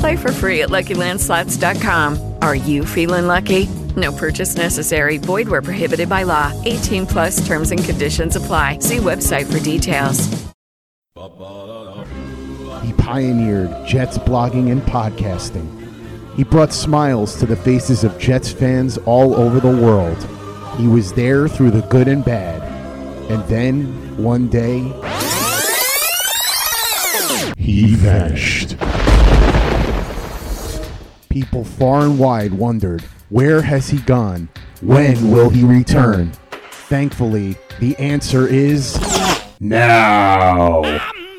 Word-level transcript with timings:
Play 0.00 0.16
for 0.16 0.32
free 0.32 0.62
at 0.62 0.70
LuckyLandSlots.com. 0.70 2.36
Are 2.40 2.54
you 2.54 2.86
feeling 2.86 3.26
lucky? 3.26 3.66
No 3.96 4.12
purchase 4.12 4.56
necessary. 4.56 5.18
Void 5.18 5.46
where 5.46 5.60
prohibited 5.60 6.08
by 6.08 6.22
law. 6.22 6.52
18 6.64 7.06
plus 7.06 7.46
terms 7.46 7.70
and 7.70 7.84
conditions 7.84 8.34
apply. 8.34 8.78
See 8.78 8.96
website 8.96 9.44
for 9.44 9.58
details. 9.62 10.26
He 12.82 12.94
pioneered 12.94 13.86
Jets 13.86 14.16
blogging 14.16 14.72
and 14.72 14.80
podcasting. 14.82 15.68
He 16.34 16.44
brought 16.44 16.72
smiles 16.72 17.38
to 17.38 17.44
the 17.44 17.56
faces 17.56 18.02
of 18.02 18.18
Jets 18.18 18.50
fans 18.50 18.96
all 19.04 19.34
over 19.34 19.60
the 19.60 19.68
world. 19.68 20.16
He 20.78 20.86
was 20.86 21.12
there 21.12 21.46
through 21.46 21.72
the 21.72 21.82
good 21.82 22.08
and 22.08 22.24
bad. 22.24 22.62
And 23.30 23.46
then, 23.48 24.16
one 24.16 24.48
day, 24.48 24.80
he 27.58 27.94
vanished. 27.96 28.76
People 31.30 31.64
far 31.64 32.00
and 32.02 32.18
wide 32.18 32.52
wondered, 32.52 33.02
where 33.28 33.62
has 33.62 33.88
he 33.88 33.98
gone? 33.98 34.48
When 34.82 35.30
will 35.30 35.48
he 35.48 35.62
return? 35.62 36.32
Thankfully, 36.70 37.56
the 37.78 37.96
answer 37.98 38.48
is 38.48 38.98
now. 39.60 40.82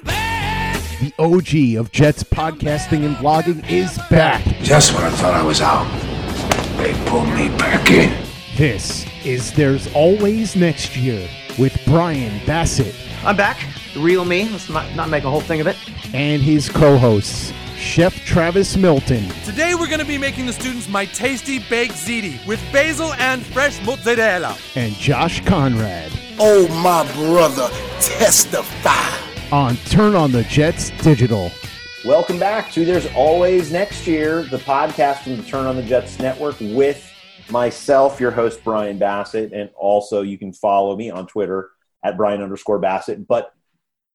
The 0.05 1.13
OG 1.19 1.77
of 1.77 1.91
Jets 1.91 2.23
podcasting 2.23 3.05
and 3.05 3.17
blogging 3.17 3.69
is 3.69 3.97
back. 4.09 4.43
Just 4.61 4.93
when 4.93 5.03
I 5.03 5.09
thought 5.09 5.33
I 5.33 5.43
was 5.43 5.59
out, 5.59 5.85
they 6.77 6.93
pulled 7.09 7.27
me 7.27 7.49
back 7.57 7.91
in. 7.91 8.15
This 8.55 9.05
is 9.25 9.51
There's 9.51 9.93
Always 9.93 10.55
Next 10.55 10.95
Year 10.95 11.27
with 11.59 11.77
Brian 11.85 12.45
Bassett 12.45 12.95
I'm 13.23 13.35
back. 13.35 13.59
The 13.93 13.99
real 13.99 14.23
me. 14.25 14.47
Let's 14.49 14.69
not, 14.69 14.95
not 14.95 15.09
make 15.09 15.25
a 15.25 15.29
whole 15.29 15.41
thing 15.41 15.59
of 15.61 15.67
it. 15.67 15.75
and 16.13 16.41
his 16.41 16.69
co 16.69 16.97
hosts, 16.97 17.51
Chef 17.81 18.13
Travis 18.25 18.77
Milton 18.77 19.27
Today 19.43 19.73
we're 19.73 19.87
going 19.87 19.99
to 19.99 20.05
be 20.05 20.17
making 20.17 20.45
the 20.45 20.53
students 20.53 20.87
my 20.87 21.03
tasty 21.05 21.57
baked 21.67 21.95
ziti 21.95 22.45
with 22.45 22.61
basil 22.71 23.11
and 23.15 23.43
fresh 23.47 23.83
mozzarella. 23.83 24.55
and 24.75 24.93
Josh 24.93 25.43
Conrad 25.45 26.11
Oh, 26.39 26.67
my 26.83 27.03
brother, 27.13 27.67
testify. 27.99 29.55
on 29.55 29.75
Turn 29.89 30.15
on 30.15 30.31
the 30.31 30.43
Jets 30.43 30.89
Digital. 31.03 31.51
Welcome 32.05 32.39
back 32.39 32.71
to 32.71 32.85
There's 32.85 33.07
Always 33.15 33.71
Next 33.71 34.07
Year, 34.07 34.43
the 34.43 34.57
podcast 34.57 35.23
from 35.23 35.37
the 35.37 35.43
Turn 35.43 35.65
on 35.65 35.75
the 35.75 35.83
Jets 35.83 36.17
Network 36.19 36.55
with 36.59 37.11
myself, 37.51 38.19
your 38.19 38.31
host, 38.31 38.63
Brian 38.63 38.97
Bassett. 38.97 39.53
And 39.53 39.69
also, 39.75 40.21
you 40.21 40.37
can 40.37 40.51
follow 40.53 40.95
me 40.95 41.09
on 41.11 41.27
Twitter 41.27 41.69
at 42.03 42.15
Brian 42.17 42.41
underscore 42.41 42.79
Bassett. 42.79 43.27
But 43.27 43.53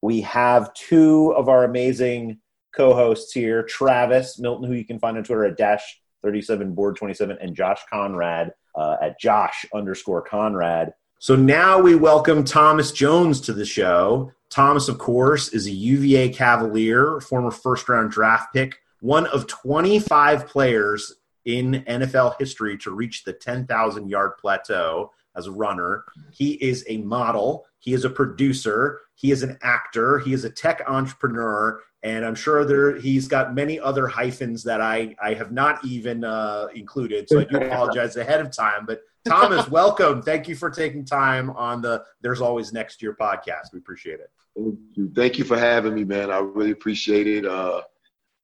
we 0.03 0.23
have 0.23 0.73
two 0.75 1.33
of 1.37 1.49
our 1.49 1.63
amazing 1.65 2.41
co 2.77 2.95
hosts 2.95 3.33
here 3.33 3.63
Travis 3.63 4.39
Milton, 4.39 4.69
who 4.69 4.75
you 4.75 4.85
can 4.85 4.99
find 4.99 5.17
on 5.17 5.25
Twitter 5.25 5.47
at 5.47 5.57
Dash 5.57 6.01
37 6.23 6.75
Board 6.75 6.97
27, 6.97 7.39
and 7.41 7.57
Josh 7.57 7.81
Conrad 7.91 8.53
uh, 8.75 8.97
at 9.01 9.19
Josh 9.19 9.65
underscore 9.75 10.23
Conrad. 10.23 10.93
So 11.19 11.35
now 11.35 11.81
we 11.81 11.95
welcome 11.95 12.45
Thomas 12.45 12.93
Jones 12.93 13.41
to 13.43 13.55
the 13.55 13.65
show. 13.65 14.33
Thomas, 14.51 14.89
of 14.89 14.99
course, 14.99 15.49
is 15.49 15.67
a 15.67 15.71
UVA 15.71 16.29
Cavalier, 16.29 17.21
former 17.21 17.51
first 17.51 17.89
round 17.89 18.11
draft 18.11 18.53
pick, 18.53 18.77
one 19.01 19.27
of 19.29 19.47
25 19.47 20.47
players 20.47 21.15
in 21.47 21.85
NFL 21.89 22.35
history 22.39 22.77
to 22.79 22.91
reach 22.91 23.25
the 23.25 23.33
10,000 23.33 24.09
yard 24.11 24.33
plateau 24.39 25.11
as 25.37 25.47
a 25.47 25.53
runner. 25.53 26.05
He 26.33 26.53
is 26.55 26.85
a 26.89 26.99
model, 26.99 27.67
he 27.79 27.95
is 27.95 28.05
a 28.05 28.11
producer, 28.11 29.01
he 29.15 29.31
is 29.31 29.43
an 29.43 29.59
actor, 29.63 30.19
he 30.19 30.33
is 30.33 30.45
a 30.45 30.51
tech 30.51 30.83
entrepreneur, 30.87 31.81
and 32.07 32.25
I'm 32.25 32.37
sure 32.37 32.65
there 32.65 32.97
he's 32.97 33.27
got 33.27 33.53
many 33.53 33.81
other 33.81 34.07
hyphens 34.07 34.63
that 34.63 34.81
I, 34.81 35.17
I 35.21 35.35
have 35.35 35.51
not 35.51 35.85
even 35.85 36.23
uh, 36.23 36.69
included. 36.73 37.29
So 37.29 37.41
I 37.41 37.45
do 37.45 37.57
apologize 37.61 38.17
ahead 38.17 38.41
of 38.41 38.53
time. 38.53 38.87
But 38.87 39.01
Thomas, 39.27 39.69
welcome. 39.69 40.23
Thank 40.23 40.47
you 40.47 40.55
for 40.55 40.71
taking 40.71 41.05
time 41.05 41.51
on 41.51 41.83
the 41.83 42.05
There's 42.21 42.41
Always 42.41 42.73
Next 42.73 43.03
Year 43.03 43.17
podcast. 43.21 43.73
We 43.73 43.81
appreciate 43.81 44.21
it. 44.21 44.31
Thank 44.57 44.79
you. 44.93 45.13
Thank 45.17 45.37
you 45.37 45.45
for 45.45 45.59
having 45.59 45.95
me, 45.95 46.05
man. 46.05 46.31
I 46.31 46.39
really 46.39 46.71
appreciate 46.71 47.27
it. 47.27 47.45
Uh, 47.45 47.83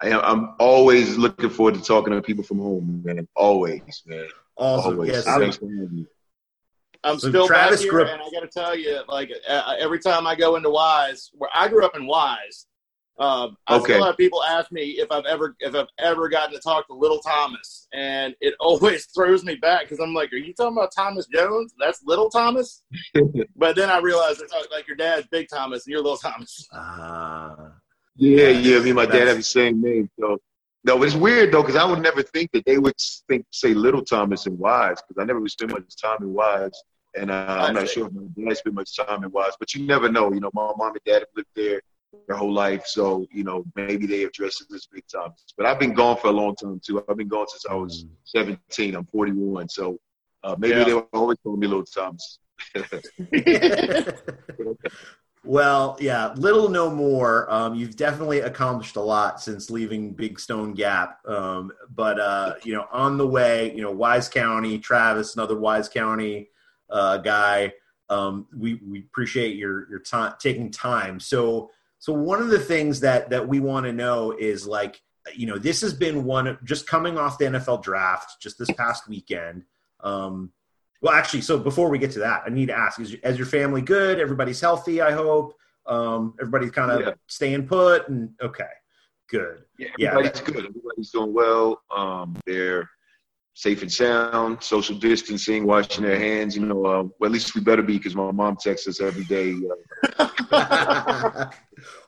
I 0.02 0.08
am, 0.08 0.20
I'm 0.24 0.54
always 0.58 1.16
looking 1.16 1.48
forward 1.48 1.74
to 1.76 1.82
talking 1.82 2.12
to 2.14 2.20
people 2.20 2.42
from 2.42 2.58
home, 2.58 3.00
man. 3.04 3.28
Always, 3.36 4.02
man. 4.06 4.26
Awesome. 4.56 4.94
Always. 4.94 5.10
Yes. 5.12 5.24
Thanks 5.24 5.58
for 5.58 5.66
having 5.66 5.94
me. 5.94 6.06
I'm 7.04 7.20
So 7.20 7.28
still 7.28 7.46
Travis 7.46 7.76
back 7.76 7.82
here, 7.82 7.90
grew 7.92 8.02
up- 8.06 8.10
and 8.10 8.22
I 8.22 8.30
got 8.32 8.40
to 8.40 8.48
tell 8.48 8.76
you, 8.76 9.02
like 9.06 9.30
uh, 9.48 9.76
every 9.78 10.00
time 10.00 10.26
I 10.26 10.34
go 10.34 10.56
into 10.56 10.70
Wise, 10.70 11.30
where 11.34 11.50
I 11.54 11.68
grew 11.68 11.84
up 11.86 11.94
in 11.96 12.06
Wise, 12.08 12.66
um, 13.18 13.56
I 13.68 13.76
Okay. 13.76 13.92
still 13.92 14.04
have 14.04 14.16
people 14.16 14.42
ask 14.42 14.72
me 14.72 14.92
if 14.92 15.10
I've 15.12 15.26
ever 15.26 15.54
if 15.60 15.74
I've 15.74 15.86
ever 15.98 16.28
gotten 16.28 16.54
to 16.54 16.60
talk 16.60 16.86
to 16.88 16.94
Little 16.94 17.20
Thomas, 17.20 17.86
and 17.92 18.34
it 18.40 18.54
always 18.60 19.06
throws 19.06 19.44
me 19.44 19.54
back 19.56 19.82
because 19.82 20.00
I'm 20.00 20.14
like, 20.14 20.32
"Are 20.32 20.36
you 20.36 20.54
talking 20.54 20.76
about 20.78 20.92
Thomas 20.96 21.26
Jones? 21.26 21.74
That's 21.78 22.02
Little 22.04 22.30
Thomas." 22.30 22.82
but 23.56 23.76
then 23.76 23.90
I 23.90 23.98
realize 23.98 24.40
it's 24.40 24.52
like, 24.52 24.70
like 24.70 24.86
your 24.88 24.96
dad's 24.96 25.26
Big 25.28 25.48
Thomas 25.48 25.86
and 25.86 25.92
you're 25.92 26.02
Little 26.02 26.16
Thomas. 26.16 26.68
Uh, 26.74 27.70
Yeah, 28.16 28.48
yeah. 28.48 28.78
Me 28.80 28.90
and 28.90 28.96
my 28.96 29.04
dad 29.06 29.12
That's- 29.12 29.28
have 29.28 29.36
the 29.38 29.42
same 29.42 29.80
name. 29.82 30.10
So, 30.18 30.38
no, 30.84 30.98
but 30.98 31.04
it's 31.06 31.14
weird 31.14 31.52
though 31.52 31.62
because 31.62 31.76
I 31.76 31.84
would 31.84 32.00
never 32.00 32.22
think 32.22 32.50
that 32.52 32.64
they 32.64 32.78
would 32.78 32.94
think 33.28 33.44
say 33.50 33.72
Little 33.74 34.04
Thomas 34.04 34.46
and 34.46 34.58
Wise 34.58 34.98
because 35.06 35.20
I 35.22 35.24
never 35.26 35.46
spent 35.48 35.70
much 35.72 35.96
time 36.00 36.18
in 36.22 36.32
Wise, 36.32 36.72
and 37.14 37.30
uh, 37.30 37.46
I'm 37.60 37.74
not 37.74 37.88
sure 37.88 38.06
if 38.06 38.12
my 38.12 38.22
dad 38.48 38.56
spent 38.56 38.74
much 38.74 38.96
time 38.96 39.22
in 39.24 39.30
Wise. 39.30 39.52
But 39.60 39.74
you 39.74 39.84
never 39.86 40.08
know. 40.10 40.32
You 40.32 40.40
know, 40.40 40.50
my 40.54 40.72
mom 40.76 40.92
and 40.92 41.00
dad 41.04 41.20
have 41.20 41.28
lived 41.36 41.48
there 41.54 41.82
their 42.28 42.36
whole 42.36 42.52
life, 42.52 42.86
so 42.86 43.26
you 43.32 43.44
know 43.44 43.64
maybe 43.74 44.06
they 44.06 44.20
have 44.22 44.32
dressed 44.32 44.60
it 44.62 44.74
as 44.74 44.86
Big 44.86 45.04
Thomas. 45.12 45.44
But 45.56 45.66
I've 45.66 45.78
been 45.78 45.94
gone 45.94 46.16
for 46.16 46.28
a 46.28 46.32
long 46.32 46.54
time 46.56 46.80
too. 46.84 47.02
I've 47.08 47.16
been 47.16 47.28
gone 47.28 47.46
since 47.48 47.66
I 47.68 47.74
was 47.74 48.06
17. 48.24 48.94
I'm 48.94 49.06
41, 49.06 49.68
so 49.68 49.98
uh, 50.44 50.56
maybe 50.58 50.78
Yeah. 50.78 50.84
they 50.84 50.94
were 50.94 51.06
always 51.12 51.38
calling 51.42 51.60
me 51.60 51.66
Little 51.66 51.84
Thomas. 51.84 52.38
Well, 55.44 55.96
yeah, 56.00 56.32
little 56.36 56.68
no 56.68 56.88
more. 56.88 57.52
Um, 57.52 57.74
you've 57.74 57.96
definitely 57.96 58.40
accomplished 58.40 58.94
a 58.94 59.00
lot 59.00 59.40
since 59.40 59.70
leaving 59.70 60.12
Big 60.12 60.38
Stone 60.38 60.74
Gap. 60.74 61.18
Um, 61.26 61.72
but 61.92 62.20
uh, 62.20 62.54
you 62.62 62.74
know, 62.74 62.86
on 62.92 63.18
the 63.18 63.26
way, 63.26 63.74
you 63.74 63.82
know, 63.82 63.90
Wise 63.90 64.28
County, 64.28 64.78
Travis, 64.78 65.34
another 65.34 65.58
Wise 65.58 65.88
County 65.88 66.50
uh, 66.90 67.16
guy. 67.18 67.72
Um, 68.08 68.46
we 68.56 68.74
we 68.86 69.00
appreciate 69.00 69.56
your 69.56 69.88
your 69.90 69.98
time 69.98 70.34
taking 70.38 70.70
time. 70.70 71.18
So 71.18 71.70
so 72.02 72.12
one 72.12 72.42
of 72.42 72.48
the 72.48 72.58
things 72.58 72.98
that 72.98 73.30
that 73.30 73.46
we 73.46 73.60
want 73.60 73.86
to 73.86 73.92
know 73.92 74.32
is 74.32 74.66
like 74.66 75.00
you 75.36 75.46
know 75.46 75.56
this 75.56 75.80
has 75.82 75.94
been 75.94 76.24
one 76.24 76.48
of 76.48 76.64
just 76.64 76.84
coming 76.84 77.16
off 77.16 77.38
the 77.38 77.44
NFL 77.44 77.80
draft 77.80 78.42
just 78.42 78.58
this 78.58 78.72
past 78.72 79.08
weekend. 79.08 79.62
Um, 80.00 80.52
well, 81.00 81.14
actually, 81.14 81.42
so 81.42 81.56
before 81.56 81.88
we 81.90 81.98
get 82.00 82.10
to 82.12 82.18
that, 82.18 82.42
I 82.44 82.48
need 82.48 82.66
to 82.66 82.76
ask: 82.76 82.98
Is 82.98 83.14
as 83.22 83.38
your 83.38 83.46
family 83.46 83.82
good? 83.82 84.18
Everybody's 84.18 84.60
healthy, 84.60 85.00
I 85.00 85.12
hope. 85.12 85.54
Um, 85.86 86.34
everybody's 86.40 86.72
kind 86.72 86.90
of 86.90 87.00
Yeah. 87.02 87.12
staying 87.28 87.68
put, 87.68 88.08
and 88.08 88.30
okay, 88.42 88.72
good. 89.28 89.62
Yeah, 89.78 89.90
Yeah, 89.96 90.08
everybody's 90.10 90.40
good. 90.40 90.66
Everybody's 90.66 91.10
doing 91.12 91.32
well. 91.32 91.82
Um, 91.96 92.34
they're 92.46 92.90
safe 93.54 93.82
and 93.82 93.92
sound, 93.92 94.62
social 94.62 94.96
distancing, 94.96 95.66
washing 95.66 96.04
their 96.04 96.18
hands. 96.18 96.56
You 96.56 96.66
know, 96.66 96.84
uh, 96.84 97.02
well, 97.02 97.26
at 97.26 97.30
least 97.32 97.54
we 97.54 97.60
better 97.60 97.82
be 97.82 97.98
because 97.98 98.14
my 98.14 98.30
mom 98.30 98.56
texts 98.56 98.88
us 98.88 99.00
every 99.00 99.24
day. 99.24 99.54
Uh, 100.18 100.28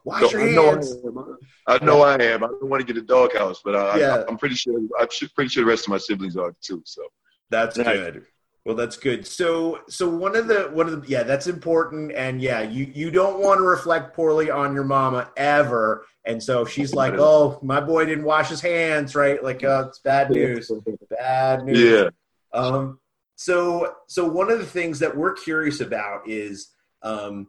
Wash 0.04 0.20
so 0.22 0.30
your 0.30 0.42
I 0.42 0.52
know 0.52 0.70
hands. 0.70 0.96
I 1.04 1.08
am. 1.08 1.36
I 1.66 1.84
know 1.84 2.02
I 2.02 2.14
am. 2.16 2.44
I 2.44 2.48
don't 2.48 2.68
want 2.68 2.86
to 2.86 2.92
get 2.92 3.02
a 3.02 3.06
doghouse, 3.06 3.60
but 3.64 3.74
uh, 3.74 3.96
Yeah. 3.98 4.16
I, 4.16 4.24
I'm 4.28 4.36
pretty 4.38 4.54
sure. 4.54 4.78
I'm 5.00 5.08
su- 5.10 5.28
pretty 5.34 5.48
sure 5.48 5.64
the 5.64 5.70
rest 5.70 5.86
of 5.86 5.90
my 5.90 5.98
siblings 5.98 6.36
are 6.36 6.54
too. 6.60 6.82
So 6.84 7.02
That's 7.50 7.76
good. 7.76 8.26
Well, 8.64 8.74
that's 8.74 8.96
good. 8.96 9.26
So, 9.26 9.80
so 9.88 10.08
one 10.08 10.34
of 10.36 10.46
the 10.46 10.70
one 10.72 10.86
of 10.88 11.02
the 11.02 11.08
yeah, 11.08 11.22
that's 11.22 11.46
important, 11.46 12.12
and 12.12 12.40
yeah, 12.40 12.62
you 12.62 12.90
you 12.94 13.10
don't 13.10 13.42
want 13.42 13.58
to 13.58 13.62
reflect 13.62 14.14
poorly 14.16 14.50
on 14.50 14.72
your 14.74 14.84
mama 14.84 15.30
ever. 15.36 16.06
And 16.26 16.42
so 16.42 16.64
she's 16.64 16.94
like, 16.94 17.14
"Oh, 17.18 17.58
my 17.62 17.80
boy 17.80 18.06
didn't 18.06 18.24
wash 18.24 18.48
his 18.48 18.60
hands," 18.60 19.14
right? 19.14 19.42
Like, 19.42 19.62
uh, 19.62 19.86
it's 19.88 19.98
bad 19.98 20.30
news. 20.30 20.70
Bad 21.10 21.64
news. 21.64 21.78
Yeah. 21.78 22.10
Um. 22.58 22.98
So, 23.36 23.94
so 24.06 24.26
one 24.26 24.50
of 24.50 24.58
the 24.58 24.66
things 24.66 25.00
that 25.00 25.16
we're 25.16 25.34
curious 25.34 25.80
about 25.80 26.28
is 26.28 26.70
um, 27.02 27.48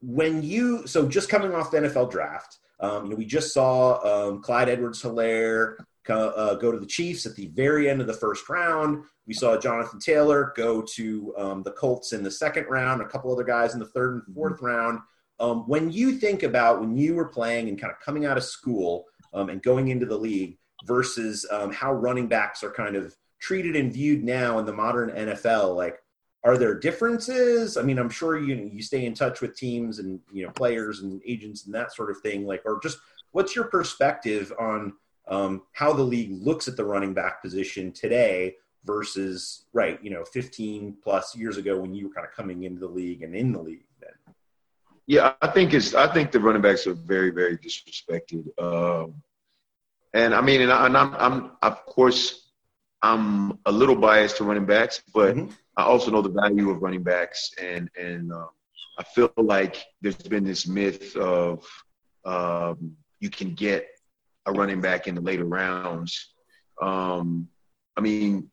when 0.00 0.42
you 0.42 0.86
so 0.86 1.08
just 1.08 1.28
coming 1.28 1.54
off 1.54 1.70
the 1.70 1.78
NFL 1.78 2.10
draft. 2.10 2.58
Um, 2.80 3.04
you 3.04 3.10
know, 3.10 3.16
we 3.16 3.24
just 3.24 3.54
saw 3.54 4.00
um, 4.28 4.42
Clyde 4.42 4.68
Edwards-Hilaire 4.68 5.76
uh, 6.08 6.54
go 6.56 6.72
to 6.72 6.78
the 6.78 6.86
Chiefs 6.86 7.26
at 7.26 7.36
the 7.36 7.46
very 7.48 7.88
end 7.88 8.00
of 8.00 8.06
the 8.06 8.12
first 8.12 8.48
round. 8.48 9.04
We 9.26 9.34
saw 9.34 9.56
Jonathan 9.56 10.00
Taylor 10.00 10.52
go 10.56 10.82
to 10.82 11.34
um, 11.38 11.62
the 11.62 11.70
Colts 11.72 12.12
in 12.12 12.24
the 12.24 12.30
second 12.30 12.66
round. 12.68 13.00
A 13.00 13.06
couple 13.06 13.32
other 13.32 13.44
guys 13.44 13.74
in 13.74 13.80
the 13.80 13.86
third 13.86 14.24
and 14.26 14.34
fourth 14.34 14.60
round. 14.60 14.98
Um, 15.40 15.68
when 15.68 15.90
you 15.90 16.12
think 16.12 16.42
about 16.42 16.80
when 16.80 16.96
you 16.96 17.14
were 17.14 17.28
playing 17.28 17.68
and 17.68 17.80
kind 17.80 17.92
of 17.92 18.00
coming 18.00 18.26
out 18.26 18.36
of 18.36 18.44
school 18.44 19.06
um, 19.32 19.48
and 19.48 19.62
going 19.62 19.88
into 19.88 20.06
the 20.06 20.16
league 20.16 20.58
versus 20.84 21.46
um, 21.50 21.72
how 21.72 21.92
running 21.92 22.28
backs 22.28 22.62
are 22.62 22.70
kind 22.70 22.96
of 22.96 23.16
treated 23.40 23.74
and 23.74 23.92
viewed 23.92 24.22
now 24.22 24.58
in 24.58 24.66
the 24.66 24.72
modern 24.72 25.10
NFL, 25.10 25.76
like 25.76 25.98
are 26.44 26.58
there 26.58 26.74
differences? 26.74 27.76
I 27.76 27.82
mean, 27.82 27.98
I'm 27.98 28.10
sure 28.10 28.38
you 28.38 28.70
you 28.72 28.82
stay 28.82 29.04
in 29.04 29.14
touch 29.14 29.40
with 29.40 29.56
teams 29.56 29.98
and 29.98 30.20
you 30.32 30.44
know 30.44 30.52
players 30.52 31.00
and 31.00 31.20
agents 31.26 31.66
and 31.66 31.74
that 31.74 31.94
sort 31.94 32.10
of 32.10 32.20
thing. 32.20 32.46
Like, 32.46 32.62
or 32.64 32.80
just 32.82 32.98
what's 33.30 33.54
your 33.54 33.66
perspective 33.66 34.52
on 34.58 34.94
um, 35.28 35.62
how 35.72 35.92
the 35.92 36.02
league 36.02 36.32
looks 36.32 36.66
at 36.66 36.76
the 36.76 36.84
running 36.84 37.14
back 37.14 37.42
position 37.42 37.92
today 37.92 38.56
versus 38.84 39.66
right, 39.72 40.02
you 40.02 40.10
know, 40.10 40.24
15 40.24 40.96
plus 41.02 41.36
years 41.36 41.56
ago 41.56 41.80
when 41.80 41.94
you 41.94 42.08
were 42.08 42.14
kind 42.14 42.26
of 42.26 42.32
coming 42.32 42.64
into 42.64 42.80
the 42.80 42.88
league 42.88 43.22
and 43.22 43.34
in 43.34 43.52
the 43.52 43.62
league. 43.62 43.84
Yeah, 45.06 45.34
I 45.42 45.48
think 45.48 45.74
it's. 45.74 45.94
I 45.94 46.12
think 46.12 46.30
the 46.30 46.40
running 46.40 46.62
backs 46.62 46.86
are 46.86 46.94
very, 46.94 47.30
very 47.30 47.58
disrespected. 47.58 48.46
Um, 48.60 49.22
and 50.14 50.34
I 50.34 50.40
mean, 50.40 50.60
and, 50.60 50.72
I, 50.72 50.86
and 50.86 50.96
I'm, 50.96 51.14
I'm, 51.14 51.50
of 51.62 51.84
course, 51.86 52.50
I'm 53.02 53.58
a 53.66 53.72
little 53.72 53.96
biased 53.96 54.36
to 54.36 54.44
running 54.44 54.66
backs, 54.66 55.02
but 55.12 55.36
I 55.76 55.82
also 55.82 56.10
know 56.10 56.22
the 56.22 56.28
value 56.28 56.70
of 56.70 56.82
running 56.82 57.02
backs, 57.02 57.50
and 57.60 57.90
and 57.98 58.32
um, 58.32 58.50
I 58.98 59.02
feel 59.02 59.32
like 59.36 59.82
there's 60.00 60.16
been 60.16 60.44
this 60.44 60.66
myth 60.66 61.16
of 61.16 61.66
um, 62.24 62.96
you 63.18 63.30
can 63.30 63.54
get 63.54 63.86
a 64.46 64.52
running 64.52 64.80
back 64.80 65.08
in 65.08 65.14
the 65.14 65.20
later 65.20 65.44
rounds. 65.44 66.32
Um, 66.80 67.48
I 67.96 68.00
mean, 68.00 68.50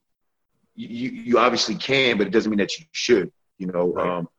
you, 0.75 1.09
you 1.11 1.39
obviously 1.39 1.75
can, 1.75 2.17
but 2.17 2.27
it 2.27 2.31
doesn't 2.31 2.49
mean 2.49 2.59
that 2.59 2.77
you 2.77 2.85
should. 2.91 3.31
You 3.57 3.67
know, 3.67 3.97
um, 3.97 4.29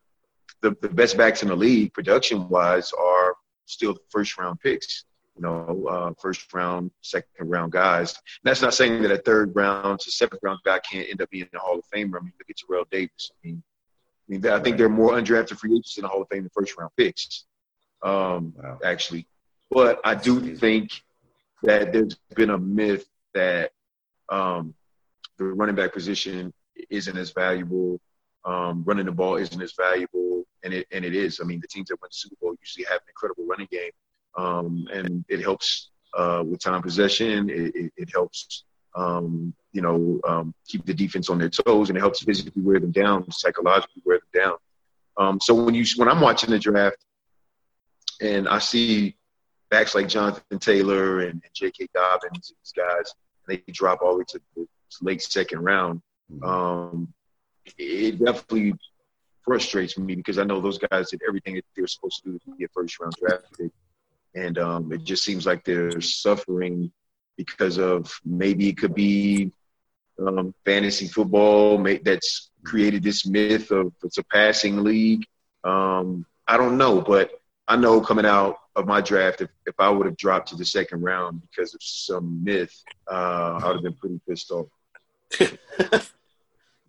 the, 0.61 0.75
the 0.81 0.89
best 0.89 1.17
backs 1.17 1.41
in 1.43 1.49
the 1.49 1.55
league, 1.55 1.93
production 1.93 2.47
wise, 2.49 2.91
are 2.93 3.35
still 3.65 3.97
first 4.09 4.37
round 4.37 4.59
picks. 4.59 5.05
You 5.35 5.43
know, 5.43 5.87
uh, 5.89 6.13
first 6.21 6.53
round, 6.53 6.91
second 7.01 7.49
round 7.49 7.71
guys. 7.71 8.11
And 8.13 8.43
that's 8.43 8.61
not 8.61 8.73
saying 8.73 9.01
that 9.01 9.11
a 9.11 9.17
third 9.17 9.55
round 9.55 9.99
to 10.01 10.11
seventh 10.11 10.41
round 10.43 10.59
guy 10.65 10.79
can't 10.79 11.07
end 11.09 11.21
up 11.21 11.29
being 11.29 11.43
in 11.43 11.49
the 11.53 11.59
Hall 11.59 11.79
of 11.79 11.85
Famer. 11.85 12.19
I 12.19 12.23
mean, 12.23 12.33
look 12.37 12.49
at 12.49 12.57
Terrell 12.57 12.85
Davis. 12.91 13.31
I 13.31 13.47
mean, 13.47 13.63
I 14.27 14.31
mean, 14.31 14.45
I 14.47 14.59
think 14.59 14.77
there 14.77 14.85
are 14.85 14.89
more 14.89 15.11
undrafted 15.11 15.57
free 15.57 15.71
agents 15.71 15.97
in 15.97 16.03
the 16.03 16.09
Hall 16.09 16.21
of 16.21 16.27
Fame 16.29 16.43
than 16.43 16.51
first 16.53 16.77
round 16.77 16.91
picks. 16.97 17.45
Um, 18.03 18.53
actually, 18.83 19.27
but 19.69 20.01
I 20.03 20.15
do 20.15 20.55
think 20.55 20.91
that 21.63 21.93
there's 21.93 22.15
been 22.35 22.49
a 22.49 22.57
myth 22.57 23.05
that 23.33 23.71
um, 24.29 24.73
the 25.37 25.45
running 25.45 25.75
back 25.75 25.93
position 25.93 26.53
isn't 26.89 27.17
as 27.17 27.31
valuable. 27.31 27.99
Um, 28.43 28.83
running 28.85 29.05
the 29.05 29.11
ball 29.11 29.35
isn't 29.35 29.61
as 29.61 29.73
valuable, 29.73 30.20
and 30.63 30.73
it 30.73 30.87
and 30.91 31.03
it 31.05 31.15
is. 31.15 31.39
I 31.41 31.45
mean, 31.45 31.59
the 31.59 31.67
teams 31.67 31.89
that 31.89 32.01
win 32.01 32.09
the 32.09 32.15
Super 32.15 32.35
Bowl 32.41 32.55
usually 32.59 32.85
have 32.85 32.97
an 32.97 33.09
incredible 33.09 33.45
running 33.45 33.67
game, 33.71 33.91
um, 34.37 34.87
and 34.93 35.25
it 35.29 35.41
helps 35.41 35.89
uh, 36.17 36.43
with 36.45 36.59
time 36.59 36.81
possession. 36.81 37.49
It, 37.49 37.75
it, 37.75 37.93
it 37.97 38.09
helps, 38.13 38.63
um, 38.95 39.53
you 39.71 39.81
know, 39.81 40.19
um, 40.27 40.53
keep 40.67 40.85
the 40.85 40.93
defense 40.93 41.29
on 41.29 41.39
their 41.39 41.49
toes, 41.49 41.89
and 41.89 41.97
it 41.97 42.01
helps 42.01 42.23
physically 42.23 42.61
wear 42.61 42.79
them 42.79 42.91
down, 42.91 43.29
psychologically 43.31 44.01
wear 44.05 44.19
them 44.19 44.43
down. 44.43 44.57
Um, 45.17 45.39
so 45.39 45.53
when 45.53 45.75
you 45.75 45.85
when 45.97 46.07
I'm 46.07 46.21
watching 46.21 46.49
the 46.49 46.59
draft, 46.59 46.97
and 48.21 48.47
I 48.47 48.59
see 48.59 49.15
backs 49.69 49.95
like 49.95 50.07
Jonathan 50.07 50.59
Taylor 50.59 51.21
and, 51.21 51.31
and 51.31 51.53
J.K. 51.53 51.87
Dobbins, 51.93 52.53
these 52.61 52.73
guys, 52.75 53.13
they 53.47 53.57
drop 53.71 54.01
all 54.01 54.13
the 54.13 54.19
way 54.19 54.25
to 54.27 54.41
the 54.55 54.67
late 55.01 55.21
second 55.21 55.59
round. 55.59 56.01
Um, 56.43 57.13
it 57.77 58.23
definitely 58.23 58.73
frustrates 59.43 59.97
me 59.97 60.15
because 60.15 60.37
I 60.37 60.43
know 60.43 60.61
those 60.61 60.77
guys 60.77 61.09
did 61.09 61.21
everything 61.27 61.55
that 61.55 61.65
they 61.75 61.81
were 61.81 61.87
supposed 61.87 62.23
to 62.23 62.31
do 62.31 62.39
to 62.39 62.57
get 62.57 62.71
first 62.73 62.99
round 62.99 63.13
draft 63.19 63.45
pick, 63.57 63.71
and 64.35 64.57
um, 64.57 64.91
it 64.91 65.03
just 65.03 65.23
seems 65.23 65.45
like 65.45 65.63
they're 65.63 66.01
suffering 66.01 66.91
because 67.37 67.77
of 67.77 68.13
maybe 68.25 68.69
it 68.69 68.77
could 68.77 68.93
be 68.93 69.51
um, 70.19 70.53
fantasy 70.65 71.07
football 71.07 71.77
may, 71.77 71.97
that's 71.97 72.51
created 72.63 73.03
this 73.03 73.25
myth 73.25 73.71
of 73.71 73.93
it's 74.03 74.17
a 74.17 74.23
passing 74.23 74.83
league. 74.83 75.25
Um, 75.63 76.25
I 76.47 76.57
don't 76.57 76.77
know, 76.77 77.01
but 77.01 77.31
I 77.67 77.75
know 77.77 78.01
coming 78.01 78.25
out 78.25 78.57
of 78.75 78.85
my 78.85 79.01
draft, 79.01 79.41
if, 79.41 79.49
if 79.65 79.75
I 79.79 79.89
would 79.89 80.05
have 80.05 80.17
dropped 80.17 80.49
to 80.49 80.55
the 80.55 80.65
second 80.65 81.01
round 81.01 81.41
because 81.49 81.73
of 81.73 81.81
some 81.81 82.43
myth, 82.43 82.73
uh, 83.09 83.59
I 83.61 83.67
would 83.67 83.75
have 83.77 83.83
been 83.83 83.95
pretty 83.95 84.19
pissed 84.27 84.51
off. 84.51 84.67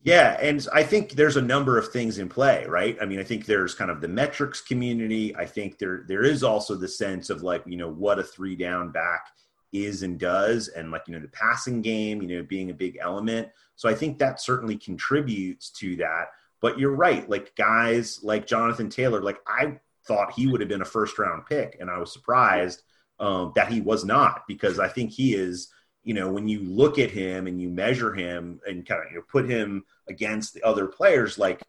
Yeah, 0.04 0.36
and 0.40 0.66
I 0.72 0.82
think 0.82 1.12
there's 1.12 1.36
a 1.36 1.42
number 1.42 1.78
of 1.78 1.88
things 1.88 2.18
in 2.18 2.28
play, 2.28 2.66
right? 2.66 2.96
I 3.00 3.04
mean, 3.06 3.20
I 3.20 3.24
think 3.24 3.46
there's 3.46 3.74
kind 3.74 3.90
of 3.90 4.00
the 4.00 4.08
metrics 4.08 4.60
community. 4.60 5.34
I 5.36 5.46
think 5.46 5.78
there 5.78 6.04
there 6.08 6.24
is 6.24 6.42
also 6.42 6.74
the 6.74 6.88
sense 6.88 7.30
of 7.30 7.42
like, 7.42 7.62
you 7.66 7.76
know, 7.76 7.88
what 7.88 8.18
a 8.18 8.24
three 8.24 8.56
down 8.56 8.90
back 8.90 9.28
is 9.72 10.02
and 10.02 10.18
does, 10.18 10.68
and 10.68 10.90
like, 10.90 11.02
you 11.06 11.14
know, 11.14 11.20
the 11.20 11.28
passing 11.28 11.82
game, 11.82 12.20
you 12.20 12.36
know, 12.36 12.42
being 12.42 12.70
a 12.70 12.74
big 12.74 12.98
element. 13.00 13.48
So 13.76 13.88
I 13.88 13.94
think 13.94 14.18
that 14.18 14.40
certainly 14.40 14.76
contributes 14.76 15.70
to 15.78 15.94
that. 15.96 16.26
But 16.60 16.78
you're 16.80 16.94
right, 16.96 17.28
like 17.30 17.54
guys 17.56 18.20
like 18.24 18.46
Jonathan 18.46 18.88
Taylor, 18.90 19.22
like 19.22 19.38
I 19.46 19.78
thought 20.06 20.32
he 20.32 20.48
would 20.48 20.60
have 20.60 20.68
been 20.68 20.82
a 20.82 20.84
first 20.84 21.16
round 21.18 21.46
pick, 21.46 21.76
and 21.80 21.88
I 21.88 21.98
was 21.98 22.12
surprised 22.12 22.82
um, 23.20 23.52
that 23.54 23.72
he 23.72 23.80
was 23.80 24.04
not 24.04 24.42
because 24.48 24.80
I 24.80 24.88
think 24.88 25.12
he 25.12 25.34
is 25.34 25.68
you 26.04 26.14
know, 26.14 26.30
when 26.30 26.48
you 26.48 26.60
look 26.64 26.98
at 26.98 27.10
him 27.10 27.46
and 27.46 27.60
you 27.60 27.68
measure 27.68 28.12
him 28.12 28.60
and 28.66 28.86
kind 28.86 29.00
of 29.04 29.10
you 29.12 29.18
know, 29.18 29.24
put 29.30 29.48
him 29.48 29.84
against 30.08 30.54
the 30.54 30.62
other 30.62 30.86
players, 30.86 31.38
like, 31.38 31.62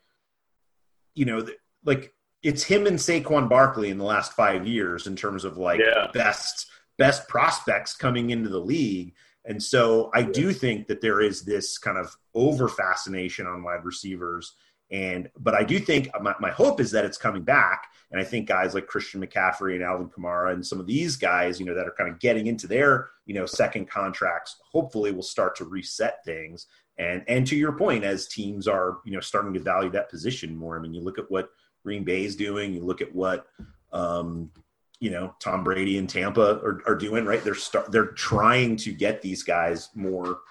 you 1.15 1.25
know, 1.25 1.41
th- 1.41 1.57
like 1.85 2.13
it's 2.41 2.63
him 2.63 2.87
and 2.87 2.97
Saquon 2.97 3.47
Barkley 3.49 3.89
in 3.89 3.97
the 3.97 4.03
last 4.03 4.33
five 4.33 4.67
years 4.67 5.07
in 5.07 5.15
terms 5.15 5.45
of 5.45 5.57
like 5.57 5.79
Yeah. 5.79 6.07
best 6.13 6.67
best 6.97 7.27
prospects 7.27 7.95
coming 7.95 8.29
into 8.29 8.49
the 8.49 8.59
league. 8.59 9.15
And 9.45 9.61
so 9.61 10.11
I 10.13 10.21
do 10.21 10.53
think 10.53 10.87
that 10.87 11.01
there 11.01 11.21
is 11.21 11.43
this 11.43 11.77
kind 11.77 11.97
of 11.97 12.15
over 12.35 12.69
fascination 12.69 13.47
on 13.47 13.63
wide 13.63 13.83
receivers. 13.83 14.55
And 14.93 15.27
but 15.39 15.55
I 15.55 15.63
do 15.63 15.79
think 15.79 16.09
my, 16.21 16.35
my 16.39 16.51
hope 16.51 16.79
is 16.79 16.91
that 16.91 17.03
it's 17.03 17.17
coming 17.17 17.41
back. 17.41 17.88
And 18.12 18.21
I 18.21 18.23
think 18.23 18.47
guys 18.47 18.75
like 18.75 18.85
Christian 18.85 19.25
McCaffrey 19.25 19.73
and 19.73 19.83
Alvin 19.83 20.07
Kamara 20.07 20.53
and 20.53 20.63
some 20.63 20.79
of 20.79 20.85
these 20.85 21.15
guys, 21.15 21.59
you 21.59 21.65
know, 21.65 21.73
that 21.73 21.88
are 21.88 21.95
kind 21.97 22.12
of 22.12 22.19
getting 22.19 22.45
into 22.45 22.67
their, 22.67 23.09
you 23.25 23.33
know, 23.33 23.47
second 23.47 23.89
contracts, 23.89 24.57
hopefully 24.71 25.12
will 25.12 25.23
start 25.23 25.55
to 25.55 25.65
reset 25.65 26.23
things. 26.23 26.67
And 27.00 27.23
and 27.27 27.47
to 27.47 27.55
your 27.55 27.71
point, 27.71 28.03
as 28.03 28.27
teams 28.27 28.67
are, 28.67 29.00
you 29.03 29.13
know, 29.13 29.19
starting 29.19 29.53
to 29.55 29.59
value 29.59 29.89
that 29.89 30.12
position 30.12 30.55
more. 30.55 30.77
I 30.77 30.81
mean, 30.81 30.93
you 30.93 31.01
look 31.01 31.17
at 31.17 31.31
what 31.31 31.50
Green 31.83 32.03
Bay 32.03 32.23
is 32.23 32.35
doing, 32.35 32.71
you 32.71 32.83
look 32.83 33.01
at 33.01 33.13
what 33.15 33.47
um, 33.91 34.51
you 35.00 35.09
know, 35.09 35.35
Tom 35.39 35.63
Brady 35.63 35.97
and 35.97 36.09
Tampa 36.09 36.62
are, 36.63 36.81
are 36.85 36.95
doing, 36.95 37.25
right? 37.25 37.43
They're 37.43 37.55
start 37.55 37.91
they're 37.91 38.12
trying 38.12 38.77
to 38.77 38.93
get 38.93 39.23
these 39.23 39.41
guys 39.41 39.89
more 39.95 40.41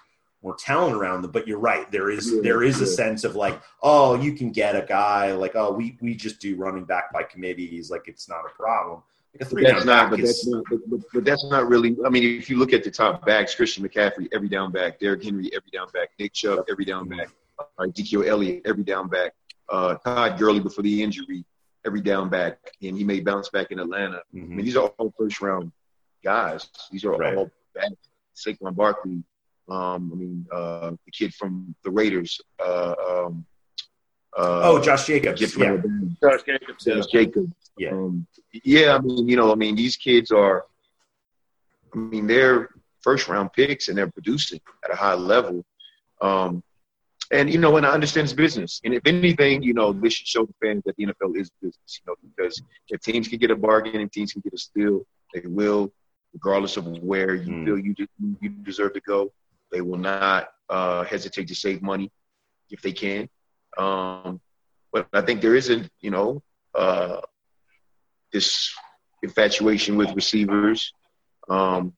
more 0.43 0.55
talent 0.55 0.95
around 0.95 1.21
them. 1.21 1.31
But 1.31 1.47
you're 1.47 1.59
right, 1.59 1.89
there 1.91 2.09
is 2.09 2.41
there 2.41 2.63
is 2.63 2.81
a 2.81 2.87
sense 2.87 3.23
of 3.23 3.35
like, 3.35 3.61
oh, 3.81 4.15
you 4.15 4.33
can 4.33 4.51
get 4.51 4.75
a 4.75 4.85
guy 4.85 5.31
like, 5.31 5.55
oh, 5.55 5.71
we 5.71 5.97
we 6.01 6.15
just 6.15 6.39
do 6.39 6.55
running 6.55 6.83
back 6.85 7.11
by 7.13 7.23
committees, 7.23 7.89
like 7.89 8.07
it's 8.07 8.27
not 8.27 8.41
a 8.45 8.49
problem. 8.49 9.01
Like 9.39 9.51
a 9.51 9.55
that's 9.73 9.85
not. 9.85 10.11
But 10.11 10.19
is 10.19 10.27
that's 10.29 10.47
not. 10.47 10.63
But, 10.69 10.79
but, 10.87 10.99
but 11.13 11.25
that's 11.25 11.45
not 11.45 11.67
really. 11.67 11.95
I 12.05 12.09
mean, 12.09 12.37
if 12.37 12.49
you 12.49 12.57
look 12.57 12.73
at 12.73 12.83
the 12.83 12.91
top 12.91 13.25
backs, 13.25 13.55
Christian 13.55 13.87
McCaffrey, 13.87 14.27
every 14.33 14.49
down 14.49 14.71
back. 14.71 14.99
Derrick 14.99 15.23
Henry, 15.23 15.49
every 15.55 15.71
down 15.71 15.87
back. 15.93 16.09
Nick 16.19 16.33
Chubb, 16.33 16.65
every 16.69 16.85
down 16.85 17.07
back. 17.09 17.29
Uh, 17.57 17.83
Ezekiel 17.83 18.23
Elliott, 18.27 18.61
every 18.65 18.83
down 18.83 19.07
back. 19.07 19.31
Uh, 19.69 19.95
Todd 19.95 20.37
Gurley 20.37 20.59
before 20.59 20.83
the 20.83 21.01
injury. 21.01 21.45
every 21.85 22.01
down 22.01 22.29
back, 22.29 22.57
and 22.81 22.97
he 22.97 23.03
may 23.03 23.19
bounce 23.19 23.49
back 23.49 23.71
in 23.71 23.79
Atlanta. 23.79 24.21
Mm-hmm. 24.33 24.51
I 24.53 24.55
mean, 24.55 24.65
these 24.65 24.75
are 24.77 24.87
all 24.87 25.13
first 25.17 25.41
round 25.41 25.71
guys. 26.23 26.67
These 26.91 27.03
are 27.05 27.11
Right. 27.11 27.35
all 27.35 27.51
back. 27.75 27.91
Saquon 28.35 28.75
Barkley. 28.75 29.23
Um, 29.69 30.11
I 30.11 30.15
mean, 30.15 30.45
uh, 30.51 30.91
the 30.91 31.11
kid 31.11 31.33
from 31.33 31.73
the 31.83 31.91
Raiders. 31.91 32.41
Uh, 32.59 32.95
um, 33.09 33.45
uh, 34.37 34.61
Oh, 34.63 34.81
Josh 34.81 35.05
Jacobs. 35.07 35.41
Yeah. 35.41 35.77
Josh 36.21 36.41
Jacobs. 36.45 36.83
Josh 36.83 37.05
Jacobs. 37.07 37.53
Yeah. 37.77 37.91
Um, 37.91 38.27
yeah, 38.63 38.95
I 38.95 38.99
mean, 38.99 39.27
you 39.27 39.35
know, 39.35 39.51
I 39.51 39.55
mean, 39.55 39.75
these 39.75 39.95
kids 39.95 40.31
are, 40.31 40.65
I 41.93 41.97
mean, 41.97 42.27
they're 42.27 42.69
first 43.01 43.27
round 43.27 43.53
picks 43.53 43.87
and 43.87 43.97
they're 43.97 44.11
producing 44.11 44.59
at 44.83 44.91
a 44.91 44.95
high 44.95 45.13
level. 45.13 45.63
Um, 46.21 46.63
and, 47.31 47.51
you 47.51 47.57
know, 47.57 47.77
and 47.77 47.85
I 47.85 47.91
understand 47.91 48.25
it's 48.25 48.33
business. 48.33 48.79
And 48.83 48.93
if 48.93 49.01
anything, 49.05 49.63
you 49.63 49.73
know, 49.73 49.91
this 49.91 50.13
should 50.13 50.27
show 50.27 50.45
the 50.45 50.53
fans 50.61 50.83
that 50.85 50.95
the 50.97 51.05
NFL 51.07 51.35
is 51.37 51.49
business, 51.61 52.01
you 52.01 52.03
know, 52.07 52.15
because 52.35 52.61
if 52.89 53.01
teams 53.01 53.27
can 53.27 53.39
get 53.39 53.49
a 53.49 53.55
bargain 53.55 54.01
and 54.01 54.11
teams 54.11 54.33
can 54.33 54.41
get 54.41 54.53
a 54.53 54.57
steal, 54.57 55.01
they 55.33 55.41
will, 55.45 55.91
regardless 56.33 56.77
of 56.77 56.85
where 56.85 57.33
you 57.33 57.65
feel 57.65 57.77
you, 57.79 57.93
de- 57.95 58.07
you 58.41 58.49
deserve 58.49 58.93
to 58.93 59.01
go. 59.01 59.31
They 59.73 59.81
will 59.81 59.97
not 59.97 60.49
uh, 60.69 61.03
hesitate 61.03 61.47
to 61.49 61.55
save 61.55 61.81
money 61.81 62.11
if 62.69 62.81
they 62.81 62.93
can. 62.93 63.27
Um, 63.77 64.39
but 64.93 65.07
I 65.11 65.21
think 65.21 65.41
there 65.41 65.55
isn't, 65.55 65.89
you 65.99 66.11
know, 66.11 66.43
uh, 66.75 67.21
this 68.31 68.71
infatuation 69.23 69.97
with 69.97 70.13
receivers. 70.13 70.93
Um, 71.49 71.93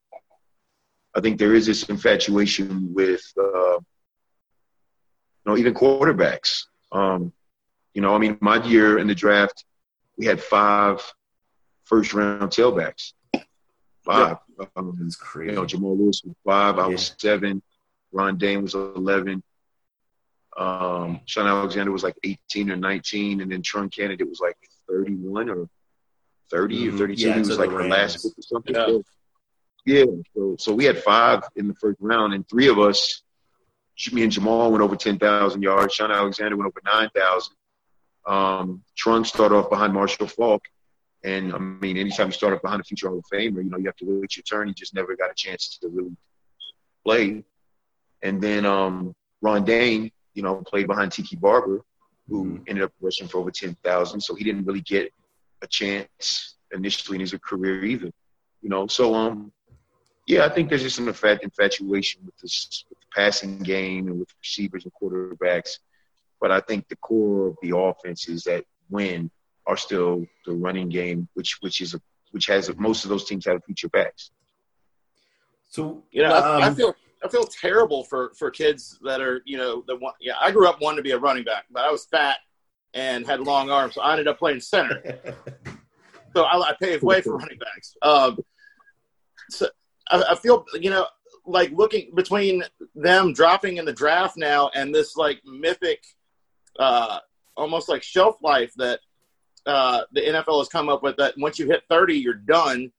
I 1.14 1.20
think 1.20 1.38
there 1.38 1.54
is 1.54 1.66
this 1.66 1.84
infatuation 1.84 2.94
with, 2.94 3.24
uh, 3.38 3.78
you 3.78 5.46
know, 5.46 5.58
even 5.58 5.74
quarterbacks. 5.74 6.64
Um, 6.94 7.34
you 7.94 8.02
know, 8.02 8.16
I 8.16 8.18
mean, 8.18 8.38
my 8.40 8.64
year 8.64 9.00
in 9.00 9.08
the 9.08 9.16
draft, 9.16 9.66
we 10.18 10.26
had 10.26 10.42
five 10.42 11.02
first 11.84 12.14
round 12.14 12.52
tailbacks. 12.52 13.14
Five. 14.06 14.38
Um, 14.76 14.96
That's 15.00 15.16
crazy. 15.16 15.52
You 15.52 15.56
know, 15.58 15.66
Jamal 15.66 15.98
Lewis 15.98 16.22
was 16.24 16.36
five. 16.46 16.78
I 16.80 16.88
was 16.88 17.16
seven. 17.18 17.62
Ron 18.12 18.38
Dayne 18.38 18.62
was 18.62 18.76
11. 18.76 19.42
Um, 20.58 21.20
Shaun 21.26 21.48
Alexander 21.48 21.92
was 21.92 22.04
like 22.04 22.16
18 22.24 22.72
or 22.72 22.76
19. 22.78 23.42
And 23.42 23.52
then 23.52 23.62
Trung 23.62 23.90
Canidate 23.92 24.30
was 24.30 24.40
like 24.40 24.58
31 24.88 25.50
or 25.50 25.68
30 26.52 26.86
Mhm. 26.88 26.94
or 26.94 26.98
32. 26.98 27.28
Yeah, 27.28 27.34
he 27.34 27.40
was 27.40 27.58
like 27.60 27.70
the 27.72 27.76
last 27.84 28.24
pick 28.24 28.32
or 28.38 28.42
something. 28.42 28.76
Yeah. 28.76 28.86
So, 28.86 29.04
yeah. 29.86 30.06
So, 30.36 30.56
so 30.60 30.74
we 30.74 30.86
had 30.86 31.02
five 31.04 31.44
in 31.56 31.68
the 31.68 31.76
first 31.76 31.98
round, 32.00 32.34
and 32.34 32.48
three 32.48 32.68
of 32.70 32.80
us, 32.80 33.24
me 34.12 34.24
and 34.24 34.32
Jamal 34.32 34.72
went 34.72 34.84
over 34.84 34.96
10,000 34.96 35.62
yards. 35.62 35.94
Shaun 35.94 36.12
Alexander 36.12 36.56
went 36.56 36.68
over 36.68 36.82
9,000. 36.86 37.54
Um, 38.26 38.84
Trunk 38.96 39.26
started 39.26 39.56
off 39.56 39.70
behind 39.70 39.94
Marshall 39.94 40.28
Faulk. 40.28 40.64
And 41.26 41.54
I 41.54 41.58
mean, 41.58 41.98
anytime 41.98 42.28
you 42.28 42.34
start 42.34 42.54
off 42.54 42.62
behind 42.62 42.82
a 42.82 42.84
future 42.84 43.10
Hall 43.10 43.18
of 43.18 43.26
Famer, 43.34 43.64
you 43.64 43.70
know, 43.70 43.80
you 43.80 43.86
have 43.86 43.96
to 43.96 44.06
wait 44.06 44.38
your 44.38 44.44
turn. 44.44 44.68
He 44.68 44.76
just 44.76 44.94
never 44.94 45.16
got 45.16 45.32
a 45.32 45.34
chance 45.34 45.80
to 45.82 45.90
really 45.90 46.16
play. 47.04 47.44
And 48.22 48.40
then 48.40 48.64
um, 48.64 49.16
Ron 49.42 49.66
Dayne, 49.66 50.12
you 50.36 50.44
know, 50.44 50.58
played 50.68 50.86
behind 50.86 51.12
Tiki 51.12 51.36
Barber, 51.36 51.82
who 52.30 52.60
ended 52.68 52.84
up 52.84 52.94
rushing 53.02 53.28
for 53.28 53.40
over 53.40 53.50
10,000. 53.50 54.22
So 54.22 54.36
he 54.36 54.44
didn't 54.44 54.66
really 54.66 54.82
get 54.82 55.12
a 55.64 55.68
chance 55.68 56.58
initially 56.72 57.16
in 57.16 57.22
his 57.22 57.34
career 57.44 57.84
either. 57.84 58.12
You 58.62 58.70
know, 58.70 58.86
so 58.86 59.16
um, 59.16 59.52
yeah, 60.28 60.46
I 60.46 60.50
think 60.50 60.70
there's 60.70 60.84
just 60.84 61.00
an 61.00 61.08
infat- 61.08 61.42
infatuation 61.42 62.22
with 62.24 62.38
this 62.38 62.86
with 62.88 63.00
the 63.00 63.06
passing 63.16 63.58
game 63.60 64.08
and 64.08 64.20
with 64.20 64.30
receivers 64.40 64.86
and 64.86 64.94
quarterbacks. 64.94 65.80
But 66.40 66.52
I 66.52 66.60
think 66.60 66.88
the 66.88 66.98
core 66.98 67.48
of 67.48 67.58
the 67.64 67.76
offense 67.76 68.28
is 68.28 68.44
that 68.44 68.64
win 68.92 69.32
are 69.68 69.78
still 69.78 70.26
the 70.46 70.54
running 70.54 70.90
game, 70.90 71.28
which 71.34 71.58
which 71.62 71.82
is 71.82 71.94
a 71.94 72.02
which 72.32 72.48
has 72.48 72.74
most 72.78 73.06
of 73.06 73.10
those 73.10 73.26
teams 73.26 73.46
have 73.46 73.64
feature 73.66 73.90
backs. 73.90 74.32
So 75.70 76.04
You 76.12 76.24
know, 76.24 76.34
I, 76.34 76.60
I 76.60 76.68
um, 76.68 76.76
feel 76.76 76.96
I 77.24 77.28
feel 77.28 77.46
terrible 77.46 78.04
for 78.04 78.32
for 78.38 78.52
kids 78.52 79.00
that 79.04 79.22
are 79.22 79.42
you 79.46 79.58
know 79.58 79.84
that 79.88 80.00
want. 80.00 80.16
Yeah, 80.20 80.34
I 80.40 80.52
grew 80.52 80.68
up 80.68 80.82
wanting 80.82 80.98
to 80.98 81.04
be 81.04 81.12
a 81.12 81.18
running 81.18 81.44
back, 81.44 81.66
but 81.72 81.84
I 81.84 81.92
was 81.92 82.06
fat 82.06 82.38
and 82.94 83.26
had 83.26 83.42
long 83.42 83.70
arms, 83.70 83.96
so 83.96 84.02
I 84.02 84.12
ended 84.12 84.28
up 84.28 84.40
playing 84.40 84.62
center. 84.62 85.02
so 86.36 86.44
I, 86.44 86.70
I 86.70 86.76
paved 86.82 87.04
way 87.04 87.22
for 87.22 87.36
running 87.36 87.58
backs. 87.58 87.96
Um, 88.02 88.40
so 89.50 89.68
I, 90.10 90.24
I 90.32 90.36
feel 90.36 90.66
you 90.80 90.90
know 90.90 91.08
like 91.46 91.72
looking 91.72 92.12
between 92.16 92.64
them 92.96 93.34
dropping 93.34 93.78
in 93.78 93.86
the 93.86 93.94
draft 93.94 94.38
now 94.38 94.70
and 94.74 94.94
this 94.94 95.16
like 95.16 95.42
mythic, 95.46 96.04
uh, 96.80 97.20
almost 97.56 97.90
like 97.90 98.04
shelf 98.04 98.38
life 98.42 98.74
that 98.78 99.00
uh, 99.66 100.02
the 100.12 100.22
NFL 100.22 100.60
has 100.60 100.68
come 100.68 100.90
up 100.90 101.04
with. 101.04 101.18
That 101.18 101.36
once 101.38 101.60
you 101.60 101.68
hit 101.68 101.84
thirty, 101.90 102.16
you're 102.16 102.34
done. 102.34 102.92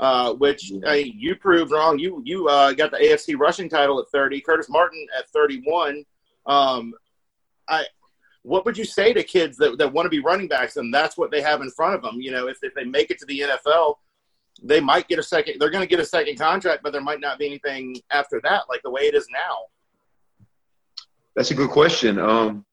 Uh, 0.00 0.34
which 0.34 0.72
I 0.86 1.04
mean, 1.04 1.14
you 1.16 1.36
proved 1.36 1.70
wrong. 1.70 1.98
You 1.98 2.20
you 2.24 2.48
uh, 2.48 2.72
got 2.72 2.90
the 2.90 2.96
AFC 2.96 3.38
rushing 3.38 3.68
title 3.68 4.00
at 4.00 4.08
30. 4.08 4.40
Curtis 4.40 4.68
Martin 4.68 5.06
at 5.16 5.28
31. 5.30 6.04
Um, 6.46 6.94
I 7.68 7.84
what 8.44 8.64
would 8.66 8.76
you 8.76 8.84
say 8.84 9.12
to 9.12 9.22
kids 9.22 9.56
that, 9.56 9.78
that 9.78 9.92
want 9.92 10.04
to 10.04 10.10
be 10.10 10.20
running 10.20 10.46
backs 10.46 10.76
and 10.76 10.92
that's 10.92 11.16
what 11.16 11.30
they 11.30 11.40
have 11.40 11.62
in 11.62 11.70
front 11.70 11.94
of 11.94 12.02
them? 12.02 12.20
You 12.20 12.30
know, 12.30 12.46
if, 12.46 12.58
if 12.62 12.74
they 12.74 12.84
make 12.84 13.10
it 13.10 13.18
to 13.20 13.26
the 13.26 13.40
NFL, 13.40 13.96
they 14.62 14.80
might 14.80 15.08
get 15.08 15.18
a 15.18 15.22
second. 15.22 15.56
They're 15.58 15.70
going 15.70 15.82
to 15.82 15.88
get 15.88 15.98
a 15.98 16.04
second 16.04 16.38
contract, 16.38 16.82
but 16.82 16.92
there 16.92 17.00
might 17.00 17.20
not 17.20 17.38
be 17.38 17.46
anything 17.46 17.96
after 18.10 18.40
that, 18.44 18.64
like 18.68 18.82
the 18.82 18.90
way 18.90 19.02
it 19.02 19.14
is 19.14 19.26
now. 19.32 20.46
That's 21.34 21.50
a 21.50 21.54
good 21.54 21.70
question. 21.70 22.18
Um, 22.18 22.66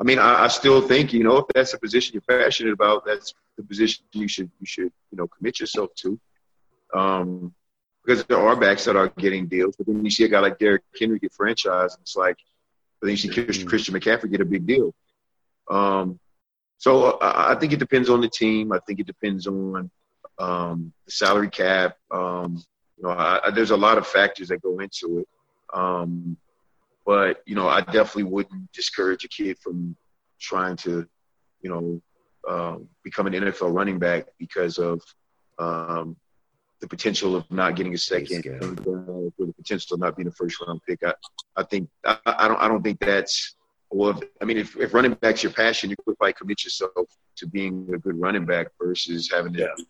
I 0.00 0.04
mean, 0.04 0.18
I, 0.18 0.44
I 0.44 0.48
still 0.48 0.80
think 0.80 1.12
you 1.12 1.24
know 1.24 1.38
if 1.38 1.46
that's 1.54 1.74
a 1.74 1.78
position 1.78 2.14
you're 2.14 2.40
passionate 2.40 2.72
about, 2.72 3.04
that's 3.04 3.34
the 3.56 3.62
position 3.62 4.04
you 4.12 4.28
should 4.28 4.50
you 4.60 4.66
should 4.66 4.92
you 5.10 5.18
know 5.18 5.28
commit 5.28 5.60
yourself 5.60 5.94
to. 5.96 6.18
Um, 6.94 7.54
because 8.04 8.24
there 8.24 8.38
are 8.38 8.56
backs 8.56 8.84
that 8.84 8.96
are 8.96 9.08
getting 9.10 9.46
deals, 9.46 9.76
but 9.76 9.86
then 9.86 10.04
you 10.04 10.10
see 10.10 10.24
a 10.24 10.28
guy 10.28 10.40
like 10.40 10.58
Derrick 10.58 10.82
Henry 10.98 11.18
get 11.18 11.32
franchised, 11.32 11.94
and 11.94 12.00
it's 12.02 12.16
like, 12.16 12.36
but 13.00 13.06
then 13.06 13.12
you 13.12 13.16
see 13.16 13.28
Christian, 13.28 13.68
Christian 13.68 13.94
McCaffrey 13.94 14.30
get 14.30 14.40
a 14.40 14.44
big 14.44 14.66
deal. 14.66 14.92
Um, 15.70 16.18
so 16.78 17.18
I, 17.18 17.52
I 17.52 17.54
think 17.54 17.72
it 17.72 17.78
depends 17.78 18.10
on 18.10 18.20
the 18.20 18.28
team. 18.28 18.72
I 18.72 18.80
think 18.80 18.98
it 18.98 19.06
depends 19.06 19.46
on 19.46 19.90
um, 20.38 20.92
the 21.04 21.12
salary 21.12 21.48
cap. 21.48 21.96
Um, 22.10 22.62
you 22.96 23.04
know, 23.04 23.10
I, 23.10 23.40
I, 23.46 23.50
there's 23.50 23.70
a 23.70 23.76
lot 23.76 23.98
of 23.98 24.06
factors 24.06 24.48
that 24.48 24.62
go 24.62 24.78
into 24.80 25.20
it. 25.20 25.28
Um, 25.72 26.36
but 27.04 27.42
you 27.46 27.54
know, 27.54 27.68
I 27.68 27.80
definitely 27.80 28.24
wouldn't 28.24 28.72
discourage 28.72 29.24
a 29.24 29.28
kid 29.28 29.58
from 29.58 29.96
trying 30.40 30.76
to, 30.76 31.06
you 31.60 31.70
know, 31.70 32.02
um, 32.48 32.88
become 33.04 33.26
an 33.26 33.34
NFL 33.34 33.72
running 33.74 33.98
back 33.98 34.26
because 34.38 34.78
of 34.78 35.00
um, 35.58 36.16
the 36.80 36.88
potential 36.88 37.36
of 37.36 37.48
not 37.50 37.76
getting 37.76 37.94
a 37.94 37.98
second, 37.98 38.44
and, 38.44 38.80
uh, 38.80 38.90
or 38.90 39.32
the 39.38 39.52
potential 39.52 39.94
of 39.94 40.00
not 40.00 40.16
being 40.16 40.28
a 40.28 40.32
first 40.32 40.60
round 40.60 40.80
pick. 40.86 41.00
I, 41.04 41.14
I 41.56 41.62
think 41.62 41.88
I, 42.04 42.18
I 42.26 42.48
don't 42.48 42.60
I 42.60 42.68
don't 42.68 42.82
think 42.82 42.98
that's 43.00 43.54
well. 43.90 44.20
I 44.40 44.44
mean, 44.44 44.58
if, 44.58 44.76
if 44.76 44.92
running 44.92 45.14
back's 45.14 45.42
your 45.42 45.52
passion, 45.52 45.90
you 45.90 45.96
could 46.04 46.18
probably 46.18 46.32
commit 46.32 46.64
yourself 46.64 46.92
to 47.36 47.46
being 47.46 47.88
a 47.94 47.98
good 47.98 48.20
running 48.20 48.44
back 48.44 48.68
versus 48.80 49.30
having 49.32 49.52
to 49.54 49.60
yeah. 49.60 49.84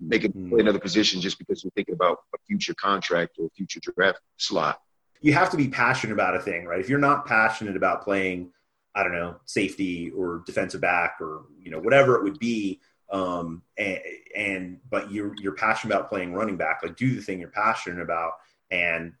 make 0.00 0.24
it 0.24 0.32
play 0.48 0.60
another 0.60 0.78
position 0.78 1.20
just 1.20 1.38
because 1.38 1.62
you're 1.62 1.70
thinking 1.72 1.94
about 1.94 2.18
a 2.34 2.38
future 2.46 2.74
contract 2.74 3.36
or 3.38 3.46
a 3.46 3.50
future 3.50 3.80
draft 3.94 4.20
slot. 4.38 4.80
You 5.20 5.32
have 5.34 5.50
to 5.50 5.56
be 5.56 5.68
passionate 5.68 6.14
about 6.14 6.36
a 6.36 6.40
thing, 6.40 6.64
right? 6.64 6.80
If 6.80 6.88
you're 6.88 6.98
not 6.98 7.26
passionate 7.26 7.76
about 7.76 8.02
playing, 8.02 8.52
I 8.94 9.02
don't 9.02 9.12
know, 9.12 9.36
safety 9.44 10.10
or 10.10 10.42
defensive 10.46 10.80
back 10.80 11.18
or 11.20 11.42
you 11.60 11.70
know 11.70 11.78
whatever 11.78 12.16
it 12.16 12.24
would 12.24 12.38
be, 12.38 12.80
um, 13.10 13.62
and, 13.76 14.00
and 14.36 14.78
but 14.88 15.10
you're 15.10 15.34
you're 15.38 15.54
passionate 15.54 15.94
about 15.94 16.08
playing 16.08 16.32
running 16.32 16.56
back, 16.56 16.80
like 16.82 16.96
do 16.96 17.14
the 17.14 17.22
thing 17.22 17.40
you're 17.40 17.48
passionate 17.48 18.02
about, 18.02 18.32
and 18.70 19.12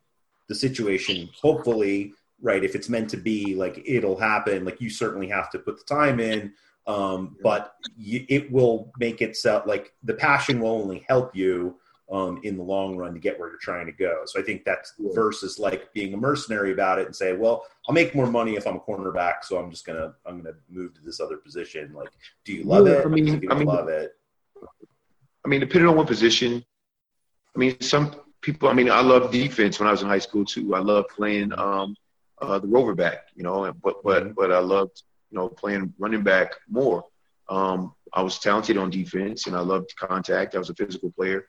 the 0.48 0.54
situation, 0.54 1.28
hopefully, 1.40 2.12
right? 2.40 2.64
If 2.64 2.74
it's 2.74 2.88
meant 2.88 3.10
to 3.10 3.16
be, 3.16 3.54
like 3.54 3.82
it'll 3.86 4.18
happen. 4.18 4.64
Like 4.64 4.80
you 4.80 4.90
certainly 4.90 5.28
have 5.28 5.50
to 5.50 5.58
put 5.58 5.78
the 5.78 5.94
time 5.94 6.20
in, 6.20 6.52
um, 6.86 7.36
but 7.42 7.74
you, 7.96 8.24
it 8.28 8.50
will 8.50 8.92
make 8.98 9.22
itself 9.22 9.66
like 9.66 9.92
the 10.02 10.14
passion 10.14 10.60
will 10.60 10.70
only 10.70 11.04
help 11.08 11.36
you 11.36 11.78
um, 12.10 12.40
in 12.42 12.56
the 12.56 12.62
long 12.62 12.96
run 12.96 13.14
to 13.14 13.20
get 13.20 13.38
where 13.38 13.48
you're 13.48 13.58
trying 13.58 13.86
to 13.86 13.92
go. 13.92 14.22
So 14.26 14.40
I 14.40 14.42
think 14.42 14.64
that's 14.64 14.94
versus 14.98 15.58
like 15.58 15.92
being 15.92 16.12
a 16.14 16.16
mercenary 16.16 16.72
about 16.72 16.98
it 16.98 17.06
and 17.06 17.14
say, 17.14 17.34
well, 17.34 17.66
I'll 17.88 17.94
make 17.94 18.14
more 18.14 18.26
money 18.26 18.56
if 18.56 18.66
I'm 18.66 18.76
a 18.76 18.80
cornerback, 18.80 19.44
so 19.44 19.58
I'm 19.58 19.70
just 19.70 19.86
gonna 19.86 20.14
I'm 20.26 20.42
gonna 20.42 20.56
move 20.68 20.94
to 20.94 21.00
this 21.02 21.20
other 21.20 21.36
position. 21.36 21.92
Like, 21.94 22.10
do 22.44 22.52
you 22.52 22.64
love 22.64 22.86
yeah, 22.86 22.94
it? 22.94 23.06
I 23.06 23.08
mean, 23.08 23.50
I 23.50 23.54
mean, 23.54 23.68
love 23.68 23.88
it. 23.88 24.16
I 25.44 25.48
mean, 25.48 25.60
depending 25.60 25.88
on 25.88 25.96
what 25.96 26.06
position. 26.06 26.64
I 27.54 27.58
mean, 27.58 27.80
some 27.80 28.14
people. 28.40 28.68
I 28.68 28.72
mean, 28.72 28.90
I 28.90 29.00
love 29.00 29.30
defense 29.30 29.78
when 29.78 29.88
I 29.88 29.92
was 29.92 30.02
in 30.02 30.08
high 30.08 30.18
school 30.18 30.44
too. 30.44 30.74
I 30.74 30.80
loved 30.80 31.10
playing 31.10 31.52
um, 31.58 31.96
uh, 32.40 32.58
the 32.58 32.66
rover 32.66 32.94
back, 32.94 33.28
you 33.34 33.44
know, 33.44 33.72
but 33.82 34.02
but 34.02 34.24
mm-hmm. 34.24 34.32
but 34.32 34.50
I 34.52 34.58
loved 34.58 35.02
you 35.30 35.38
know 35.38 35.48
playing 35.48 35.94
running 35.98 36.22
back 36.22 36.54
more. 36.68 37.04
Um, 37.48 37.94
I 38.12 38.22
was 38.22 38.38
talented 38.38 38.76
on 38.76 38.90
defense 38.90 39.46
and 39.46 39.56
I 39.56 39.60
loved 39.60 39.94
contact. 39.96 40.54
I 40.54 40.58
was 40.58 40.70
a 40.70 40.74
physical 40.74 41.12
player. 41.12 41.46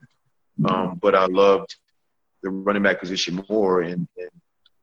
Um, 0.64 0.98
but 1.00 1.14
I 1.14 1.26
loved 1.26 1.76
the 2.42 2.50
running 2.50 2.82
back 2.82 3.00
position 3.00 3.44
more, 3.48 3.82
and, 3.82 4.08
and 4.16 4.30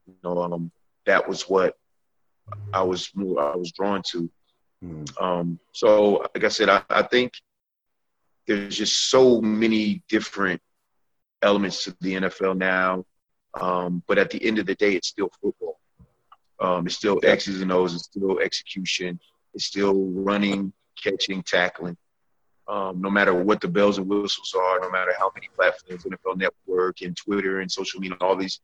you 0.07 0.15
know 0.23 0.41
um, 0.41 0.71
that 1.05 1.27
was 1.27 1.43
what 1.43 1.75
I 2.73 2.81
was 2.83 3.09
more 3.13 3.53
I 3.53 3.55
was 3.55 3.71
drawn 3.71 4.01
to. 4.11 4.29
Um, 5.19 5.59
so, 5.73 6.25
like 6.35 6.43
I 6.43 6.47
said, 6.49 6.69
I, 6.69 6.81
I 6.89 7.03
think 7.03 7.33
there's 8.47 8.77
just 8.77 9.09
so 9.09 9.41
many 9.41 10.03
different 10.09 10.61
elements 11.41 11.83
to 11.83 11.95
the 12.01 12.15
NFL 12.15 12.57
now. 12.57 13.05
Um, 13.59 14.03
but 14.07 14.17
at 14.17 14.29
the 14.29 14.43
end 14.45 14.59
of 14.59 14.65
the 14.65 14.75
day, 14.75 14.93
it's 14.95 15.09
still 15.09 15.29
football. 15.41 15.79
Um, 16.59 16.85
it's 16.85 16.95
still 16.95 17.19
X's 17.23 17.61
and 17.61 17.71
O's. 17.71 17.95
It's 17.95 18.05
still 18.05 18.39
execution. 18.39 19.19
It's 19.53 19.65
still 19.65 19.93
running, 19.93 20.73
catching, 21.01 21.41
tackling. 21.43 21.97
Um, 22.69 23.01
no 23.01 23.09
matter 23.09 23.33
what 23.33 23.61
the 23.61 23.67
bells 23.67 23.97
and 23.97 24.07
whistles 24.07 24.53
are, 24.55 24.79
no 24.79 24.91
matter 24.91 25.11
how 25.17 25.31
many 25.33 25.49
platforms, 25.55 26.03
NFL 26.03 26.37
Network 26.37 27.01
and 27.01 27.17
Twitter 27.17 27.61
and 27.61 27.71
social 27.71 27.99
media, 27.99 28.15
all 28.21 28.35
these, 28.35 28.59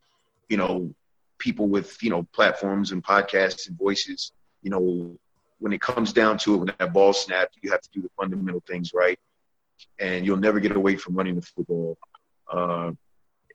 you 0.48 0.56
know, 0.56 0.94
people 1.38 1.66
with 1.66 2.00
you 2.02 2.10
know 2.10 2.22
platforms 2.32 2.92
and 2.92 3.02
podcasts 3.02 3.68
and 3.68 3.76
voices. 3.76 4.32
You 4.62 4.70
know, 4.70 5.18
when 5.58 5.72
it 5.72 5.80
comes 5.80 6.12
down 6.12 6.38
to 6.38 6.54
it, 6.54 6.56
when 6.58 6.72
that 6.78 6.92
ball 6.92 7.12
snapped, 7.12 7.56
you 7.62 7.70
have 7.72 7.80
to 7.80 7.90
do 7.92 8.00
the 8.00 8.08
fundamental 8.16 8.62
things 8.66 8.92
right, 8.94 9.18
and 9.98 10.24
you'll 10.24 10.36
never 10.36 10.60
get 10.60 10.76
away 10.76 10.96
from 10.96 11.16
running 11.16 11.34
the 11.34 11.42
football. 11.42 11.98
Uh, 12.50 12.92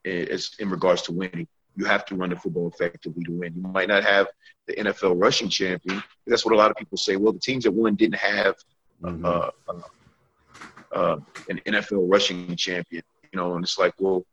as 0.03 0.51
in 0.59 0.69
regards 0.69 1.03
to 1.03 1.13
winning, 1.13 1.47
you 1.77 1.85
have 1.85 2.03
to 2.05 2.15
run 2.15 2.29
the 2.31 2.35
football 2.35 2.67
effectively 2.67 3.23
to 3.23 3.31
win. 3.31 3.53
You 3.55 3.61
might 3.61 3.87
not 3.87 4.03
have 4.03 4.27
the 4.67 4.73
NFL 4.73 5.21
rushing 5.21 5.47
champion. 5.47 6.03
That's 6.27 6.43
what 6.43 6.53
a 6.53 6.57
lot 6.57 6.71
of 6.71 6.75
people 6.75 6.97
say. 6.97 7.15
Well, 7.15 7.31
the 7.31 7.39
teams 7.39 7.63
that 7.63 7.71
won 7.71 7.95
didn't 7.95 8.15
have 8.15 8.55
Mm-hmm. 9.03 9.25
uh, 9.25 9.49
uh, 10.93 11.17
an 11.49 11.61
NFL 11.67 12.11
rushing 12.11 12.55
champion. 12.55 13.03
You 13.31 13.39
know, 13.39 13.55
and 13.55 13.63
it's 13.63 13.77
like, 13.77 13.93
well, 13.99 14.25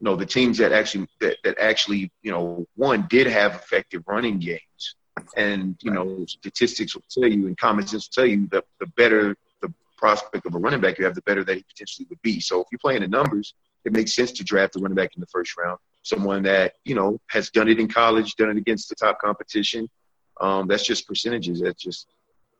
no, 0.00 0.16
the 0.16 0.26
teams 0.26 0.58
that 0.58 0.72
actually 0.72 1.08
that, 1.20 1.36
that 1.44 1.58
actually 1.58 2.10
you 2.22 2.30
know 2.30 2.66
one 2.74 3.06
did 3.08 3.26
have 3.26 3.54
effective 3.54 4.02
running 4.06 4.38
games, 4.38 4.96
and 5.36 5.76
you 5.82 5.90
know 5.90 6.24
statistics 6.26 6.94
will 6.94 7.04
tell 7.10 7.28
you 7.30 7.46
and 7.46 7.56
common 7.56 7.86
sense 7.86 8.08
will 8.08 8.22
tell 8.22 8.30
you 8.30 8.46
that 8.52 8.64
the 8.80 8.86
better 8.88 9.36
the 9.62 9.72
prospect 9.96 10.46
of 10.46 10.54
a 10.54 10.58
running 10.58 10.80
back 10.80 10.98
you 10.98 11.04
have, 11.04 11.14
the 11.14 11.22
better 11.22 11.44
that 11.44 11.56
he 11.56 11.64
potentially 11.64 12.06
would 12.10 12.20
be. 12.22 12.40
So 12.40 12.60
if 12.60 12.66
you're 12.70 12.78
playing 12.78 13.00
the 13.00 13.08
numbers, 13.08 13.54
it 13.84 13.92
makes 13.92 14.14
sense 14.14 14.32
to 14.32 14.44
draft 14.44 14.76
a 14.76 14.80
running 14.80 14.96
back 14.96 15.14
in 15.14 15.20
the 15.20 15.26
first 15.28 15.56
round, 15.56 15.78
someone 16.02 16.42
that 16.42 16.74
you 16.84 16.94
know 16.94 17.18
has 17.28 17.50
done 17.50 17.68
it 17.68 17.80
in 17.80 17.88
college, 17.88 18.34
done 18.36 18.50
it 18.50 18.58
against 18.58 18.88
the 18.88 18.94
top 18.94 19.18
competition. 19.18 19.88
Um, 20.40 20.66
that's 20.66 20.84
just 20.84 21.08
percentages. 21.08 21.62
That's 21.62 21.82
just 21.82 22.06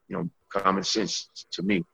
you 0.09 0.17
know 0.17 0.31
common 0.49 0.85
sense 0.85 1.29
to 1.53 1.63
me. 1.63 1.85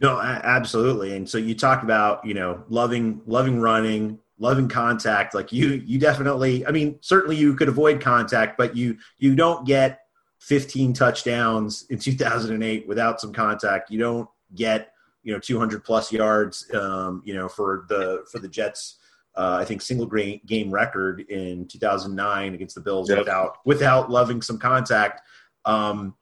No, 0.00 0.18
a- 0.18 0.40
absolutely. 0.44 1.16
And 1.16 1.28
so 1.28 1.38
you 1.38 1.54
talked 1.54 1.82
about, 1.82 2.24
you 2.24 2.34
know, 2.34 2.64
loving 2.68 3.20
loving 3.26 3.60
running, 3.60 4.18
loving 4.38 4.68
contact. 4.68 5.34
Like 5.34 5.52
you 5.52 5.82
you 5.84 5.98
definitely 5.98 6.66
I 6.66 6.70
mean, 6.70 6.98
certainly 7.00 7.36
you 7.36 7.54
could 7.54 7.68
avoid 7.68 8.00
contact, 8.00 8.56
but 8.58 8.76
you 8.76 8.98
you 9.18 9.34
don't 9.34 9.66
get 9.66 10.00
15 10.40 10.92
touchdowns 10.92 11.84
in 11.90 11.98
2008 11.98 12.86
without 12.86 13.20
some 13.20 13.32
contact. 13.32 13.90
You 13.90 13.98
don't 13.98 14.28
get, 14.54 14.92
you 15.24 15.32
know, 15.32 15.40
200 15.40 15.84
plus 15.84 16.12
yards 16.12 16.72
um, 16.74 17.22
you 17.24 17.34
know, 17.34 17.48
for 17.48 17.84
the 17.88 18.24
for 18.30 18.38
the 18.38 18.48
Jets 18.48 18.98
uh, 19.38 19.56
I 19.60 19.64
think 19.64 19.80
single 19.82 20.06
game 20.46 20.70
record 20.70 21.20
in 21.20 21.66
2009 21.68 22.54
against 22.54 22.74
the 22.74 22.80
Bills 22.80 23.08
Yep. 23.08 23.18
without 23.18 23.58
without 23.64 24.10
loving 24.10 24.42
some 24.42 24.58
contact. 24.58 25.22
Um, 25.64 26.14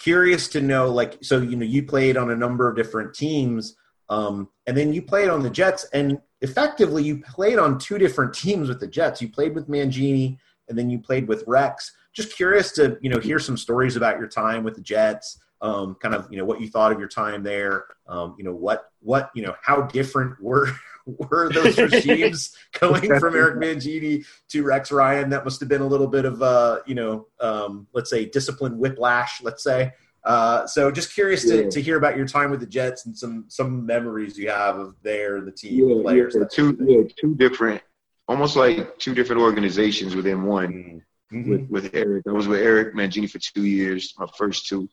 curious 0.00 0.48
to 0.48 0.62
know 0.62 0.88
like 0.90 1.18
so 1.22 1.40
you 1.40 1.56
know 1.56 1.64
you 1.64 1.82
played 1.82 2.16
on 2.16 2.30
a 2.30 2.36
number 2.36 2.68
of 2.68 2.74
different 2.74 3.14
teams 3.14 3.76
um, 4.08 4.48
and 4.66 4.76
then 4.76 4.92
you 4.92 5.02
played 5.02 5.28
on 5.28 5.42
the 5.42 5.50
jets 5.50 5.84
and 5.92 6.18
effectively 6.40 7.04
you 7.04 7.18
played 7.18 7.58
on 7.58 7.78
two 7.78 7.98
different 7.98 8.32
teams 8.44 8.68
with 8.68 8.80
the 8.80 8.86
jets. 8.86 9.20
You 9.20 9.28
played 9.28 9.54
with 9.54 9.68
mangini 9.68 10.38
and 10.68 10.78
then 10.78 10.88
you 10.88 10.98
played 10.98 11.28
with 11.28 11.44
rex. 11.46 11.92
Just 12.12 12.34
curious 12.34 12.72
to 12.72 12.98
you 13.02 13.10
know 13.10 13.20
hear 13.20 13.38
some 13.38 13.56
stories 13.56 13.96
about 13.96 14.18
your 14.18 14.28
time 14.28 14.64
with 14.64 14.74
the 14.74 14.80
jets 14.80 15.38
um, 15.62 15.94
kind 15.96 16.14
of 16.14 16.26
you 16.30 16.38
know 16.38 16.44
what 16.44 16.60
you 16.60 16.68
thought 16.68 16.92
of 16.92 16.98
your 16.98 17.08
time 17.08 17.42
there 17.42 17.84
um, 18.08 18.34
you 18.38 18.44
know 18.44 18.54
what 18.54 18.90
what 19.00 19.30
you 19.34 19.42
know 19.42 19.54
how 19.62 19.82
different 19.82 20.40
were 20.42 20.70
were 21.30 21.50
those 21.52 21.78
regimes 21.78 22.54
going 22.80 23.18
from 23.18 23.34
Eric 23.34 23.56
Mangini 23.56 24.24
to 24.48 24.62
Rex 24.62 24.90
Ryan? 24.92 25.30
That 25.30 25.44
must 25.44 25.60
have 25.60 25.68
been 25.68 25.82
a 25.82 25.86
little 25.86 26.06
bit 26.08 26.24
of 26.24 26.42
uh, 26.42 26.80
you 26.86 26.94
know, 26.94 27.26
um, 27.40 27.86
let's 27.92 28.10
say 28.10 28.24
discipline 28.26 28.78
whiplash. 28.78 29.42
Let's 29.42 29.62
say. 29.62 29.92
Uh, 30.22 30.66
so 30.66 30.90
just 30.90 31.14
curious 31.14 31.44
to, 31.44 31.64
Yeah. 31.64 31.70
to 31.70 31.80
hear 31.80 31.96
about 31.96 32.16
your 32.16 32.26
time 32.26 32.50
with 32.50 32.60
the 32.60 32.66
Jets 32.66 33.06
and 33.06 33.16
some 33.16 33.46
some 33.48 33.86
memories 33.86 34.36
you 34.36 34.50
have 34.50 34.78
of 34.78 34.94
there, 35.02 35.40
the 35.40 35.50
team, 35.52 35.88
the 35.88 36.02
players. 36.02 36.36
yeah, 36.36 36.44
two 36.50 36.76
yeah, 36.80 37.02
two 37.18 37.34
different, 37.36 37.80
almost 38.28 38.54
like 38.54 38.98
two 38.98 39.14
different 39.14 39.40
organizations 39.40 40.14
within 40.14 40.42
one. 40.42 41.02
Mm-hmm. 41.32 41.50
With 41.50 41.70
with 41.70 41.94
Eric, 41.94 42.24
I 42.28 42.32
was 42.32 42.48
with 42.48 42.60
Eric 42.60 42.94
Mangini 42.94 43.30
for 43.30 43.38
two 43.38 43.64
years, 43.64 44.12
my 44.18 44.26
first 44.36 44.66
two. 44.66 44.88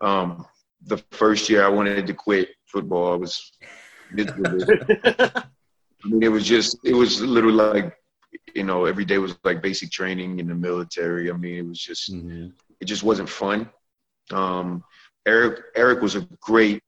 Um, 0.00 0.46
the 0.84 0.98
first 1.12 1.48
year 1.48 1.64
I 1.64 1.68
wanted 1.68 2.06
to 2.06 2.14
quit 2.14 2.50
football. 2.66 3.12
I 3.12 3.16
was 3.16 3.52
miserable. 4.14 4.64
I 6.04 6.08
mean, 6.08 6.22
it 6.22 6.28
was 6.28 6.44
just, 6.44 6.78
it 6.84 6.94
was 6.94 7.20
literally 7.20 7.56
like, 7.56 7.96
you 8.54 8.64
know, 8.64 8.86
every 8.86 9.04
day 9.04 9.18
was 9.18 9.36
like 9.44 9.62
basic 9.62 9.90
training 9.90 10.40
in 10.40 10.48
the 10.48 10.54
military. 10.54 11.30
I 11.30 11.34
mean, 11.34 11.56
it 11.56 11.66
was 11.66 11.78
just, 11.78 12.10
it 12.80 12.86
just 12.86 13.02
wasn't 13.02 13.28
fun. 13.28 13.70
Um, 14.30 14.82
Eric, 15.26 15.60
Eric 15.76 16.00
was 16.00 16.16
a 16.16 16.22
great 16.40 16.82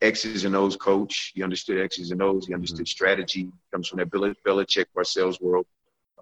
X's 0.00 0.44
and 0.44 0.54
O's 0.54 0.76
coach. 0.76 1.32
He 1.34 1.42
understood 1.42 1.80
X's 1.80 2.12
and 2.12 2.22
O's. 2.22 2.46
He 2.46 2.54
understood 2.54 2.86
strategy. 2.86 3.50
Comes 3.72 3.88
from 3.88 3.98
that 3.98 4.10
Bel- 4.10 4.34
Belichick 4.46 4.86
Parcells 4.96 5.40
world. 5.40 5.66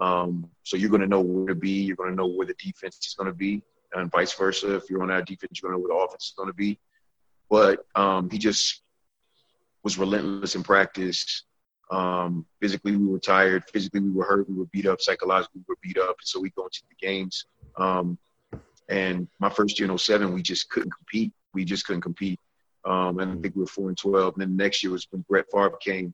Um, 0.00 0.48
so 0.62 0.76
you're 0.76 0.90
going 0.90 1.02
to 1.02 1.06
know 1.06 1.20
where 1.20 1.48
to 1.48 1.54
be. 1.54 1.70
You're 1.70 1.96
going 1.96 2.10
to 2.10 2.16
know 2.16 2.26
where 2.26 2.46
the 2.46 2.54
defense 2.54 2.98
is 3.06 3.14
going 3.14 3.28
to 3.28 3.34
be, 3.34 3.62
and 3.94 4.10
vice 4.10 4.32
versa. 4.32 4.76
If 4.76 4.88
you're 4.88 5.02
on 5.02 5.10
our 5.10 5.22
defense, 5.22 5.60
you're 5.60 5.70
going 5.70 5.82
to 5.82 5.88
know 5.88 5.94
where 5.94 6.00
the 6.00 6.06
offense 6.06 6.24
is 6.24 6.34
going 6.36 6.48
to 6.48 6.54
be. 6.54 6.78
But 7.50 7.84
um, 7.94 8.30
he 8.30 8.38
just 8.38 8.82
was 9.86 9.98
relentless 9.98 10.56
in 10.56 10.64
practice. 10.64 11.44
Um, 11.92 12.44
physically, 12.60 12.96
we 12.96 13.06
were 13.06 13.20
tired. 13.20 13.62
Physically, 13.72 14.00
we 14.00 14.10
were 14.10 14.24
hurt. 14.24 14.50
We 14.50 14.56
were 14.56 14.64
beat 14.72 14.84
up. 14.84 15.00
Psychologically, 15.00 15.60
we 15.60 15.72
were 15.72 15.78
beat 15.80 15.96
up. 15.96 16.16
And 16.18 16.26
So 16.26 16.40
we 16.40 16.50
go 16.50 16.64
into 16.64 16.82
the 16.88 17.06
games. 17.06 17.46
Um, 17.78 18.18
and 18.88 19.28
my 19.38 19.48
first 19.48 19.78
year 19.78 19.88
in 19.88 19.96
07, 19.96 20.34
we 20.34 20.42
just 20.42 20.68
couldn't 20.70 20.90
compete. 20.90 21.32
We 21.54 21.64
just 21.64 21.86
couldn't 21.86 22.02
compete. 22.02 22.40
Um, 22.84 23.20
and 23.20 23.38
I 23.38 23.40
think 23.40 23.54
we 23.54 23.60
were 23.60 23.68
four 23.68 23.86
and 23.88 23.96
12. 23.96 24.34
And 24.34 24.42
then 24.42 24.56
the 24.56 24.64
next 24.64 24.82
year 24.82 24.90
was 24.90 25.06
when 25.12 25.24
Brett 25.28 25.44
Favre 25.52 25.78
came, 25.80 26.12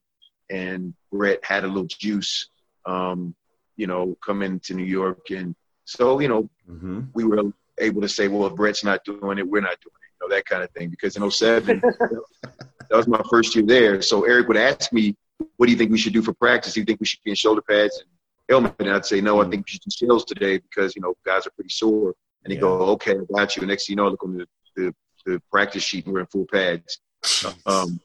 and 0.51 0.93
Brett 1.11 1.43
had 1.43 1.65
a 1.65 1.67
little 1.67 1.89
juice, 1.89 2.51
um, 2.85 3.35
you 3.77 3.87
know, 3.87 4.15
coming 4.23 4.61
to 4.67 4.75
New 4.75 4.85
York. 4.85 5.31
And 5.31 5.57
so, 5.87 6.21
you 6.21 6.29
know, 6.29 6.51
we 7.15 7.25
were 7.25 7.43
able 7.79 8.03
to 8.03 8.09
say, 8.09 8.29
well, 8.29 8.47
if 8.49 8.55
Brett's 8.55 8.85
not 8.85 9.03
doing 9.07 9.39
it, 9.39 9.49
we're 9.49 9.63
not 9.63 9.81
doing 9.81 9.97
it, 10.03 10.13
you 10.13 10.29
know, 10.29 10.35
that 10.35 10.45
kind 10.45 10.63
of 10.63 10.71
thing. 10.73 10.91
Because 10.91 11.17
in 11.17 11.31
07, 11.31 11.81
that 12.93 12.99
was 12.99 13.09
my 13.09 13.23
first 13.31 13.55
year 13.55 13.65
there. 13.65 14.03
So 14.03 14.25
Eric 14.25 14.49
would 14.49 14.59
ask 14.59 14.93
me, 14.93 15.17
what 15.57 15.65
do 15.67 15.73
you 15.73 15.79
think 15.79 15.91
we 15.91 15.97
should 15.97 16.13
do 16.13 16.21
for 16.21 16.35
practice? 16.35 16.75
Do 16.75 16.81
you 16.81 16.85
think 16.85 17.01
we 17.01 17.07
should 17.07 17.23
be 17.25 17.31
in 17.31 17.37
shoulder 17.37 17.63
pads 17.63 17.99
and 17.99 18.09
helmet? 18.51 18.75
And 18.81 18.91
I'd 18.91 19.07
say, 19.07 19.23
no, 19.23 19.41
I 19.41 19.49
think 19.49 19.65
we 19.65 19.71
should 19.71 19.81
do 19.81 19.91
shells 19.91 20.27
today 20.27 20.59
because, 20.59 20.95
you 20.95 21.01
know, 21.01 21.15
guys 21.25 21.47
are 21.47 21.51
pretty 21.53 21.71
sore. 21.71 22.15
And 22.45 22.53
he'd 22.53 22.61
go, 22.61 22.75
okay, 22.91 23.13
I 23.13 23.35
got 23.35 23.57
you. 23.57 23.63
And 23.63 23.71
next 23.71 23.87
thing 23.87 23.95
you 23.95 23.97
know, 23.97 24.09
I 24.09 24.11
look 24.11 24.23
on 24.25 24.37
the, 24.37 24.47
the, 24.77 24.95
the 25.25 25.43
practice 25.51 25.83
sheet 25.83 26.05
and 26.05 26.13
we're 26.13 26.21
in 26.21 26.27
full 26.27 26.47
pads. 26.53 27.01
Um, 27.65 27.99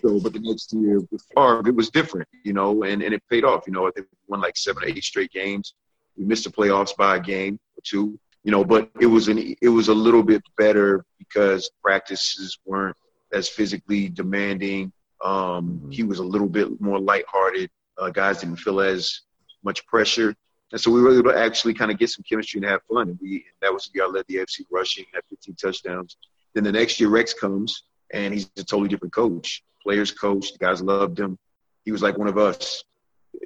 so, 0.00 0.18
but 0.18 0.32
the 0.32 0.40
next 0.42 0.72
year 0.72 0.98
with 1.12 1.22
Favre, 1.36 1.62
it 1.68 1.76
was 1.76 1.90
different, 1.90 2.26
you 2.44 2.52
know, 2.52 2.82
and, 2.82 3.00
and 3.00 3.14
it 3.14 3.22
paid 3.30 3.44
off. 3.44 3.64
You 3.68 3.74
know, 3.74 3.86
I 3.86 3.92
think 3.92 4.08
we 4.10 4.18
won 4.26 4.40
like 4.40 4.56
seven 4.56 4.82
or 4.82 4.86
eight 4.88 5.04
straight 5.04 5.30
games. 5.30 5.74
We 6.16 6.24
missed 6.24 6.44
the 6.44 6.50
playoffs 6.50 6.96
by 6.96 7.16
a 7.16 7.20
game 7.20 7.60
or 7.76 7.82
two, 7.84 8.18
you 8.42 8.50
know, 8.50 8.64
but 8.64 8.90
it 8.98 9.06
was 9.06 9.28
an 9.28 9.54
it 9.62 9.68
was 9.68 9.88
a 9.88 9.94
little 9.94 10.22
bit 10.22 10.42
better 10.58 11.04
because 11.18 11.70
practices 11.82 12.58
weren't 12.64 12.96
as 13.32 13.48
physically 13.48 14.08
demanding. 14.08 14.92
Um, 15.24 15.88
He 15.90 16.02
was 16.02 16.18
a 16.18 16.24
little 16.24 16.48
bit 16.48 16.80
more 16.80 16.98
lighthearted. 16.98 17.70
Uh, 17.98 18.10
guys 18.10 18.40
didn't 18.40 18.56
feel 18.56 18.80
as 18.80 19.22
much 19.62 19.86
pressure. 19.86 20.34
And 20.72 20.80
so 20.80 20.90
we 20.90 21.02
were 21.02 21.12
able 21.12 21.30
to 21.30 21.38
actually 21.38 21.74
kind 21.74 21.90
of 21.90 21.98
get 21.98 22.10
some 22.10 22.24
chemistry 22.28 22.58
and 22.58 22.68
have 22.68 22.80
fun. 22.90 23.10
And 23.10 23.18
we 23.20 23.44
that 23.60 23.72
was 23.72 23.84
the 23.86 23.98
year 23.98 24.04
I 24.04 24.08
led 24.08 24.24
the 24.28 24.36
AFC 24.36 24.64
rushing, 24.70 25.04
had 25.12 25.22
15 25.28 25.54
touchdowns. 25.56 26.16
Then 26.54 26.64
the 26.64 26.72
next 26.72 26.98
year 26.98 27.10
Rex 27.10 27.34
comes 27.34 27.84
and 28.12 28.32
he's 28.32 28.50
a 28.56 28.64
totally 28.64 28.88
different 28.88 29.14
coach. 29.14 29.62
Players 29.82 30.10
coach, 30.10 30.52
the 30.52 30.58
guys 30.58 30.80
loved 30.82 31.18
him. 31.18 31.38
He 31.84 31.92
was 31.92 32.02
like 32.02 32.16
one 32.16 32.28
of 32.28 32.38
us. 32.38 32.84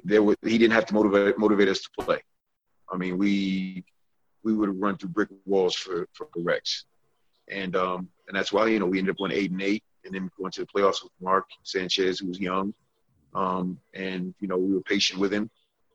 There 0.03 0.23
was, 0.23 0.35
he 0.43 0.57
didn't 0.57 0.73
have 0.73 0.85
to 0.87 0.93
motivate 0.93 1.37
motivate 1.37 1.67
us 1.67 1.81
to 1.81 1.89
play. 1.99 2.21
I 2.91 2.97
mean, 2.97 3.17
we 3.17 3.83
we 4.43 4.53
would 4.53 4.69
have 4.69 4.77
run 4.77 4.97
through 4.97 5.09
brick 5.09 5.29
walls 5.45 5.75
for 5.75 6.07
for 6.13 6.27
Rex, 6.37 6.85
and 7.49 7.75
um 7.75 8.09
and 8.27 8.35
that's 8.35 8.51
why 8.51 8.67
you 8.67 8.79
know 8.79 8.85
we 8.85 8.99
ended 8.99 9.13
up 9.13 9.17
going 9.17 9.31
eight 9.31 9.51
and 9.51 9.61
eight, 9.61 9.83
and 10.05 10.13
then 10.13 10.29
going 10.37 10.51
to 10.51 10.61
the 10.61 10.67
playoffs 10.67 11.03
with 11.03 11.11
Mark 11.21 11.45
Sanchez, 11.63 12.19
who 12.19 12.27
was 12.27 12.39
young, 12.39 12.73
um 13.33 13.79
and 13.93 14.33
you 14.39 14.47
know 14.47 14.57
we 14.57 14.73
were 14.73 14.81
patient 14.81 15.19
with 15.19 15.33
him. 15.33 15.49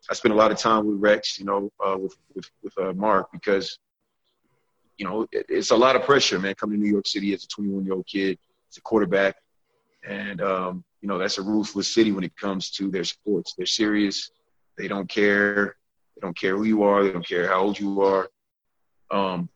I 0.09 0.13
spent 0.13 0.33
a 0.33 0.37
lot 0.37 0.51
of 0.51 0.57
time 0.57 0.85
with 0.85 0.97
Rex, 0.97 1.39
you 1.39 1.45
know, 1.45 1.71
uh, 1.83 1.97
with 1.97 2.15
with 2.33 2.49
with 2.61 2.77
uh, 2.77 2.93
Mark 2.93 3.31
because 3.31 3.79
you 4.97 5.05
know 5.05 5.27
it, 5.31 5.45
it's 5.49 5.71
a 5.71 5.75
lot 5.75 5.95
of 5.95 6.03
pressure, 6.03 6.39
man, 6.39 6.55
coming 6.55 6.77
to 6.77 6.83
New 6.83 6.91
York 6.91 7.07
City 7.07 7.33
as 7.33 7.43
a 7.43 7.47
21 7.47 7.85
year 7.85 7.93
old 7.93 8.07
kid, 8.07 8.37
as 8.69 8.77
a 8.77 8.81
quarterback, 8.81 9.35
and 10.07 10.41
um, 10.41 10.83
you 11.01 11.07
know 11.07 11.17
that's 11.17 11.37
a 11.37 11.41
ruthless 11.41 11.93
city 11.93 12.11
when 12.11 12.23
it 12.23 12.35
comes 12.35 12.69
to 12.71 12.91
their 12.91 13.03
sports. 13.03 13.53
They're 13.55 13.65
serious. 13.65 14.29
They 14.77 14.87
don't 14.87 15.07
care. 15.07 15.77
They 16.15 16.21
don't 16.21 16.37
care 16.37 16.57
who 16.57 16.65
you 16.65 16.83
are. 16.83 17.03
They 17.03 17.11
don't 17.11 17.27
care 17.27 17.47
how 17.47 17.61
old 17.61 17.79
you 17.79 18.01
are. 18.01 18.29
Um, 19.09 19.49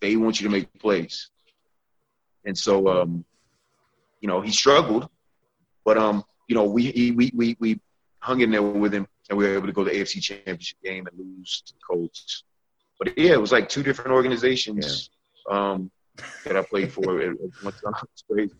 they 0.00 0.16
want 0.16 0.40
you 0.40 0.48
to 0.48 0.52
make 0.52 0.72
plays. 0.78 1.30
And 2.46 2.56
so 2.56 2.88
um, 2.88 3.24
you 4.20 4.28
know 4.28 4.40
he 4.40 4.50
struggled, 4.50 5.08
but 5.84 5.98
um, 5.98 6.24
you 6.48 6.54
know 6.54 6.64
we 6.64 6.90
he, 6.92 7.10
we 7.10 7.30
we 7.34 7.56
we 7.60 7.80
hung 8.20 8.40
in 8.40 8.50
there 8.50 8.62
with 8.62 8.94
him, 8.94 9.06
and 9.28 9.36
we 9.36 9.44
were 9.46 9.54
able 9.54 9.66
to 9.66 9.72
go 9.72 9.84
to 9.84 9.90
the 9.90 10.00
AFC 10.00 10.22
Championship 10.22 10.78
game 10.82 11.06
and 11.06 11.18
lose 11.18 11.62
to 11.66 11.74
the 11.74 11.78
Colts. 11.86 12.44
But 12.98 13.18
yeah, 13.18 13.32
it 13.32 13.40
was 13.40 13.52
like 13.52 13.68
two 13.68 13.82
different 13.82 14.12
organizations 14.12 15.10
um, 15.50 15.90
that 16.44 16.56
I 16.56 16.62
played 16.62 16.92
for 16.92 17.20
at, 17.20 17.30
at 17.30 17.36
one 17.62 17.72
time. 17.72 17.92
It's 18.12 18.24
crazy. 18.30 18.54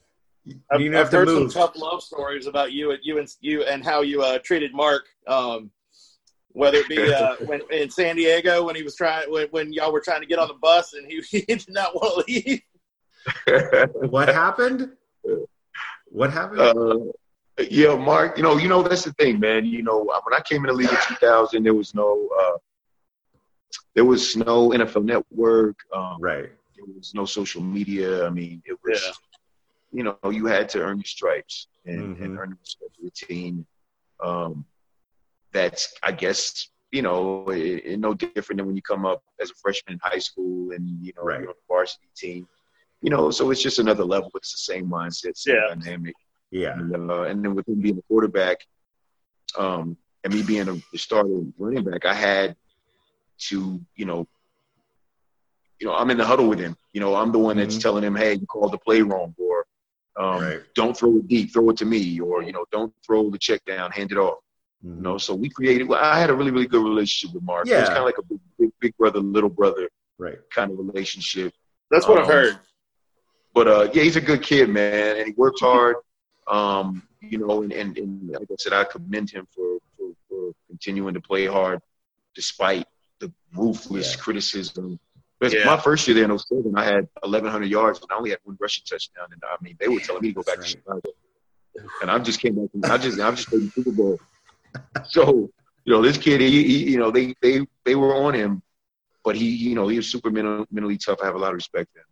I've, 0.71 0.81
You 0.81 0.97
I've 0.97 1.11
heard 1.11 1.27
move. 1.27 1.51
some 1.51 1.63
tough 1.63 1.77
love 1.77 2.03
stories 2.03 2.47
about 2.47 2.73
you 2.73 2.91
and 2.93 3.01
you 3.03 3.19
and 3.19 3.29
you 3.41 3.65
and 3.65 3.85
how 3.85 4.03
you 4.03 4.23
uh, 4.23 4.39
treated 4.45 4.75
Mark. 4.75 5.07
Um, 5.27 5.71
whether 6.57 6.79
it 6.79 6.89
be 6.89 7.13
uh, 7.13 7.37
when 7.47 7.61
in 7.71 7.91
San 7.91 8.17
Diego 8.17 8.65
when 8.65 8.75
he 8.77 8.83
was 8.83 8.97
trying 8.97 9.31
when, 9.31 9.49
when 9.49 9.73
y'all 9.73 9.93
were 9.93 10.01
trying 10.01 10.21
to 10.21 10.27
get 10.27 10.39
on 10.39 10.49
the 10.49 10.55
bus 10.55 10.95
and 10.95 11.07
he, 11.07 11.21
he 11.31 11.41
did 11.43 11.69
not 11.69 11.95
want 11.95 12.27
to 12.27 12.33
leave. 12.33 12.63
What 14.09 14.29
happened? 14.29 14.93
What 16.07 16.33
happened? 16.33 16.61
Uh, 16.61 17.63
yeah, 17.71 17.95
Mark. 17.97 18.37
You 18.37 18.43
know, 18.43 18.57
you 18.57 18.69
know 18.69 18.83
that's 18.83 19.05
the 19.05 19.13
thing, 19.13 19.41
man. 19.41 19.65
You 19.65 19.83
know, 19.83 19.99
when 19.99 20.35
I 20.35 20.41
came 20.41 20.63
in 20.65 20.69
the 20.69 20.73
league 20.73 20.91
in 20.91 20.97
2000, 21.09 21.63
there 21.63 21.75
was 21.75 21.95
no, 21.95 22.29
uh, 22.41 22.59
there 23.95 24.05
was 24.05 24.37
no 24.37 24.71
NFL 24.71 25.05
Network. 25.05 25.77
Um, 25.95 26.19
right. 26.21 26.51
There 26.77 26.85
was 26.97 27.15
no 27.15 27.25
social 27.25 27.63
media. 27.63 28.27
I 28.27 28.31
mean, 28.31 28.63
it 28.67 28.79
was, 28.85 29.19
you 29.93 30.03
know, 30.03 30.19
you 30.31 30.47
had 30.47 30.69
to 30.71 30.81
earn 30.81 30.99
your 30.99 31.05
stripes 31.05 31.69
and, 31.87 32.17
and 32.19 32.39
earn 32.39 32.51
the 32.51 32.57
respect 32.61 32.97
of 32.97 33.03
your 33.03 33.11
team. 33.11 33.67
Um, 34.23 34.65
that's, 35.53 35.95
I 36.03 36.13
guess, 36.13 36.69
you 36.91 37.03
know, 37.03 37.49
it, 37.49 37.83
it 37.85 37.99
no 37.99 38.15
different 38.15 38.59
than 38.59 38.67
when 38.67 38.77
you 38.77 38.83
come 38.83 39.07
up 39.07 39.23
as 39.41 39.51
a 39.51 39.55
freshman 39.55 39.95
in 39.95 40.01
high 40.03 40.19
school 40.19 40.73
and 40.73 40.89
you 41.05 41.13
know 41.17 41.23
you're 41.23 41.37
on 41.37 41.47
the 41.47 41.55
varsity 41.69 42.09
team. 42.17 42.47
You 43.03 43.11
know, 43.11 43.31
so 43.31 43.51
it's 43.51 43.63
just 43.63 43.79
another 43.79 44.05
level. 44.05 44.31
It's 44.35 44.53
the 44.53 44.73
same 44.73 44.89
mindset, 44.89 45.37
same 45.37 45.57
Yeah. 45.57 45.75
dynamic. 45.75 46.15
Yeah. 46.51 46.73
And, 46.79 47.11
uh, 47.11 47.23
and 47.23 47.45
then 47.45 47.55
with 47.55 47.69
him 47.69 47.81
being 47.81 47.99
a 47.99 48.03
quarterback, 48.03 48.59
um, 49.57 49.97
and 50.25 50.35
me 50.35 50.43
being 50.43 50.69
a 50.69 50.75
the 50.93 50.99
starter 50.99 51.41
running 51.59 51.85
back, 51.85 52.05
I 52.05 52.15
had 52.15 52.57
to, 53.49 53.81
you 53.95 54.05
know, 54.07 54.27
you 55.79 55.87
know, 55.87 55.95
I'm 55.95 56.11
in 56.11 56.17
the 56.17 56.25
huddle 56.25 56.49
with 56.49 56.59
him. 56.59 56.77
You 56.93 57.01
know, 57.01 57.15
I'm 57.15 57.33
the 57.33 57.39
one 57.39 57.59
that's 57.59 57.77
telling 57.79 58.03
him, 58.03 58.17
"Hey, 58.17 58.35
you 58.35 58.47
called 58.47 58.73
the 58.73 58.79
play 58.79 59.03
wrong," 59.03 59.35
or 59.39 59.67
um, 60.17 60.41
"Don't 60.75 60.97
throw 60.97 61.19
it 61.19 61.29
deep, 61.29 61.53
throw 61.53 61.69
it 61.71 61.77
to 61.77 61.85
me," 61.85 62.19
or 62.19 62.43
you 62.43 62.53
know, 62.53 62.65
"Don't 62.73 62.93
throw 63.05 63.29
the 63.31 63.39
check 63.39 63.63
down, 63.67 63.91
hand 63.91 64.11
it 64.11 64.19
off." 64.19 64.39
You 64.83 65.03
know, 65.03 65.19
so 65.19 65.35
we 65.35 65.49
created. 65.51 65.87
Well, 65.89 66.03
I 66.03 66.19
had 66.19 66.31
a 66.31 66.35
really, 66.35 66.51
really 66.51 66.67
good 66.67 66.83
relationship 66.83 67.35
with 67.35 67.43
Mark. 67.45 67.67
It 67.67 67.81
was 67.81 67.89
kind 67.89 67.99
of 68.01 68.05
like 68.07 68.19
a 68.19 68.23
big, 68.23 68.41
big, 68.59 68.71
big 68.81 68.97
brother, 68.97 69.21
little 69.21 69.51
brother, 69.51 69.89
right? 70.19 70.39
Kind 70.51 70.71
of 70.73 70.79
relationship. 70.79 71.53
That's 71.91 72.09
what 72.09 72.19
I've 72.19 72.25
Um, 72.25 72.31
heard. 72.31 72.59
But 73.57 73.69
uh, 73.69 73.89
yeah, 73.95 74.03
he's 74.03 74.17
a 74.17 74.21
good 74.21 74.43
kid, 74.43 74.69
man, 74.69 75.17
and 75.17 75.27
he 75.27 75.33
works 75.33 75.63
hard. 75.63 75.97
Um, 76.47 77.03
you 77.23 77.39
know, 77.39 77.63
and, 77.63 77.73
and, 77.73 77.97
and 77.97 78.29
like 78.29 78.49
I 78.51 78.55
said, 78.59 78.75
I 78.75 78.85
commend 78.85 79.31
him 79.31 79.49
for, 79.51 79.79
for, 79.97 80.11
for 80.29 80.53
continuing 80.69 81.15
to 81.15 81.23
play 81.23 81.47
hard 81.47 81.81
despite 82.35 82.87
the 83.19 83.33
ruthless 83.57 84.15
criticism. 84.15 85.01
Because 85.41 85.55
Yeah. 85.55 85.65
my 85.65 85.79
first 85.79 86.07
year 86.07 86.15
there 86.15 86.31
in 86.31 86.39
07, 86.39 86.75
I 86.77 86.85
had 86.85 87.09
1,100 87.23 87.65
yards 87.65 87.99
and 88.03 88.09
I 88.13 88.17
only 88.17 88.29
had 88.29 88.41
one 88.45 88.59
rushing 88.61 88.85
touchdown. 88.85 89.29
And 89.33 89.43
I 89.43 89.57
mean, 89.63 89.75
they 89.81 89.89
were 89.89 90.01
telling 90.01 90.21
me 90.21 90.29
to 90.29 90.35
go 90.35 90.43
back 90.43 90.61
to 90.61 90.67
Chicago. 90.67 91.01
And 92.03 92.11
I 92.11 92.19
just 92.19 92.41
came 92.41 92.57
back 92.57 92.71
from, 92.71 92.85
I 92.85 92.99
just, 92.99 93.19
I 93.19 93.31
just 93.31 93.49
played 93.49 93.63
the 93.63 93.73
Super 93.75 93.91
Bowl. 93.91 94.21
So, 95.07 95.51
you 95.87 95.95
know, 95.95 96.03
this 96.03 96.19
kid, 96.19 96.43
he, 96.43 96.63
he, 96.63 96.91
you 96.91 96.99
know, 96.99 97.11
they, 97.11 97.35
they, 97.41 97.67
they 97.87 97.95
were 97.95 98.15
on 98.15 98.35
him, 98.35 98.61
but 99.25 99.35
he, 99.35 99.49
you 99.49 99.75
know, 99.75 99.89
he 99.89 99.97
was 99.97 100.07
super 100.07 100.31
mental, 100.31 100.67
mentally 100.71 100.99
tough. 100.99 101.21
I 101.23 101.27
have 101.27 101.35
a 101.35 101.39
lot 101.39 101.49
of 101.49 101.55
respect 101.55 101.91
for 101.95 102.01
him. 102.01 102.05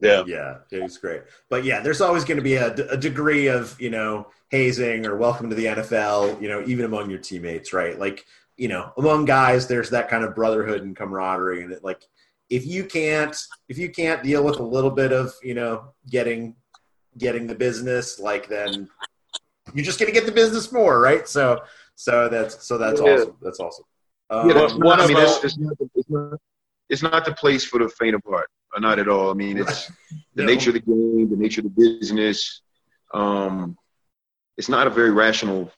Yeah. 0.00 0.24
Yeah, 0.26 0.58
it 0.70 0.82
was 0.82 0.96
great. 0.98 1.22
But 1.48 1.64
yeah, 1.64 1.80
there's 1.80 2.00
always 2.00 2.24
going 2.24 2.38
to 2.38 2.42
be 2.42 2.54
a, 2.54 2.72
a 2.90 2.96
degree 2.96 3.48
of, 3.48 3.78
you 3.80 3.90
know, 3.90 4.28
hazing 4.50 5.06
or 5.06 5.16
welcome 5.16 5.48
to 5.50 5.56
the 5.56 5.66
NFL, 5.66 6.40
you 6.40 6.48
know, 6.48 6.62
even 6.66 6.84
among 6.84 7.10
your 7.10 7.18
teammates, 7.18 7.72
right? 7.72 7.98
Like, 7.98 8.24
you 8.56 8.68
know, 8.68 8.92
among 8.98 9.24
guys, 9.26 9.66
there's 9.66 9.90
that 9.90 10.08
kind 10.08 10.24
of 10.24 10.34
brotherhood 10.34 10.82
and 10.82 10.96
camaraderie. 10.96 11.62
And 11.62 11.72
it, 11.72 11.84
like, 11.84 12.02
if 12.48 12.66
you 12.66 12.84
can't, 12.84 13.36
if 13.68 13.78
you 13.78 13.90
can't 13.90 14.22
deal 14.22 14.42
with 14.42 14.58
a 14.58 14.62
little 14.62 14.90
bit 14.90 15.12
of, 15.12 15.32
you 15.42 15.54
know, 15.54 15.92
getting, 16.08 16.56
getting 17.18 17.46
the 17.46 17.54
business, 17.54 18.18
like, 18.18 18.48
then 18.48 18.88
you're 19.74 19.84
just 19.84 19.98
going 20.00 20.12
to 20.12 20.18
get 20.18 20.26
the 20.26 20.32
business 20.32 20.72
more, 20.72 21.00
right? 21.00 21.28
So, 21.28 21.60
so 21.94 22.28
that's, 22.28 22.66
so 22.66 22.78
that's 22.78 23.00
Yeah. 23.00 23.06
awesome. 23.12 23.36
That's 23.42 23.60
awesome. 23.60 23.84
Um, 24.30 24.48
yeah, 24.48 24.54
that's 24.54 24.74
one 24.74 25.00
I 25.00 25.06
mean, 25.06 25.16
it's, 25.18 25.58
not, 25.58 25.78
the- 25.78 25.90
it's, 25.94 26.08
not, 26.10 26.40
it's 26.88 27.02
not 27.02 27.24
the 27.24 27.32
place 27.34 27.64
for 27.64 27.78
the 27.80 27.88
faint 27.88 28.14
of 28.14 28.22
heart. 28.28 28.48
Uh, 28.74 28.80
Not 28.80 28.98
at 28.98 29.08
all. 29.08 29.30
I 29.30 29.34
mean, 29.34 29.58
it's 29.58 29.90
the 30.34 30.44
nature 30.44 30.70
of 30.70 30.74
the 30.74 30.80
game, 30.80 31.28
the 31.30 31.36
nature 31.36 31.60
of 31.60 31.74
the 31.74 31.98
business. 31.98 32.62
Um, 33.12 33.76
it's 34.56 34.68
not 34.68 34.86
a 34.86 34.90
very 34.90 35.10
rational 35.10 35.72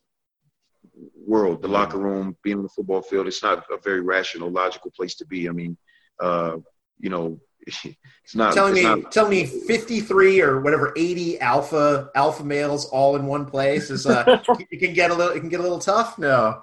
world. 1.26 1.62
The 1.62 1.68
locker 1.68 1.98
room, 1.98 2.36
being 2.42 2.58
on 2.58 2.62
the 2.64 2.68
football 2.68 3.02
field, 3.02 3.26
it's 3.26 3.42
not 3.42 3.64
a 3.70 3.78
very 3.78 4.00
rational, 4.00 4.50
logical 4.50 4.90
place 4.90 5.14
to 5.16 5.26
be. 5.26 5.48
I 5.48 5.52
mean, 5.52 5.76
uh, 6.20 6.58
you 6.98 7.10
know, 7.10 7.40
it's 7.66 8.34
not. 8.34 8.54
telling 8.54 8.76
it's 8.76 8.82
me 8.82 9.02
not, 9.02 9.12
telling 9.12 9.30
me 9.30 9.46
53 9.46 10.40
or 10.42 10.60
whatever 10.60 10.92
80 10.96 11.40
alpha 11.40 12.10
alpha 12.14 12.44
males 12.44 12.86
all 12.86 13.14
in 13.16 13.26
one 13.26 13.46
place 13.46 13.88
is 13.88 14.04
uh 14.04 14.40
it 14.70 14.78
can 14.78 14.92
get 14.92 15.12
a 15.12 15.14
little 15.14 15.32
it 15.32 15.38
can 15.38 15.48
get 15.48 15.60
a 15.60 15.62
little 15.62 15.78
tough 15.78 16.18
no 16.18 16.60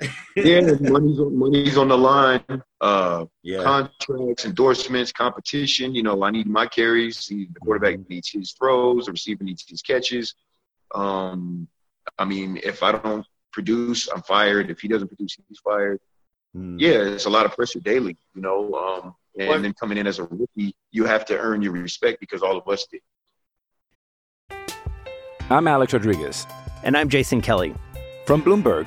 yeah, 0.36 0.60
money's 0.80 1.18
on, 1.20 1.36
money's 1.38 1.76
on 1.76 1.88
the 1.88 1.98
line. 1.98 2.42
Uh, 2.80 3.26
Yeah. 3.42 3.62
Contracts, 3.62 4.44
endorsements, 4.46 5.12
competition. 5.12 5.94
You 5.94 6.02
know, 6.02 6.22
I 6.24 6.30
need 6.30 6.46
my 6.46 6.66
carries. 6.66 7.26
The 7.26 7.46
the 7.52 7.60
quarterback 7.60 7.94
Mm-hmm. 7.96 8.12
needs 8.14 8.30
his 8.30 8.52
throws. 8.52 9.06
The 9.06 9.12
receiver 9.12 9.44
needs 9.44 9.64
his 9.68 9.82
catches. 9.82 10.34
Um, 10.94 11.68
I 12.18 12.24
mean, 12.24 12.58
if 12.64 12.82
I 12.82 12.92
don't 12.92 13.26
produce, 13.52 14.08
I'm 14.08 14.22
fired. 14.22 14.70
If 14.70 14.80
he 14.80 14.88
doesn't 14.88 15.08
produce, 15.08 15.36
he's 15.48 15.58
fired. 15.60 16.00
Yeah, 16.54 16.98
it's 17.14 17.26
a 17.26 17.30
lot 17.30 17.44
of 17.46 17.52
pressure 17.54 17.80
daily. 17.80 18.16
You 18.34 18.42
know, 18.42 18.72
um, 18.74 19.14
and 19.38 19.48
What- 19.48 19.62
then 19.62 19.74
coming 19.74 19.98
in 19.98 20.06
as 20.06 20.18
a 20.18 20.24
rookie, 20.24 20.74
you 20.92 21.04
have 21.04 21.24
to 21.26 21.38
earn 21.38 21.60
your 21.62 21.72
respect 21.72 22.18
because 22.20 22.42
all 22.42 22.56
of 22.56 22.66
us 22.68 22.86
did. 22.90 23.02
I'm 25.50 25.66
Alex 25.68 25.92
Rodriguez. 25.92 26.46
And 26.82 26.96
I'm 26.96 27.08
Jason 27.08 27.40
Kelly. 27.40 27.74
From 28.26 28.42
Bloomberg, 28.42 28.86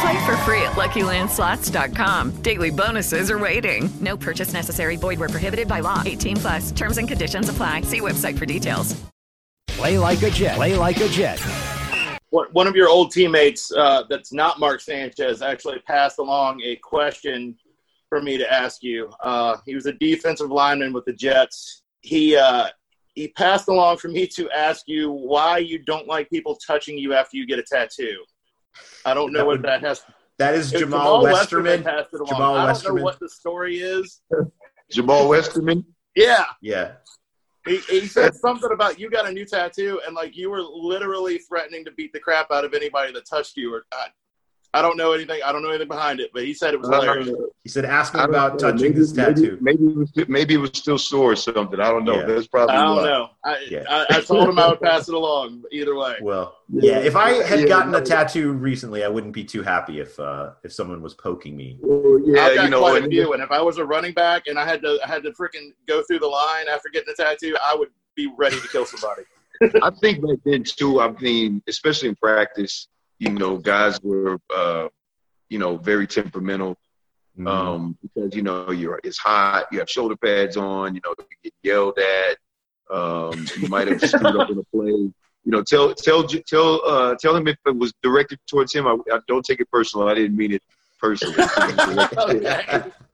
Play 0.00 0.26
for 0.26 0.36
free 0.38 0.62
at 0.62 0.72
LuckyLandSlots.com. 0.72 2.42
Daily 2.42 2.70
bonuses 2.70 3.30
are 3.30 3.38
waiting. 3.38 3.90
No 4.00 4.16
purchase 4.16 4.52
necessary. 4.52 4.96
Void 4.96 5.18
were 5.18 5.28
prohibited 5.28 5.68
by 5.68 5.80
law. 5.80 6.02
18 6.04 6.36
plus. 6.38 6.72
Terms 6.72 6.98
and 6.98 7.06
conditions 7.06 7.48
apply. 7.48 7.82
See 7.82 8.00
website 8.00 8.38
for 8.38 8.46
details. 8.46 9.00
Play 9.68 9.98
like 9.98 10.22
a 10.22 10.30
Jet. 10.30 10.56
Play 10.56 10.76
like 10.76 11.00
a 11.00 11.08
Jet. 11.08 11.40
One 12.30 12.66
of 12.66 12.74
your 12.74 12.88
old 12.88 13.12
teammates, 13.12 13.70
uh, 13.72 14.04
that's 14.08 14.32
not 14.32 14.58
Mark 14.58 14.80
Sanchez, 14.80 15.40
actually 15.40 15.78
passed 15.80 16.18
along 16.18 16.60
a 16.64 16.74
question 16.76 17.56
for 18.08 18.20
me 18.20 18.38
to 18.38 18.52
ask 18.52 18.82
you. 18.82 19.10
Uh, 19.22 19.58
he 19.66 19.74
was 19.74 19.86
a 19.86 19.92
defensive 19.92 20.50
lineman 20.50 20.92
with 20.92 21.04
the 21.04 21.12
Jets. 21.12 21.82
He 22.00 22.36
uh, 22.36 22.68
he 23.14 23.28
passed 23.28 23.68
along 23.68 23.98
for 23.98 24.08
me 24.08 24.26
to 24.28 24.50
ask 24.50 24.84
you 24.86 25.12
why 25.12 25.58
you 25.58 25.78
don't 25.78 26.08
like 26.08 26.28
people 26.30 26.56
touching 26.56 26.98
you 26.98 27.14
after 27.14 27.36
you 27.36 27.46
get 27.46 27.58
a 27.58 27.62
tattoo. 27.62 28.24
I 29.04 29.14
don't 29.14 29.32
know 29.32 29.40
That 29.40 29.46
what 29.46 29.52
would- 29.58 29.66
that 29.66 29.80
has. 29.82 30.02
That 30.38 30.54
is 30.56 30.72
It's 30.72 30.82
Jamaal, 30.82 31.22
Westerman. 31.22 31.84
that 31.84 31.96
passed 31.98 32.08
it 32.14 32.20
along. 32.20 32.32
Jamaal 32.40 32.54
I 32.54 32.56
don't 32.56 32.66
Westerman. 32.66 32.96
know 32.96 33.04
what 33.04 33.20
the 33.20 33.28
story 33.28 33.76
is. 33.78 34.20
Jamaal 34.92 35.28
Westerman. 35.28 35.84
Yeah, 36.16 36.44
Yeah. 36.60 36.94
he, 37.66 37.76
he 37.78 38.06
said 38.06 38.34
something 38.34 38.70
about 38.72 38.98
you 38.98 39.08
got 39.10 39.28
a 39.28 39.32
new 39.32 39.44
tattoo 39.44 40.00
and 40.04 40.14
like 40.16 40.36
you 40.36 40.50
were 40.50 40.60
literally 40.60 41.38
threatening 41.38 41.84
to 41.84 41.92
beat 41.92 42.12
the 42.12 42.18
crap 42.18 42.50
out 42.50 42.64
of 42.64 42.74
anybody 42.74 43.12
that 43.12 43.26
touched 43.26 43.56
you. 43.56 43.72
Or 43.74 43.84
I, 43.92 44.08
I 44.74 44.82
don't 44.82 44.96
know 44.96 45.12
anything. 45.12 45.40
I 45.44 45.52
don't 45.52 45.62
know 45.62 45.68
anything 45.70 45.88
behind 45.88 46.18
it, 46.20 46.30
but 46.34 46.44
he 46.44 46.52
said 46.52 46.74
it 46.74 46.80
was 46.80 46.88
hilarious. 46.88 47.30
He 47.62 47.68
said, 47.68 47.84
"Ask 47.84 48.12
me 48.14 48.20
about 48.20 48.54
know. 48.54 48.58
touching 48.58 48.88
maybe, 48.88 48.98
this 48.98 49.12
tattoo." 49.12 49.56
Maybe, 49.60 49.78
maybe, 49.78 49.92
it 49.92 49.96
was, 49.98 50.28
maybe 50.28 50.54
it 50.54 50.58
was 50.58 50.70
still 50.74 50.98
sore 50.98 51.32
or 51.32 51.36
something. 51.36 51.78
I 51.80 51.90
don't 51.90 52.04
know. 52.04 52.16
Yeah. 52.20 52.26
That's 52.26 52.46
probably 52.48 52.74
I 52.74 52.82
don't 52.82 52.96
why. 52.96 53.02
know. 53.04 53.30
I, 53.44 53.66
Yeah. 53.70 53.84
I, 53.88 54.06
I 54.16 54.20
told 54.20 54.48
him 54.48 54.58
I 54.58 54.68
would 54.68 54.80
pass 54.80 55.08
it 55.08 55.14
along 55.14 55.62
either 55.70 55.94
way. 55.94 56.16
Well, 56.20 56.56
yeah. 56.68 56.98
If 56.98 57.14
I 57.14 57.30
had 57.44 57.60
Yeah, 57.60 57.66
gotten 57.66 57.94
a 57.94 58.00
tattoo 58.02 58.52
recently, 58.52 59.04
I 59.04 59.08
wouldn't 59.08 59.32
be 59.32 59.44
too 59.44 59.62
happy 59.62 60.00
if 60.00 60.18
uh, 60.18 60.50
if 60.64 60.72
someone 60.72 61.00
was 61.02 61.14
poking 61.14 61.56
me. 61.56 61.78
Well, 61.80 62.20
yeah, 62.24 62.42
I've 62.42 62.54
got 62.56 62.64
you 62.64 62.70
know, 62.70 62.80
quite 62.80 63.00
a 63.00 63.04
and- 63.04 63.12
few, 63.12 63.32
and 63.32 63.42
if 63.42 63.50
I 63.52 63.62
was 63.62 63.78
a 63.78 63.84
running 63.84 64.12
back 64.12 64.48
and 64.48 64.58
I 64.58 64.66
had 64.66 64.82
to 64.82 64.98
I 65.04 65.08
had 65.08 65.22
to 65.22 65.30
freaking 65.30 65.70
go 65.86 66.02
through 66.02 66.18
the 66.18 66.26
line 66.28 66.66
after 66.68 66.88
getting 66.88 67.12
a 67.12 67.16
tattoo, 67.22 67.56
I 67.64 67.76
would 67.76 67.90
be 68.16 68.32
ready 68.36 68.58
to 68.60 68.68
kill 68.68 68.86
somebody. 68.86 69.22
I 69.82 69.90
think 70.00 70.20
back 70.20 70.38
then 70.44 70.64
too. 70.64 71.00
I 71.00 71.12
mean, 71.12 71.62
especially 71.68 72.08
in 72.08 72.16
practice, 72.16 72.88
you 73.18 73.30
know, 73.30 73.58
guys 73.58 74.00
were, 74.02 74.38
uh, 74.54 74.88
you 75.48 75.58
know, 75.58 75.76
very 75.76 76.06
temperamental. 76.06 76.76
Mm-hmm. 77.38 77.48
Um, 77.48 77.98
because 78.00 78.36
you 78.36 78.42
know 78.42 78.70
you're 78.70 79.00
it's 79.02 79.18
hot. 79.18 79.66
You 79.72 79.80
have 79.80 79.90
shoulder 79.90 80.14
pads 80.14 80.56
on. 80.56 80.94
You 80.94 81.00
know 81.04 81.14
you 81.18 81.36
get 81.42 81.52
yelled 81.64 81.98
at. 81.98 82.36
Um, 82.96 83.44
you 83.58 83.66
might 83.68 83.88
have 83.88 84.00
screwed 84.00 84.36
up 84.36 84.50
in 84.50 84.58
a 84.58 84.62
play. 84.64 84.90
You 84.90 85.12
know, 85.44 85.62
tell 85.62 85.92
tell 85.94 86.22
tell 86.22 86.80
uh, 86.86 87.16
tell 87.20 87.34
him 87.34 87.48
if 87.48 87.56
it 87.66 87.76
was 87.76 87.92
directed 88.04 88.38
towards 88.46 88.72
him. 88.72 88.86
I, 88.86 88.96
I 89.12 89.18
don't 89.26 89.44
take 89.44 89.58
it 89.58 89.68
personal. 89.68 90.08
I 90.08 90.14
didn't 90.14 90.36
mean 90.36 90.52
it 90.52 90.62
personally. 91.00 91.42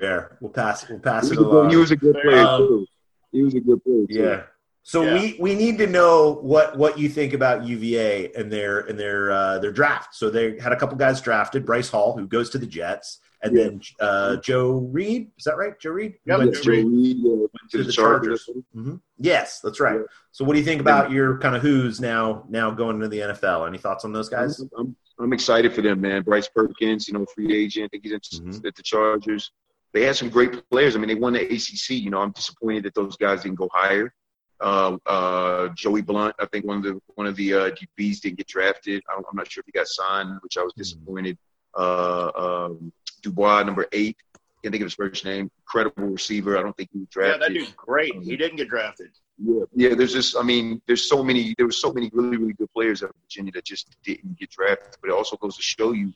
There, 0.00 0.36
we'll 0.40 0.52
pass. 0.52 0.84
It, 0.84 0.90
we'll 0.90 1.00
pass 1.00 1.28
he, 1.28 1.32
it 1.34 1.38
along. 1.38 1.70
he 1.70 1.76
was 1.76 1.90
a 1.90 1.96
good 1.96 2.16
player 2.22 2.46
Um, 2.46 2.58
too. 2.60 2.86
He 3.32 3.42
was 3.42 3.54
a 3.54 3.60
good 3.60 3.82
player. 3.82 4.06
Too. 4.06 4.14
Yeah. 4.22 4.42
So 4.90 5.02
Yeah. 5.04 5.14
we 5.14 5.36
we 5.38 5.54
need 5.54 5.78
to 5.78 5.86
know 5.86 6.40
what 6.42 6.76
what 6.76 6.98
you 6.98 7.08
think 7.08 7.32
about 7.32 7.64
UVA 7.64 8.32
and 8.34 8.50
their 8.52 8.80
and 8.80 8.98
their 8.98 9.30
uh, 9.30 9.60
their 9.60 9.70
draft. 9.70 10.16
So 10.16 10.30
they 10.30 10.58
had 10.58 10.72
a 10.72 10.76
couple 10.76 10.96
guys 10.96 11.20
drafted. 11.20 11.64
Bryce 11.64 11.88
Hall, 11.88 12.16
who 12.18 12.26
goes 12.26 12.50
to 12.50 12.58
the 12.58 12.66
Jets, 12.66 13.20
and 13.40 13.56
Yeah. 13.56 13.62
then 13.64 13.80
uh, 14.00 14.36
Joe 14.38 14.78
Reed. 14.90 15.30
Is 15.38 15.44
that 15.44 15.56
right? 15.56 15.78
Joe 15.78 15.90
Reed. 15.92 16.14
Went 16.26 16.52
Joe 16.56 16.72
Reed, 16.72 17.18
uh, 17.24 17.46
to 17.70 17.78
to 17.78 17.84
the 17.84 17.92
Chargers. 17.92 18.46
Chargers. 18.46 18.64
hmm 18.74 18.96
Yes, 19.18 19.60
that's 19.60 19.78
right. 19.78 20.00
Yeah. 20.00 20.06
So 20.32 20.44
what 20.44 20.54
do 20.54 20.58
you 20.58 20.64
think 20.64 20.80
about 20.80 21.12
your 21.12 21.38
kind 21.38 21.54
of 21.54 21.62
who's 21.62 22.00
now 22.00 22.44
now 22.48 22.72
going 22.72 22.96
into 22.96 23.06
the 23.06 23.20
NFL? 23.20 23.68
Any 23.68 23.78
thoughts 23.78 24.04
on 24.04 24.12
those 24.12 24.28
guys? 24.28 24.60
I'm, 24.76 24.96
I'm, 25.20 25.32
excited 25.32 25.72
for 25.72 25.82
them, 25.82 26.00
man. 26.00 26.22
Bryce 26.22 26.48
Perkins, 26.48 27.06
you 27.06 27.14
know, 27.14 27.24
free 27.32 27.54
agent. 27.56 27.84
I 27.84 27.88
think 27.90 28.02
he's 28.02 28.12
interested 28.12 28.44
Mhm. 28.44 28.66
at 28.66 28.74
the 28.74 28.82
Chargers. 28.82 29.52
They 29.92 30.02
had 30.02 30.16
some 30.16 30.30
great 30.30 30.68
players. 30.68 30.96
I 30.96 30.98
mean, 30.98 31.06
they 31.08 31.14
won 31.14 31.34
the 31.34 31.42
ACC. 31.54 31.90
You 31.94 32.10
know, 32.10 32.18
I'm 32.18 32.32
disappointed 32.32 32.82
that 32.86 32.94
those 32.96 33.16
guys 33.16 33.44
didn't 33.44 33.56
go 33.64 33.68
higher. 33.72 34.12
Uh, 34.60 34.98
uh, 35.06 35.68
Joey 35.74 36.02
Blount, 36.02 36.34
I 36.38 36.46
think 36.46 36.64
one 36.66 36.78
of 36.78 36.82
the 36.82 37.00
one 37.14 37.26
of 37.26 37.36
the 37.36 37.54
uh, 37.54 37.70
DBs 37.70 38.20
didn't 38.20 38.38
get 38.38 38.46
drafted. 38.46 39.02
I, 39.08 39.16
I'm 39.16 39.36
not 39.36 39.50
sure 39.50 39.62
if 39.62 39.66
he 39.66 39.72
got 39.72 39.86
signed, 39.86 40.38
which 40.42 40.56
I 40.58 40.62
was 40.62 40.72
disappointed. 40.76 41.38
Uh, 41.76 42.30
um, 42.34 42.92
Dubois, 43.22 43.62
number 43.62 43.86
eight. 43.92 44.16
Can't 44.62 44.72
think 44.72 44.82
of 44.82 44.86
his 44.86 44.94
first 44.94 45.24
name. 45.24 45.50
Incredible 45.62 46.08
receiver. 46.08 46.58
I 46.58 46.62
don't 46.62 46.76
think 46.76 46.90
he 46.92 46.98
was 46.98 47.08
drafted. 47.08 47.40
Yeah, 47.40 47.48
that 47.48 47.54
dude's 47.54 47.72
great. 47.76 48.14
He 48.22 48.36
didn't 48.36 48.56
get 48.56 48.68
drafted. 48.68 49.08
Yeah, 49.42 49.62
yeah. 49.74 49.94
There's 49.94 50.12
just, 50.12 50.36
I 50.36 50.42
mean, 50.42 50.82
there's 50.86 51.08
so 51.08 51.24
many. 51.24 51.54
There 51.56 51.64
were 51.66 51.72
so 51.72 51.92
many 51.92 52.10
really, 52.12 52.36
really 52.36 52.52
good 52.52 52.70
players 52.74 53.02
at 53.02 53.10
Virginia 53.22 53.52
that 53.52 53.64
just 53.64 53.96
didn't 54.04 54.38
get 54.38 54.50
drafted. 54.50 54.96
But 55.00 55.08
it 55.08 55.14
also 55.14 55.36
goes 55.38 55.56
to 55.56 55.62
show 55.62 55.92
you 55.92 56.12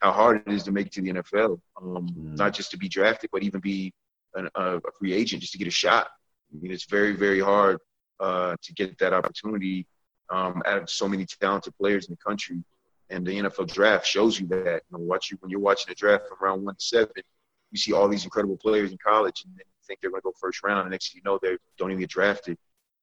how 0.00 0.10
hard 0.10 0.42
it 0.44 0.52
is 0.52 0.64
to 0.64 0.72
make 0.72 0.88
it 0.88 0.92
to 0.94 1.02
the 1.02 1.12
NFL. 1.12 1.60
Um, 1.80 2.08
Mm. 2.08 2.36
Not 2.36 2.52
just 2.52 2.72
to 2.72 2.76
be 2.76 2.88
drafted, 2.88 3.30
but 3.32 3.44
even 3.44 3.60
be 3.60 3.92
an, 4.34 4.48
a, 4.56 4.78
a 4.78 4.80
free 4.98 5.12
agent 5.12 5.42
just 5.42 5.52
to 5.52 5.58
get 5.58 5.68
a 5.68 5.70
shot. 5.70 6.08
I 6.52 6.60
mean, 6.60 6.72
it's 6.72 6.84
very, 6.84 7.14
very 7.14 7.40
hard 7.40 7.78
uh, 8.20 8.56
to 8.62 8.72
get 8.74 8.98
that 8.98 9.12
opportunity 9.12 9.86
um, 10.30 10.62
out 10.66 10.82
of 10.82 10.90
so 10.90 11.08
many 11.08 11.26
talented 11.26 11.76
players 11.76 12.06
in 12.06 12.12
the 12.12 12.24
country. 12.24 12.62
And 13.10 13.26
the 13.26 13.32
NFL 13.32 13.72
draft 13.72 14.06
shows 14.06 14.38
you 14.40 14.46
that. 14.48 14.82
You 14.90 14.98
know, 14.98 15.04
watch 15.04 15.30
you 15.30 15.36
when 15.40 15.50
you're 15.50 15.60
watching 15.60 15.86
the 15.88 15.94
draft 15.94 16.24
from 16.28 16.38
round 16.40 16.64
one 16.64 16.74
to 16.74 16.80
seven, 16.80 17.22
you 17.70 17.78
see 17.78 17.92
all 17.92 18.08
these 18.08 18.24
incredible 18.24 18.56
players 18.56 18.90
in 18.90 18.98
college, 19.04 19.42
and 19.44 19.52
then 19.54 19.64
you 19.66 19.86
think 19.86 20.00
they're 20.00 20.10
going 20.10 20.22
to 20.22 20.24
go 20.24 20.32
first 20.40 20.62
round, 20.62 20.82
and 20.82 20.90
next 20.90 21.12
thing 21.12 21.20
you 21.24 21.30
know, 21.30 21.38
they 21.42 21.56
don't 21.78 21.90
even 21.90 22.00
get 22.00 22.10
drafted. 22.10 22.56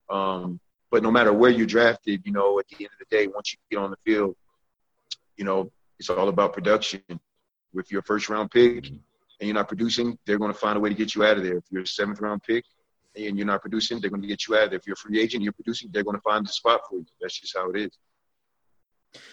Um, 0.08 0.58
but 0.90 1.02
no 1.04 1.10
matter 1.10 1.32
where 1.32 1.50
you're 1.50 1.66
drafted, 1.66 2.22
you 2.24 2.32
know, 2.32 2.58
at 2.58 2.66
the 2.68 2.76
end 2.76 2.90
of 2.92 2.98
the 2.98 3.16
day, 3.16 3.28
once 3.28 3.52
you 3.52 3.58
get 3.70 3.82
on 3.82 3.90
the 3.90 3.96
field, 4.04 4.34
you 5.36 5.44
know, 5.44 5.70
it's 5.98 6.10
all 6.10 6.28
about 6.28 6.52
production. 6.52 7.02
If 7.08 7.92
you're 7.92 8.00
a 8.00 8.04
first 8.04 8.28
round 8.28 8.50
pick 8.50 8.88
and 8.88 8.98
you're 9.40 9.54
not 9.54 9.68
producing, 9.68 10.18
they're 10.26 10.38
going 10.38 10.52
to 10.52 10.58
find 10.58 10.76
a 10.76 10.80
way 10.80 10.88
to 10.88 10.94
get 10.94 11.14
you 11.14 11.24
out 11.24 11.36
of 11.36 11.44
there. 11.44 11.58
If 11.58 11.64
you're 11.70 11.82
a 11.82 11.86
seventh 11.86 12.20
round 12.20 12.42
pick 12.42 12.64
and 13.16 13.36
you're 13.36 13.46
not 13.46 13.60
producing, 13.60 14.00
they're 14.00 14.10
going 14.10 14.22
to 14.22 14.28
get 14.28 14.46
you 14.46 14.56
out 14.56 14.64
of 14.64 14.70
there. 14.70 14.78
If 14.78 14.86
you're 14.86 14.94
a 14.94 14.96
free 14.96 15.20
agent, 15.20 15.42
you're 15.42 15.52
producing, 15.52 15.90
they're 15.92 16.04
going 16.04 16.16
to 16.16 16.22
find 16.22 16.46
the 16.46 16.52
spot 16.52 16.80
for 16.88 16.98
you. 16.98 17.06
That's 17.20 17.38
just 17.38 17.56
how 17.56 17.70
it 17.70 17.80
is. 17.80 17.90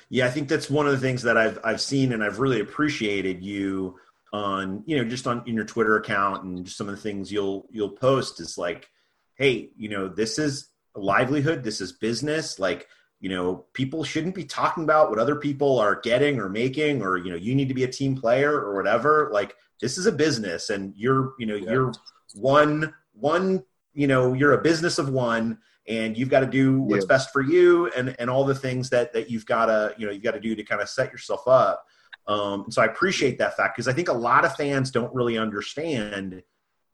Yeah, 0.10 0.26
I 0.26 0.30
think 0.30 0.48
that's 0.48 0.70
one 0.70 0.88
of 0.88 0.94
the 0.94 1.00
things 1.00 1.24
that 1.24 1.38
I've 1.38 1.60
I've 1.64 1.82
seen 1.82 2.12
and 2.12 2.24
I've 2.24 2.40
really 2.40 2.62
appreciated 2.62 3.44
you 3.44 4.00
on, 4.34 4.84
you 4.86 4.98
know, 4.98 5.06
just 5.08 5.28
on 5.28 5.44
in 5.46 5.54
your 5.54 5.66
Twitter 5.66 5.98
account 5.98 6.44
and 6.44 6.66
just 6.66 6.78
some 6.78 6.90
of 6.90 6.96
the 6.96 7.02
things 7.02 7.32
you'll 7.32 7.68
you'll 7.72 7.90
post 7.90 8.40
is 8.40 8.58
like, 8.58 8.90
hey, 9.36 9.70
you 9.78 9.90
know, 9.90 10.08
this 10.08 10.40
is 10.40 10.70
a 10.96 11.00
livelihood, 11.00 11.64
this 11.64 11.80
is 11.80 11.92
business, 11.92 12.58
like, 12.58 12.88
you 13.20 13.30
know, 13.30 13.66
people 13.74 14.04
shouldn't 14.04 14.36
be 14.36 14.46
talking 14.46 14.84
about 14.84 15.10
what 15.10 15.20
other 15.20 15.36
people 15.36 15.80
are 15.80 16.00
getting 16.02 16.40
or 16.40 16.50
making 16.50 17.02
or, 17.02 17.18
you 17.18 17.30
know, 17.30 17.36
you 17.36 17.56
need 17.56 17.68
to 17.68 17.74
be 17.74 17.84
a 17.84 17.92
team 17.92 18.16
player 18.16 18.52
or 18.52 18.76
whatever. 18.76 19.30
Like 19.32 19.56
this 19.82 19.98
is 19.98 20.06
a 20.06 20.12
business 20.12 20.70
and 20.70 20.94
you're, 20.96 21.34
you 21.40 21.46
know, 21.46 21.56
you're 21.56 21.94
one 22.36 22.94
one, 23.20 23.64
you 23.94 24.08
know, 24.08 24.34
you're 24.34 24.54
a 24.54 24.62
business 24.62 24.98
of 25.00 25.10
one 25.10 25.58
and 25.88 26.18
you've 26.18 26.30
got 26.30 26.42
to 26.42 26.48
do 26.48 26.82
what's 26.82 27.06
Yeah. 27.06 27.08
best 27.08 27.32
for 27.32 27.42
you 27.42 27.88
and 27.96 28.16
and 28.20 28.30
all 28.30 28.44
the 28.44 28.56
things 28.56 28.90
that 28.90 29.14
that 29.14 29.30
you've 29.30 29.46
got 29.46 29.68
to 29.68 29.94
you 29.98 30.06
know 30.06 30.12
you've 30.12 30.24
got 30.24 30.32
to 30.32 30.40
do 30.40 30.56
to 30.56 30.64
kind 30.64 30.82
of 30.82 30.90
set 30.90 31.12
yourself 31.12 31.48
up 31.48 31.86
um 32.28 32.64
and 32.66 32.74
so 32.74 32.82
i 32.82 32.86
appreciate 32.86 33.38
that 33.38 33.56
fact 33.56 33.76
because 33.76 33.88
i 33.88 33.94
think 33.94 34.10
a 34.10 34.14
lot 34.14 34.44
of 34.44 34.54
fans 34.56 34.92
don't 34.92 35.14
really 35.16 35.38
understand 35.38 36.44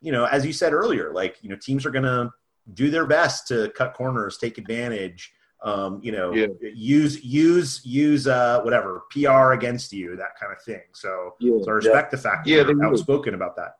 you 0.00 0.12
know 0.12 0.24
as 0.26 0.46
you 0.46 0.52
said 0.52 0.72
earlier 0.72 1.12
like 1.12 1.36
you 1.42 1.48
know 1.48 1.56
teams 1.56 1.84
are 1.84 1.90
going 1.90 2.04
to 2.04 2.30
do 2.72 2.88
their 2.90 3.06
best 3.06 3.48
to 3.48 3.68
cut 3.76 3.94
corners 3.94 4.38
take 4.38 4.58
advantage 4.58 5.32
um 5.62 5.98
you 6.02 6.12
know 6.12 6.32
Yeah. 6.32 6.46
use 6.60 7.24
use 7.24 7.84
use 7.84 8.26
uh 8.28 8.60
whatever 8.62 9.02
pr 9.10 9.52
against 9.52 9.92
you 9.92 10.14
that 10.16 10.38
kind 10.38 10.52
of 10.52 10.62
thing 10.62 10.82
so 10.92 11.34
Yeah. 11.40 11.58
so 11.62 11.70
i 11.72 11.74
respect 11.74 12.10
the 12.12 12.18
fact 12.18 12.44
that 12.44 12.50
Yeah, 12.50 12.62
you're 12.68 12.84
outspoken 12.84 13.34
about 13.34 13.56
that 13.56 13.74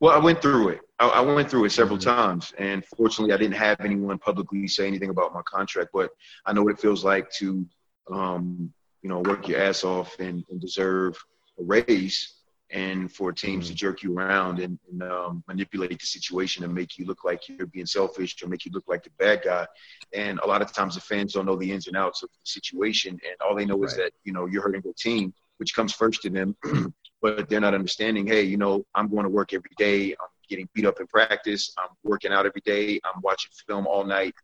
Well, 0.00 0.12
I 0.12 0.18
went 0.18 0.40
through 0.40 0.68
it. 0.68 0.80
I, 0.98 1.08
I 1.08 1.20
went 1.20 1.50
through 1.50 1.64
it 1.64 1.70
several 1.70 1.98
times, 1.98 2.52
and 2.58 2.84
fortunately, 2.84 3.34
I 3.34 3.36
didn't 3.36 3.56
have 3.56 3.80
anyone 3.80 4.18
publicly 4.18 4.68
say 4.68 4.86
anything 4.86 5.10
about 5.10 5.34
my 5.34 5.42
contract. 5.42 5.90
But 5.92 6.10
I 6.46 6.52
know 6.52 6.62
what 6.62 6.72
it 6.72 6.80
feels 6.80 7.04
like 7.04 7.30
to, 7.32 7.66
um, 8.10 8.72
you 9.02 9.08
know, 9.08 9.20
work 9.20 9.48
your 9.48 9.60
ass 9.60 9.82
off 9.84 10.18
and, 10.20 10.44
and 10.50 10.60
deserve 10.60 11.16
a 11.58 11.64
raise, 11.64 12.34
and 12.70 13.10
for 13.10 13.32
teams 13.32 13.68
to 13.68 13.74
jerk 13.74 14.02
you 14.02 14.16
around 14.16 14.60
and, 14.60 14.78
and 14.90 15.02
um, 15.02 15.42
manipulate 15.48 15.98
the 15.98 16.06
situation 16.06 16.64
and 16.64 16.74
make 16.74 16.98
you 16.98 17.06
look 17.06 17.24
like 17.24 17.48
you're 17.48 17.66
being 17.66 17.86
selfish 17.86 18.40
or 18.42 18.48
make 18.48 18.66
you 18.66 18.70
look 18.72 18.84
like 18.86 19.02
the 19.02 19.10
bad 19.18 19.40
guy. 19.42 19.66
And 20.12 20.38
a 20.40 20.46
lot 20.46 20.62
of 20.62 20.72
times, 20.72 20.94
the 20.94 21.00
fans 21.00 21.32
don't 21.32 21.46
know 21.46 21.56
the 21.56 21.72
ins 21.72 21.88
and 21.88 21.96
outs 21.96 22.22
of 22.22 22.28
the 22.28 22.38
situation, 22.44 23.12
and 23.12 23.34
all 23.44 23.56
they 23.56 23.64
know 23.64 23.82
is 23.82 23.96
that 23.96 24.12
you 24.22 24.32
know 24.32 24.46
you're 24.46 24.62
hurting 24.62 24.82
their 24.82 24.92
team, 24.96 25.34
which 25.58 25.74
comes 25.74 25.92
first 25.92 26.22
to 26.22 26.30
them. 26.30 26.56
but 27.22 27.48
they're 27.48 27.60
not 27.60 27.74
understanding, 27.74 28.26
hey, 28.26 28.42
you 28.42 28.56
know, 28.56 28.84
I'm 28.94 29.08
going 29.08 29.24
to 29.24 29.30
work 29.30 29.52
every 29.52 29.70
day. 29.76 30.12
I'm 30.12 30.28
getting 30.48 30.68
beat 30.74 30.86
up 30.86 31.00
in 31.00 31.06
practice. 31.06 31.72
I'm 31.78 31.88
working 32.04 32.32
out 32.32 32.46
every 32.46 32.62
day. 32.64 33.00
I'm 33.04 33.20
watching 33.22 33.50
film 33.66 33.86
all 33.86 34.04
night. 34.04 34.34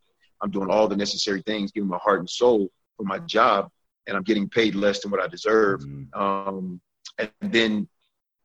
I'm 0.40 0.50
doing 0.50 0.70
all 0.70 0.88
the 0.88 0.96
necessary 0.96 1.42
things, 1.42 1.72
giving 1.72 1.88
my 1.88 1.98
heart 1.98 2.20
and 2.20 2.28
soul 2.28 2.68
for 2.96 3.04
my 3.04 3.18
job, 3.20 3.70
and 4.06 4.16
I'm 4.16 4.22
getting 4.22 4.48
paid 4.48 4.74
less 4.74 5.00
than 5.00 5.10
what 5.10 5.20
I 5.20 5.28
deserve. 5.28 5.82
Um, 6.12 6.80
and 7.18 7.30
then 7.40 7.88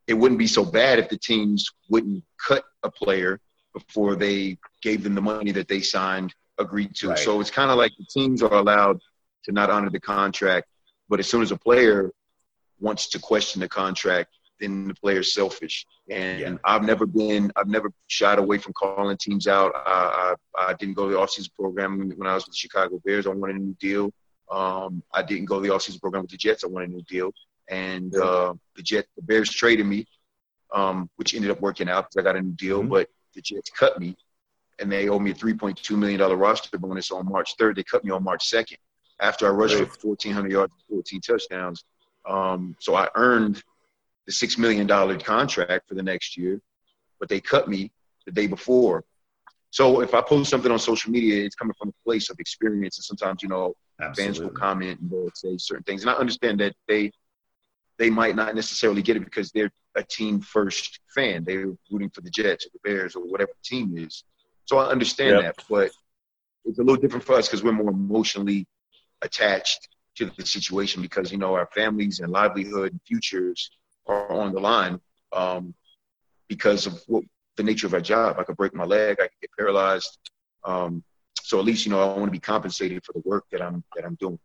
it 0.08 0.14
wouldn't 0.14 0.40
be 0.40 0.48
so 0.48 0.64
bad 0.64 1.00
if 1.00 1.10
the 1.10 1.18
teams 1.18 1.68
wouldn't 1.90 2.24
cut 2.40 2.64
a 2.84 2.92
player 2.92 3.40
before 3.74 4.16
they 4.16 4.58
gave 4.82 5.04
them 5.04 5.16
the 5.16 5.22
money 5.22 5.52
that 5.52 5.68
they 5.68 5.82
signed 5.82 6.34
agreed 6.58 6.96
to. 6.96 7.10
Right. 7.10 7.20
So 7.20 7.40
it's 7.42 7.52
kind 7.52 7.72
of 7.72 7.78
like 7.78 7.92
the 7.98 8.06
teams 8.06 8.42
are 8.42 8.54
allowed 8.54 9.00
to 9.46 9.52
not 9.52 9.70
honor 9.70 9.90
the 9.90 10.00
contract, 10.00 10.68
but 11.10 11.20
as 11.20 11.28
soon 11.28 11.42
as 11.42 11.52
a 11.52 11.58
player 11.58 12.12
wants 12.80 13.10
to 13.10 13.20
question 13.20 13.62
the 13.62 13.70
contract, 13.70 14.30
then 14.60 14.88
the 14.88 14.94
player's 14.96 15.34
selfish. 15.34 15.86
And 16.10 16.40
yeah. 16.40 16.54
I've 16.64 16.84
never 16.84 17.06
been, 17.06 17.52
I've 17.56 17.68
never 17.68 17.92
shied 18.08 18.40
away 18.40 18.58
from 18.58 18.74
calling 18.74 19.16
teams 19.18 19.48
out. 19.48 19.72
I, 19.76 20.36
I, 20.58 20.70
I 20.70 20.74
didn't 20.74 20.96
go 20.96 21.08
to 21.08 21.14
the 21.14 21.20
offseason 21.20 21.54
program 21.54 22.12
when 22.16 22.28
I 22.28 22.34
was 22.34 22.46
with 22.46 22.54
the 22.54 22.58
Chicago 22.58 23.02
Bears. 23.06 23.28
I 23.28 23.30
wanted 23.30 23.58
a 23.58 23.60
new 23.60 23.76
deal. 23.80 24.12
Um, 24.52 25.04
I 25.14 25.22
didn't 25.22 25.46
go 25.46 25.62
to 25.62 25.68
the 25.68 25.74
offseason 25.74 26.02
program 26.02 26.24
with 26.24 26.32
the 26.32 26.38
Jets. 26.38 26.64
I 26.64 26.68
wanted 26.68 26.90
a 26.90 26.94
new 26.94 27.04
deal. 27.04 27.32
And 27.70 28.16
uh, 28.16 28.56
the 28.76 28.82
Jets, 28.82 29.08
the 29.16 29.22
Bears 29.22 29.50
traded 29.50 29.86
me, 29.86 30.08
um, 30.74 31.10
which 31.18 31.36
ended 31.36 31.52
up 31.52 31.62
working 31.62 31.88
out 31.88 32.10
because 32.10 32.20
I 32.20 32.24
got 32.24 32.36
a 32.36 32.42
new 32.42 32.54
deal. 32.54 32.80
Mm-hmm. 32.80 32.90
But 32.90 33.10
the 33.36 33.42
Jets 33.42 33.70
cut 33.70 34.00
me, 34.00 34.18
and 34.80 34.92
they 34.92 35.08
owe 35.08 35.20
me 35.20 35.32
a 35.32 35.36
$3.2 35.36 35.98
million 35.98 36.20
roster 36.20 36.78
bonus 36.80 37.12
on 37.12 37.30
March 37.30 37.56
3rd. 37.58 37.76
They 37.76 37.84
cut 37.84 38.04
me 38.04 38.12
on 38.12 38.24
March 38.24 38.50
2nd 38.50 38.78
after 39.22 39.46
I 39.48 39.50
rushed 39.50 39.76
for 39.76 40.08
1,400 40.08 40.52
yards 40.52 40.74
and 40.74 40.98
14 40.98 41.22
touchdowns. 41.22 41.84
Um, 42.30 42.76
so 42.80 42.96
I 42.96 43.08
earned 43.16 43.64
the 44.26 44.32
$6 44.32 44.58
million 44.58 44.88
contract 45.20 45.88
for 45.88 45.96
the 45.96 46.04
next 46.04 46.38
year, 46.38 46.62
but 47.20 47.30
they 47.30 47.42
cut 47.42 47.68
me 47.68 47.92
the 48.26 48.32
day 48.32 48.48
before. 48.48 49.04
So 49.72 50.02
if 50.02 50.14
I 50.14 50.22
post 50.22 50.50
something 50.50 50.72
on 50.72 50.80
social 50.80 51.12
media, 51.12 51.44
it's 51.44 51.56
coming 51.56 51.74
from 51.80 51.90
a 51.90 52.04
place 52.04 52.30
of 52.30 52.40
experience. 52.40 52.98
And 52.98 53.04
sometimes, 53.04 53.44
you 53.44 53.50
know, 53.50 53.74
Absolutely. 54.02 54.24
fans 54.24 54.40
will 54.40 54.50
comment 54.58 55.00
and 55.00 55.12
they'll 55.12 55.30
say 55.34 55.58
certain 55.58 55.84
things. 55.84 56.02
And 56.02 56.10
I 56.10 56.14
understand 56.14 56.60
that 56.60 56.76
they 56.88 57.12
they 57.98 58.10
might 58.10 58.34
not 58.34 58.56
necessarily 58.56 59.02
get 59.02 59.18
it 59.18 59.26
because 59.26 59.52
they're 59.52 59.70
a 59.96 60.04
team 60.04 60.40
first 60.40 61.02
fan. 61.14 61.44
They're 61.44 61.74
rooting 61.92 62.10
for 62.10 62.22
the 62.22 62.30
Jets 62.30 62.66
or 62.66 62.70
the 62.72 62.90
Bears 62.90 63.14
or 63.14 63.24
whatever 63.24 63.52
the 63.52 63.76
team 63.76 63.98
is. 63.98 64.24
So 64.66 64.78
I 64.78 64.90
understand 64.90 65.42
yep. 65.42 65.58
that, 65.58 65.66
but 65.70 65.92
it's 66.64 66.80
a 66.80 66.82
little 66.82 67.02
different 67.02 67.26
for 67.26 67.36
us 67.36 67.48
because 67.48 67.62
we're 67.62 67.74
more 67.74 67.90
emotionally 67.90 68.66
attached 69.22 69.90
to 70.28 70.36
the 70.38 70.46
situation 70.46 71.02
because 71.02 71.32
you 71.32 71.38
know 71.38 71.54
our 71.56 71.70
families 71.74 72.20
and 72.20 72.32
livelihood 72.32 72.92
and 72.92 73.02
futures 73.06 73.72
are 74.08 74.32
on 74.32 74.54
the 74.54 74.60
line 74.60 75.00
um, 75.34 75.74
because 76.48 76.86
of 76.86 77.02
what 77.08 77.24
the 77.58 77.64
nature 77.64 77.88
of 77.88 77.94
our 77.94 78.02
job. 78.02 78.38
I 78.40 78.44
could 78.44 78.58
break 78.58 78.74
my 78.74 78.86
leg, 78.86 79.18
I 79.20 79.24
could 79.24 79.42
get 79.42 79.52
paralyzed. 79.58 80.18
Um, 80.64 81.04
so 81.42 81.60
at 81.60 81.66
least 81.66 81.86
you 81.86 81.92
know 81.92 82.02
I 82.02 82.18
want 82.18 82.26
to 82.26 82.32
be 82.32 82.40
compensated 82.40 83.04
for 83.04 83.14
the 83.14 83.22
work 83.26 83.46
that 83.52 83.62
I'm 83.62 83.84
that 83.96 84.06
I'm 84.06 84.16
doing. 84.16 84.40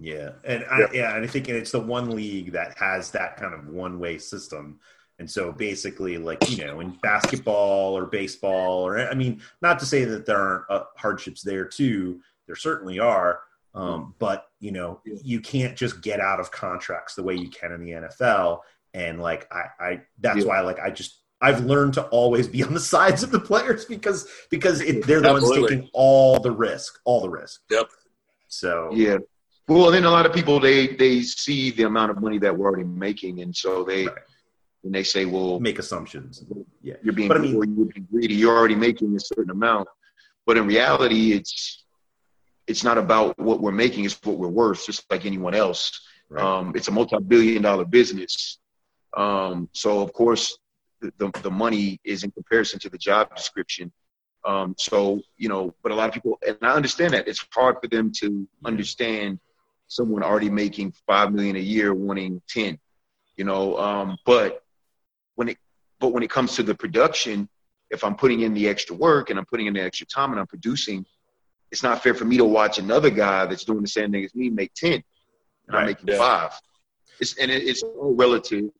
Yeah, 0.00 0.30
and 0.44 0.64
I, 0.70 0.86
yeah, 0.92 1.16
and 1.16 1.24
I 1.24 1.26
think 1.26 1.48
it's 1.48 1.72
the 1.72 1.80
one 1.80 2.10
league 2.14 2.52
that 2.52 2.78
has 2.78 3.10
that 3.12 3.36
kind 3.36 3.52
of 3.52 3.68
one 3.68 3.98
way 3.98 4.18
system 4.18 4.78
and 5.18 5.28
so 5.28 5.50
basically, 5.52 6.16
like, 6.16 6.48
you 6.48 6.64
know, 6.64 6.80
in 6.80 6.90
basketball 7.02 7.96
or 7.96 8.06
baseball, 8.06 8.86
or 8.86 8.98
I 9.00 9.14
mean, 9.14 9.40
not 9.60 9.78
to 9.80 9.86
say 9.86 10.04
that 10.04 10.26
there 10.26 10.38
aren't 10.38 10.70
uh, 10.70 10.84
hardships 10.96 11.42
there 11.42 11.64
too, 11.64 12.20
there 12.46 12.56
certainly 12.56 13.00
are. 13.00 13.40
Um, 13.74 14.14
but, 14.18 14.46
you 14.60 14.72
know, 14.72 15.00
you 15.04 15.40
can't 15.40 15.76
just 15.76 16.02
get 16.02 16.20
out 16.20 16.40
of 16.40 16.50
contracts 16.50 17.14
the 17.14 17.22
way 17.22 17.34
you 17.34 17.50
can 17.50 17.72
in 17.72 17.80
the 17.80 17.92
NFL. 17.92 18.60
And 18.94 19.20
like, 19.20 19.46
I, 19.52 19.62
I 19.78 20.00
that's 20.18 20.40
yeah. 20.40 20.44
why, 20.44 20.60
like, 20.60 20.80
I 20.80 20.90
just, 20.90 21.20
I've 21.40 21.64
learned 21.64 21.94
to 21.94 22.04
always 22.06 22.48
be 22.48 22.64
on 22.64 22.74
the 22.74 22.80
sides 22.94 23.22
of 23.22 23.30
the 23.30 23.40
players 23.40 23.84
because 23.84 24.28
because 24.50 24.80
it, 24.80 25.06
they're 25.06 25.20
the 25.20 25.30
Absolutely. 25.30 25.60
ones 25.60 25.70
taking 25.70 25.90
all 25.92 26.40
the 26.40 26.50
risk, 26.50 26.98
all 27.04 27.20
the 27.20 27.30
risk. 27.30 27.60
Yep. 27.70 27.88
So 28.48 28.90
yeah. 28.92 29.18
Well, 29.68 29.90
then 29.90 30.04
a 30.04 30.10
lot 30.10 30.26
of 30.26 30.32
people 30.32 30.58
they 30.58 30.88
they 30.88 31.20
see 31.20 31.70
the 31.70 31.84
amount 31.84 32.10
of 32.10 32.20
money 32.20 32.38
that 32.38 32.56
we're 32.56 32.66
already 32.66 32.84
making, 32.84 33.42
and 33.42 33.54
so 33.54 33.84
they 33.84 34.06
right 34.06 34.16
and 34.84 34.94
they 34.94 35.02
say, 35.02 35.24
"Well, 35.24 35.60
make 35.60 35.78
assumptions." 35.78 36.44
Yeah, 36.82 36.94
you're 37.02 37.12
being, 37.12 37.28
but 37.28 37.36
I 37.36 37.40
mean, 37.40 37.52
you're 37.54 37.86
being 37.86 38.06
greedy. 38.10 38.34
You're 38.34 38.56
already 38.56 38.74
making 38.74 39.14
a 39.16 39.20
certain 39.20 39.50
amount, 39.50 39.88
but 40.46 40.56
in 40.56 40.66
reality, 40.66 41.32
it's 41.32 41.84
it's 42.68 42.84
not 42.84 42.98
about 42.98 43.38
what 43.38 43.60
we're 43.60 43.72
making; 43.72 44.04
it's 44.04 44.20
what 44.22 44.38
we're 44.38 44.48
worth, 44.48 44.86
just 44.86 45.10
like 45.10 45.26
anyone 45.26 45.54
else. 45.54 46.00
Right. 46.28 46.44
Um, 46.44 46.74
it's 46.76 46.88
a 46.88 46.90
multi-billion-dollar 46.92 47.86
business, 47.86 48.58
um, 49.16 49.68
so 49.72 50.00
of 50.00 50.12
course, 50.12 50.58
the, 51.00 51.12
the, 51.18 51.30
the 51.42 51.50
money 51.50 52.00
is 52.04 52.22
in 52.22 52.30
comparison 52.30 52.78
to 52.80 52.90
the 52.90 52.98
job 52.98 53.34
description. 53.34 53.90
Um, 54.44 54.74
so 54.78 55.20
you 55.36 55.48
know, 55.48 55.74
but 55.82 55.90
a 55.90 55.94
lot 55.94 56.08
of 56.08 56.14
people, 56.14 56.38
and 56.46 56.58
I 56.62 56.74
understand 56.74 57.14
that 57.14 57.26
it's 57.26 57.44
hard 57.52 57.76
for 57.82 57.88
them 57.88 58.12
to 58.18 58.46
understand 58.64 59.40
someone 59.88 60.22
already 60.22 60.50
making 60.50 60.92
five 61.06 61.32
million 61.32 61.56
a 61.56 61.60
year 61.60 61.94
wanting 61.94 62.42
ten. 62.48 62.78
You 63.36 63.44
know, 63.44 63.78
um, 63.78 64.18
but 64.24 64.62
when 65.34 65.48
it 65.48 65.58
but 65.98 66.08
when 66.08 66.22
it 66.22 66.30
comes 66.30 66.56
to 66.56 66.62
the 66.62 66.74
production, 66.74 67.48
if 67.90 68.04
I'm 68.04 68.14
putting 68.14 68.40
in 68.40 68.54
the 68.54 68.68
extra 68.68 68.94
work 68.94 69.30
and 69.30 69.38
I'm 69.38 69.46
putting 69.46 69.66
in 69.66 69.74
the 69.74 69.80
extra 69.80 70.06
time 70.06 70.30
and 70.30 70.40
I'm 70.40 70.46
producing, 70.46 71.06
it's 71.70 71.82
not 71.82 72.02
fair 72.02 72.14
for 72.14 72.24
me 72.24 72.36
to 72.38 72.44
watch 72.44 72.78
another 72.78 73.10
guy 73.10 73.46
that's 73.46 73.64
doing 73.64 73.82
the 73.82 73.88
same 73.88 74.10
thing 74.12 74.24
as 74.24 74.34
me 74.34 74.50
make 74.50 74.72
ten, 74.74 74.94
and 74.94 75.02
right. 75.68 75.80
I'm 75.80 75.86
making 75.86 76.08
yeah. 76.08 76.18
five. 76.18 76.52
It's 77.20 77.36
and 77.38 77.50
it, 77.50 77.62
it's 77.64 77.82
all 77.82 78.14
relative, 78.14 78.70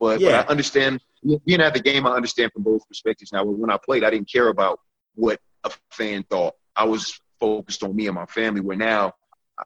but, 0.00 0.20
yeah. 0.20 0.42
but 0.42 0.46
I 0.46 0.50
understand 0.50 1.00
being 1.46 1.60
at 1.60 1.74
the 1.74 1.80
game. 1.80 2.06
I 2.06 2.10
understand 2.10 2.52
from 2.52 2.62
both 2.62 2.86
perspectives. 2.88 3.32
Now, 3.32 3.44
when 3.44 3.70
I 3.70 3.78
played, 3.78 4.04
I 4.04 4.10
didn't 4.10 4.30
care 4.30 4.48
about 4.48 4.80
what 5.14 5.40
a 5.64 5.70
fan 5.90 6.24
thought. 6.24 6.54
I 6.76 6.84
was 6.84 7.18
focused 7.40 7.82
on 7.82 7.94
me 7.94 8.06
and 8.06 8.14
my 8.14 8.26
family. 8.26 8.60
Where 8.60 8.76
now 8.76 9.14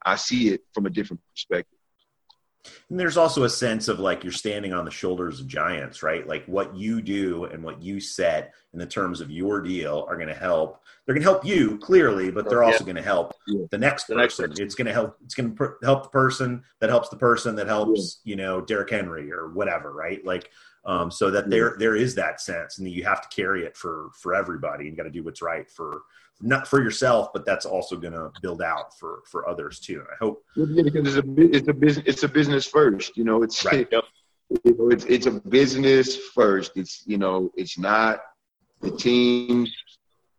I 0.05 0.17
see 0.17 0.51
it 0.51 0.63
from 0.73 0.87
a 0.87 0.91
different 0.91 1.21
perspective. 1.31 1.78
And 2.91 2.99
there's 2.99 3.17
also 3.17 3.45
a 3.45 3.51
sense 3.51 3.89
of 3.89 3.99
like 3.99 4.25
you're 4.25 4.33
standing 4.33 4.73
on 4.73 4.85
the 4.85 4.91
shoulders 4.91 5.41
of 5.41 5.47
giants, 5.47 6.03
right? 6.03 6.27
Like 6.27 6.45
what 6.47 6.75
you 6.77 7.01
do 7.01 7.45
and 7.45 7.63
what 7.63 7.83
you 7.83 8.01
set 8.01 8.55
in 8.73 8.79
the 8.79 8.87
terms 8.87 9.21
of 9.21 9.31
your 9.31 9.61
deal 9.61 10.07
are 10.09 10.17
going 10.17 10.29
to 10.29 10.35
help. 10.35 10.83
They're 11.05 11.15
going 11.15 11.25
to 11.25 11.31
help 11.31 11.45
you 11.45 11.79
clearly, 11.79 12.31
but 12.31 12.49
they're 12.49 12.65
also 12.65 12.81
yeah. 12.81 12.93
going 12.93 12.97
to 12.97 13.03
help 13.03 13.35
yeah. 13.47 13.65
the 13.71 13.79
next 13.79 14.07
the 14.07 14.15
person. 14.15 14.51
Next 14.51 14.61
it's 14.61 14.75
going 14.75 14.87
to 14.87 14.93
help. 14.93 15.17
It's 15.25 15.35
going 15.35 15.57
to 15.57 15.75
help 15.83 16.05
the 16.05 16.11
person 16.11 16.63
that 16.81 16.91
helps 16.91 17.09
the 17.09 17.17
person 17.17 17.57
that 17.57 17.67
helps, 17.67 18.21
yeah. 18.25 18.31
you 18.31 18.37
know, 18.37 18.61
Derrick 18.61 18.91
Henry 18.91 19.33
or 19.33 19.49
whatever, 19.49 19.93
right? 19.93 20.25
Like, 20.25 20.51
um, 20.85 21.11
so 21.11 21.31
that 21.31 21.51
there 21.51 21.77
there 21.79 21.97
is 21.97 22.15
that 22.15 22.41
sense, 22.41 22.79
and 22.79 22.89
you 22.89 23.05
have 23.05 23.21
to 23.21 23.35
carry 23.35 23.65
it 23.65 23.77
for 23.77 24.11
for 24.21 24.35
everybody. 24.35 24.87
You 24.87 24.93
got 24.93 25.05
to 25.05 25.11
do 25.11 25.23
what's 25.23 25.43
right 25.43 25.69
for 25.71 26.03
not 26.41 26.69
for 26.69 26.83
yourself, 26.83 27.33
but 27.33 27.45
that's 27.45 27.67
also 27.67 27.97
going 27.97 28.13
to 28.13 28.31
build 28.41 28.63
out 28.63 28.97
for 28.99 29.23
for 29.31 29.49
others 29.49 29.81
too. 29.81 30.05
I 30.11 30.17
hope 30.21 30.45
yeah, 30.57 30.83
because 30.83 31.17
it's 31.17 31.27
a 31.27 31.57
it's 31.57 31.69
a 31.69 31.73
business 31.73 32.05
it's 32.07 32.23
a 32.23 32.29
business 32.29 32.67
first. 32.67 33.17
You 33.17 33.25
know, 33.25 33.43
it's 33.43 33.65
right. 33.65 33.89
you 34.65 34.77
know, 34.79 34.91
it's 34.91 35.05
it's 35.07 35.27
a 35.27 35.33
business 35.33 36.17
first. 36.35 36.73
It's 36.77 37.03
you 37.07 37.19
know, 37.19 37.51
it's 37.57 37.79
not 37.79 38.21
the 38.81 38.91
teams. 38.91 39.75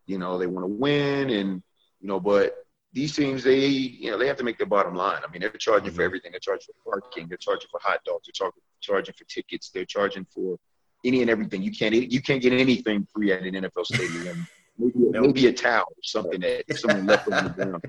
You 0.06 0.18
know, 0.18 0.38
they 0.38 0.48
want 0.48 0.64
to 0.64 0.74
win, 0.74 1.30
and 1.30 1.62
you 2.00 2.08
know, 2.08 2.20
but 2.20 2.56
these 2.94 3.16
teams 3.16 3.44
they 3.44 3.68
you 3.68 4.10
know 4.10 4.18
they 4.18 4.28
have 4.28 4.38
to 4.38 4.44
make 4.44 4.58
their 4.58 4.68
bottom 4.68 4.96
line. 4.96 5.22
I 5.28 5.32
mean, 5.32 5.42
they're 5.42 5.52
charging 5.52 5.90
mm-hmm. 5.90 5.98
for 5.98 6.02
everything. 6.04 6.32
They're 6.32 6.40
charging 6.40 6.74
for 6.84 6.92
parking. 6.92 7.28
They're 7.28 7.38
charging 7.38 7.70
for 7.70 7.80
hot 7.84 8.00
dogs. 8.06 8.26
They're 8.26 8.34
charging 8.34 8.62
charging 8.80 9.16
for 9.16 9.26
tickets. 9.26 9.70
They're 9.70 9.86
charging 9.86 10.26
for 10.34 10.58
any 11.04 11.22
and 11.22 11.30
everything. 11.30 11.62
You 11.62 11.72
can't 11.72 11.94
you 11.94 12.22
can't 12.22 12.42
get 12.42 12.54
anything 12.54 13.06
free 13.14 13.34
at 13.34 13.44
an 13.44 13.54
NFL 13.54 13.86
stadium 13.86 14.48
maybe, 14.80 14.94
nope. 14.96 15.26
maybe 15.28 15.48
a 15.48 15.54
towel 15.54 15.86
or 15.90 16.04
something 16.04 16.40
that 16.42 16.64
someone 16.78 17.06
left 17.06 17.32
on 17.32 17.44
the 17.44 17.50
ground. 17.50 17.84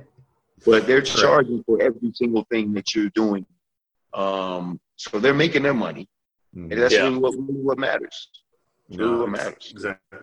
But 0.66 0.86
they're 0.86 1.00
charging 1.00 1.62
for 1.64 1.80
every 1.80 2.12
single 2.12 2.44
thing 2.50 2.74
that 2.74 2.94
you're 2.94 3.10
doing. 3.10 3.46
Um, 4.12 4.80
so 4.96 5.18
they're 5.18 5.32
making 5.32 5.62
their 5.62 5.74
money, 5.74 6.08
and 6.54 6.72
that's 6.72 6.92
yeah. 6.92 7.04
really 7.04 7.18
what 7.18 7.32
really 7.32 7.62
what 7.62 7.78
matters. 7.78 8.28
No, 8.88 9.04
really 9.04 9.20
what 9.20 9.30
matters. 9.30 9.68
Exactly. 9.70 10.18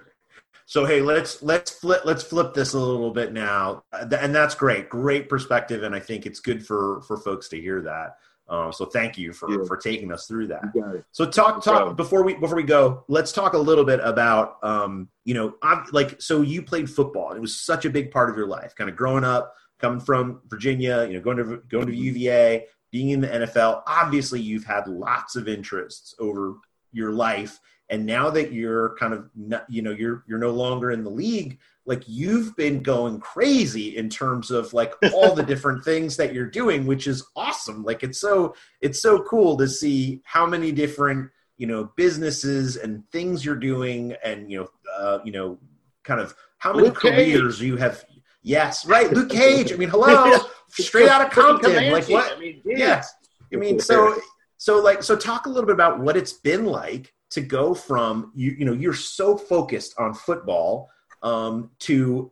So 0.66 0.86
hey, 0.86 1.02
let's 1.02 1.42
let's 1.42 1.72
flip 1.72 2.02
let's 2.04 2.24
flip 2.24 2.54
this 2.54 2.74
a 2.74 2.80
little 2.80 3.12
bit 3.12 3.32
now, 3.32 3.84
and 3.94 4.36
that's 4.36 4.54
great, 4.54 4.90
great 4.90 5.30
perspective, 5.30 5.84
and 5.84 5.96
I 5.96 6.00
think 6.00 6.26
it's 6.26 6.42
good 6.42 6.66
for 6.66 7.02
for 7.08 7.18
folks 7.18 7.48
to 7.50 7.62
hear 7.62 7.82
that. 7.84 8.18
Um, 8.50 8.72
so 8.72 8.86
thank 8.86 9.18
you 9.18 9.34
for, 9.34 9.52
yeah. 9.52 9.66
for 9.68 9.76
taking 9.76 10.12
us 10.12 10.26
through 10.26 10.48
that. 10.48 10.64
So 11.12 11.26
talk 11.26 11.64
talk 11.64 11.98
before 11.98 12.24
we 12.24 12.36
before 12.36 12.56
we 12.56 12.64
go. 12.64 13.04
Let's 13.08 13.32
talk 13.32 13.54
a 13.54 13.58
little 13.58 13.84
bit 13.84 14.00
about 14.02 14.64
um, 14.64 15.10
you 15.26 15.34
know 15.34 15.56
I'm, 15.62 15.86
like 15.92 16.22
so 16.22 16.42
you 16.42 16.62
played 16.62 16.90
football 16.90 17.30
and 17.30 17.38
it 17.38 17.42
was 17.42 17.60
such 17.60 17.86
a 17.86 17.90
big 17.90 18.12
part 18.12 18.30
of 18.30 18.38
your 18.38 18.48
life. 18.48 18.74
Kind 18.76 18.90
of 18.90 18.96
growing 18.96 19.26
up, 19.26 19.54
coming 19.80 20.00
from 20.00 20.42
Virginia, 20.48 21.06
you 21.06 21.14
know, 21.16 21.22
going 21.22 21.38
to 21.38 21.62
going 21.68 21.88
to 21.88 21.96
UVA, 21.96 22.66
being 22.92 23.10
in 23.10 23.22
the 23.22 23.28
NFL. 23.28 23.84
Obviously, 23.86 24.40
you've 24.40 24.66
had 24.66 24.88
lots 24.88 25.36
of 25.36 25.48
interests 25.48 26.16
over 26.20 26.56
your 26.94 27.12
life, 27.12 27.60
and 27.90 28.06
now 28.06 28.30
that 28.30 28.52
you're 28.52 28.96
kind 28.98 29.14
of 29.14 29.30
not, 29.36 29.66
you 29.70 29.82
know 29.82 29.92
you're 29.92 30.24
you're 30.28 30.38
no 30.38 30.52
longer 30.52 30.92
in 30.92 31.04
the 31.04 31.10
league 31.10 31.60
like 31.86 32.04
you've 32.06 32.56
been 32.58 32.84
going 32.84 33.20
crazy 33.20 33.98
in 33.98 34.10
terms 34.10 34.52
of 34.52 34.74
like 34.74 34.94
all 35.14 35.34
the 35.34 35.44
different 35.44 35.84
things 35.84 36.18
that 36.18 36.34
you're 36.34 36.50
doing 36.50 36.86
which 36.86 37.08
is 37.08 37.26
awesome. 37.36 37.84
Like 37.84 38.04
it's 38.04 38.20
so 38.20 38.54
it's 38.82 39.02
so 39.02 39.24
cool 39.24 39.58
to 39.58 39.68
see 39.68 40.22
how 40.26 40.46
many 40.46 40.72
different 40.72 41.32
you 41.58 41.66
know 41.66 41.92
businesses 41.96 42.76
and 42.76 43.10
things 43.12 43.44
you're 43.44 43.56
doing 43.56 44.14
and 44.24 44.52
you 44.52 44.60
know 44.60 44.68
uh, 44.98 45.20
you 45.24 45.32
know 45.32 45.58
kind 46.04 46.20
of 46.22 46.36
how 46.60 46.74
many 46.74 46.90
Luke 46.90 46.98
careers 46.98 47.58
Cage. 47.58 47.68
you 47.68 47.78
have 47.78 48.04
yes 48.44 48.86
right 48.86 49.12
luke 49.12 49.30
cage. 49.30 49.72
I 49.74 49.76
mean 49.78 49.90
hello 49.90 50.38
straight 50.70 51.10
out 51.10 51.26
of 51.26 51.32
compton 51.32 51.92
like 51.92 52.08
what? 52.10 52.36
I 52.36 52.40
mean, 52.40 52.62
yes. 52.66 53.14
I 53.52 53.56
mean 53.56 53.80
so 53.80 54.16
So 54.58 54.80
like, 54.82 55.04
so 55.04 55.16
talk 55.16 55.46
a 55.46 55.50
little 55.50 55.68
bit 55.68 55.74
about 55.74 56.00
what 56.00 56.18
it's 56.18 56.34
been 56.34 56.66
like 56.66 57.14
to 57.32 57.42
go 57.42 57.74
from 57.74 58.32
you, 58.36 58.56
you 58.58 58.66
know, 58.66 58.74
you're 58.74 58.94
so 58.94 59.38
focused 59.38 59.96
on 60.00 60.14
football 60.14 60.90
um, 61.24 61.72
to 61.80 62.32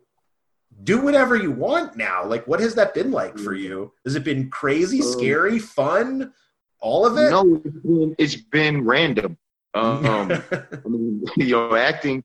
do 0.83 1.01
whatever 1.01 1.35
you 1.35 1.51
want 1.51 1.95
now. 1.95 2.25
Like, 2.25 2.47
what 2.47 2.59
has 2.59 2.75
that 2.75 2.93
been 2.93 3.11
like 3.11 3.37
for 3.37 3.53
you? 3.53 3.93
Has 4.05 4.15
it 4.15 4.23
been 4.23 4.49
crazy, 4.49 5.01
Um, 5.01 5.07
scary, 5.07 5.59
fun, 5.59 6.33
all 6.79 7.05
of 7.05 7.17
it? 7.17 7.29
No, 7.29 7.61
it's 7.63 7.79
been, 7.79 8.15
it's 8.17 8.35
been 8.35 8.85
random. 8.85 9.37
Um, 9.73 10.31
I 10.51 10.87
mean, 10.87 11.23
you 11.37 11.51
know, 11.51 11.75
acting. 11.75 12.23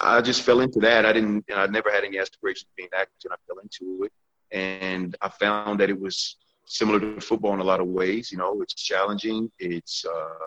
I 0.00 0.20
just 0.20 0.42
fell 0.42 0.60
into 0.60 0.78
that. 0.80 1.06
I 1.06 1.12
didn't. 1.12 1.44
I 1.54 1.66
never 1.66 1.90
had 1.90 2.04
any 2.04 2.18
aspirations 2.18 2.68
of 2.70 2.76
being 2.76 2.88
an 2.92 3.00
actor, 3.00 3.12
and 3.24 3.32
I 3.32 3.36
fell 3.46 3.58
into 3.58 4.04
it. 4.04 4.12
And 4.52 5.16
I 5.22 5.28
found 5.28 5.80
that 5.80 5.90
it 5.90 5.98
was 5.98 6.36
similar 6.66 7.00
to 7.00 7.20
football 7.20 7.54
in 7.54 7.60
a 7.60 7.64
lot 7.64 7.80
of 7.80 7.86
ways. 7.86 8.30
You 8.30 8.38
know, 8.38 8.60
it's 8.60 8.74
challenging. 8.74 9.50
It's 9.58 10.04
uh, 10.04 10.46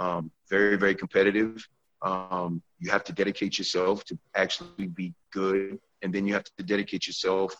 um, 0.00 0.30
very, 0.48 0.76
very 0.76 0.94
competitive. 0.94 1.68
Um, 2.02 2.62
you 2.78 2.90
have 2.90 3.04
to 3.04 3.12
dedicate 3.12 3.58
yourself 3.58 4.04
to 4.06 4.18
actually 4.34 4.86
be 4.88 5.12
good, 5.30 5.78
and 6.02 6.12
then 6.12 6.26
you 6.26 6.32
have 6.32 6.44
to 6.44 6.64
dedicate 6.64 7.06
yourself 7.06 7.54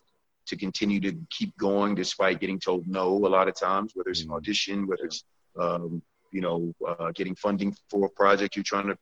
to 0.47 0.57
continue 0.57 1.01
to 1.01 1.13
keep 1.29 1.57
going 1.59 1.95
despite 1.95 2.41
getting 2.41 2.59
told 2.59 2.89
no 2.89 3.09
a 3.09 3.31
lot 3.37 3.47
of 3.47 3.55
times, 3.55 3.93
whether 3.95 4.11
it's 4.11 4.23
an 4.23 4.31
audition, 4.31 4.87
whether 4.87 5.05
it's 5.05 5.25
um, 5.61 6.03
you 6.33 6.41
know 6.41 6.75
uh, 6.89 7.11
getting 7.13 7.35
funding 7.35 7.77
for 7.91 8.07
a 8.07 8.11
project 8.11 8.57
you're 8.57 8.63
trying 8.63 8.89
to, 8.89 8.97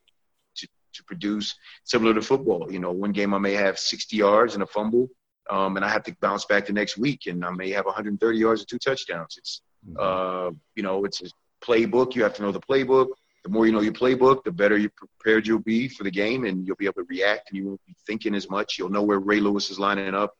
to 0.55 0.67
to 0.93 1.03
produce. 1.05 1.55
Similar 1.85 2.13
to 2.15 2.21
football, 2.21 2.69
you 2.69 2.79
know, 2.79 2.91
one 2.91 3.13
game 3.13 3.33
I 3.33 3.37
may 3.37 3.53
have 3.53 3.79
60 3.79 4.17
yards 4.17 4.53
and 4.55 4.63
a 4.63 4.67
fumble, 4.67 5.07
um, 5.49 5.77
and 5.77 5.85
I 5.85 5.89
have 5.89 6.03
to 6.03 6.15
bounce 6.19 6.43
back 6.43 6.65
the 6.65 6.73
next 6.73 6.97
week, 6.97 7.27
and 7.27 7.45
I 7.45 7.51
may 7.51 7.69
have 7.71 7.85
130 7.85 8.37
yards 8.37 8.61
and 8.61 8.67
two 8.67 8.79
touchdowns. 8.79 9.35
It's 9.37 9.61
uh, 9.97 10.51
you 10.75 10.83
know, 10.83 11.05
it's 11.05 11.21
a 11.21 11.29
playbook. 11.65 12.15
You 12.15 12.23
have 12.23 12.33
to 12.35 12.41
know 12.41 12.51
the 12.51 12.59
playbook. 12.59 13.07
The 13.49 13.55
more 13.55 13.65
you 13.65 13.71
know 13.71 13.81
your 13.81 13.93
playbook, 13.93 14.43
the 14.43 14.51
better 14.51 14.77
you 14.77 14.91
prepared 14.91 15.47
you'll 15.47 15.57
be 15.57 15.87
for 15.87 16.03
the 16.03 16.11
game, 16.11 16.45
and 16.45 16.67
you'll 16.67 16.75
be 16.75 16.85
able 16.85 17.01
to 17.01 17.07
react, 17.09 17.49
and 17.49 17.57
you 17.57 17.65
won't 17.65 17.85
be 17.87 17.95
thinking 18.05 18.35
as 18.35 18.47
much. 18.47 18.77
You'll 18.77 18.91
know 18.91 19.01
where 19.01 19.17
Ray 19.17 19.39
Lewis 19.39 19.71
is 19.71 19.79
lining 19.79 20.13
up. 20.13 20.35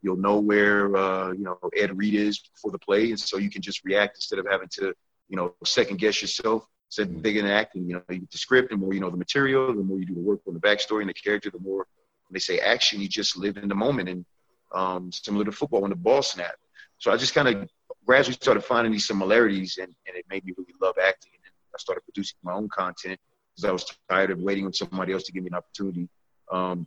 You'll 0.00 0.16
know 0.16 0.38
where 0.38 0.96
uh, 0.96 1.32
you 1.32 1.44
know 1.44 1.58
Ed 1.76 1.94
Reed 1.94 2.14
is 2.14 2.38
before 2.38 2.70
the 2.70 2.78
play, 2.78 3.10
and 3.10 3.20
so 3.20 3.36
you 3.36 3.50
can 3.50 3.60
just 3.60 3.84
react 3.84 4.16
instead 4.16 4.38
of 4.38 4.46
having 4.50 4.68
to 4.78 4.94
you 5.28 5.36
know 5.36 5.54
second 5.62 5.98
guess 5.98 6.22
yourself. 6.22 6.66
Instead 6.88 7.14
of 7.14 7.22
thinking 7.22 7.42
and 7.42 7.52
acting, 7.52 7.86
you 7.86 7.96
know, 7.96 8.02
you 8.08 8.20
get 8.20 8.30
the 8.30 8.38
script, 8.38 8.70
the 8.70 8.78
more 8.78 8.94
you 8.94 9.00
know 9.00 9.10
the 9.10 9.18
material, 9.18 9.74
the 9.74 9.82
more 9.82 9.98
you 9.98 10.06
do 10.06 10.14
the 10.14 10.20
work 10.20 10.40
on 10.48 10.54
the 10.54 10.60
backstory 10.60 11.02
and 11.02 11.10
the 11.10 11.14
character, 11.14 11.50
the 11.50 11.58
more 11.58 11.86
they 12.30 12.38
say 12.38 12.60
action, 12.60 12.98
you 12.98 13.08
just 13.08 13.36
live 13.36 13.58
in 13.58 13.68
the 13.68 13.74
moment. 13.74 14.08
And 14.08 14.24
um, 14.72 15.12
similar 15.12 15.44
to 15.44 15.52
football, 15.52 15.82
when 15.82 15.90
the 15.90 15.96
ball 15.96 16.22
snapped. 16.22 16.56
So 16.96 17.12
I 17.12 17.18
just 17.18 17.34
kind 17.34 17.48
of 17.48 17.68
gradually 18.06 18.38
started 18.40 18.62
finding 18.62 18.90
these 18.90 19.06
similarities, 19.06 19.76
and, 19.76 19.94
and 20.06 20.16
it 20.16 20.24
made 20.30 20.46
me 20.46 20.54
really 20.56 20.72
love 20.80 20.94
acting. 20.98 21.32
I 21.74 21.78
started 21.78 22.02
producing 22.02 22.36
my 22.42 22.52
own 22.52 22.68
content 22.68 23.18
because 23.54 23.68
I 23.68 23.72
was 23.72 23.86
tired 24.08 24.30
of 24.30 24.38
waiting 24.38 24.66
on 24.66 24.72
somebody 24.72 25.12
else 25.12 25.24
to 25.24 25.32
give 25.32 25.42
me 25.42 25.50
an 25.50 25.56
opportunity. 25.56 26.08
Um, 26.50 26.86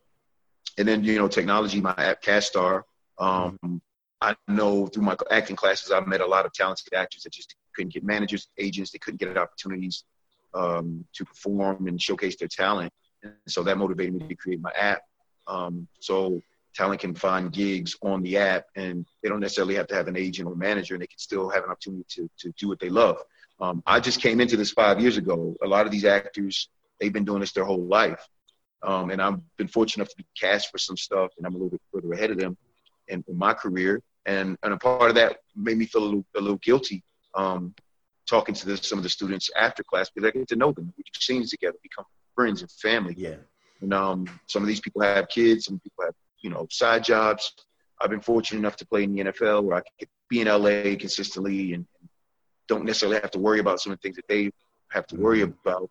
and 0.77 0.87
then, 0.87 1.03
you 1.03 1.17
know, 1.17 1.27
technology, 1.27 1.81
my 1.81 1.93
app 1.97 2.21
CastStar. 2.21 2.83
Um, 3.17 3.81
I 4.21 4.35
know 4.47 4.87
through 4.87 5.03
my 5.03 5.15
acting 5.31 5.55
classes, 5.55 5.91
I 5.91 5.99
met 6.01 6.21
a 6.21 6.25
lot 6.25 6.45
of 6.45 6.53
talented 6.53 6.93
actors 6.93 7.23
that 7.23 7.33
just 7.33 7.55
couldn't 7.75 7.93
get 7.93 8.03
managers, 8.03 8.47
agents, 8.57 8.91
they 8.91 8.99
couldn't 8.99 9.19
get 9.19 9.37
opportunities 9.37 10.03
um, 10.53 11.05
to 11.13 11.25
perform 11.25 11.87
and 11.87 12.01
showcase 12.01 12.35
their 12.37 12.47
talent. 12.47 12.91
And 13.23 13.33
so 13.47 13.63
that 13.63 13.77
motivated 13.77 14.15
me 14.15 14.27
to 14.27 14.35
create 14.35 14.61
my 14.61 14.71
app. 14.77 15.01
Um, 15.47 15.87
so 15.99 16.41
talent 16.75 17.01
can 17.01 17.15
find 17.15 17.51
gigs 17.51 17.95
on 18.01 18.21
the 18.21 18.37
app 18.37 18.65
and 18.75 19.05
they 19.21 19.29
don't 19.29 19.39
necessarily 19.39 19.75
have 19.75 19.87
to 19.87 19.95
have 19.95 20.07
an 20.07 20.17
agent 20.17 20.47
or 20.47 20.55
manager 20.55 20.93
and 20.93 21.01
they 21.01 21.07
can 21.07 21.19
still 21.19 21.49
have 21.49 21.63
an 21.63 21.71
opportunity 21.71 22.05
to, 22.09 22.29
to 22.37 22.51
do 22.57 22.67
what 22.67 22.79
they 22.79 22.89
love. 22.89 23.17
Um, 23.59 23.81
I 23.85 23.99
just 23.99 24.21
came 24.21 24.39
into 24.39 24.57
this 24.57 24.71
five 24.71 25.01
years 25.01 25.17
ago. 25.17 25.55
A 25.63 25.67
lot 25.67 25.85
of 25.85 25.91
these 25.91 26.05
actors, 26.05 26.69
they've 26.99 27.13
been 27.13 27.25
doing 27.25 27.39
this 27.39 27.51
their 27.51 27.65
whole 27.65 27.85
life. 27.85 28.27
Um, 28.83 29.09
and 29.09 29.21
I've 29.21 29.39
been 29.57 29.67
fortunate 29.67 30.03
enough 30.03 30.11
to 30.11 30.17
be 30.17 30.25
cast 30.39 30.71
for 30.71 30.77
some 30.77 30.97
stuff 30.97 31.31
and 31.37 31.47
I'm 31.47 31.55
a 31.55 31.57
little 31.57 31.71
bit 31.71 31.81
further 31.91 32.13
ahead 32.13 32.29
of 32.29 32.37
them 32.37 32.55
in, 33.07 33.23
in 33.27 33.37
my 33.37 33.53
career. 33.53 34.01
And, 34.25 34.57
and 34.61 34.73
a 34.73 34.77
part 34.77 35.09
of 35.09 35.15
that 35.15 35.37
made 35.55 35.77
me 35.77 35.85
feel 35.85 36.03
a 36.03 36.05
little, 36.05 36.25
a 36.35 36.41
little 36.41 36.57
guilty 36.57 37.03
um, 37.33 37.73
talking 38.29 38.53
to 38.53 38.77
some 38.77 38.99
of 38.99 39.03
the 39.03 39.09
students 39.09 39.49
after 39.57 39.83
class 39.83 40.09
because 40.09 40.27
I 40.27 40.31
get 40.37 40.47
to 40.49 40.55
know 40.55 40.71
them. 40.71 40.93
We 40.97 41.03
do 41.03 41.19
scenes 41.19 41.49
together, 41.49 41.77
become 41.81 42.05
friends 42.35 42.61
and 42.61 42.69
family. 42.71 43.15
Yeah. 43.17 43.37
And 43.81 43.93
um, 43.93 44.27
some 44.47 44.61
of 44.61 44.67
these 44.67 44.81
people 44.81 45.01
have 45.01 45.29
kids, 45.29 45.65
some 45.65 45.79
people 45.79 46.03
have, 46.05 46.13
you 46.41 46.49
know, 46.49 46.67
side 46.69 47.03
jobs. 47.03 47.53
I've 47.99 48.09
been 48.09 48.21
fortunate 48.21 48.59
enough 48.59 48.75
to 48.77 48.85
play 48.85 49.03
in 49.03 49.13
the 49.13 49.23
NFL 49.23 49.63
where 49.63 49.77
I 49.77 49.81
could 49.99 50.09
be 50.29 50.41
in 50.41 50.47
LA 50.47 50.95
consistently 50.97 51.73
and 51.73 51.85
don't 52.67 52.85
necessarily 52.85 53.19
have 53.19 53.31
to 53.31 53.39
worry 53.39 53.59
about 53.59 53.79
some 53.79 53.91
of 53.91 53.99
the 53.99 54.01
things 54.01 54.15
that 54.15 54.27
they 54.27 54.51
have 54.89 55.07
to 55.07 55.15
worry 55.15 55.41
about, 55.41 55.89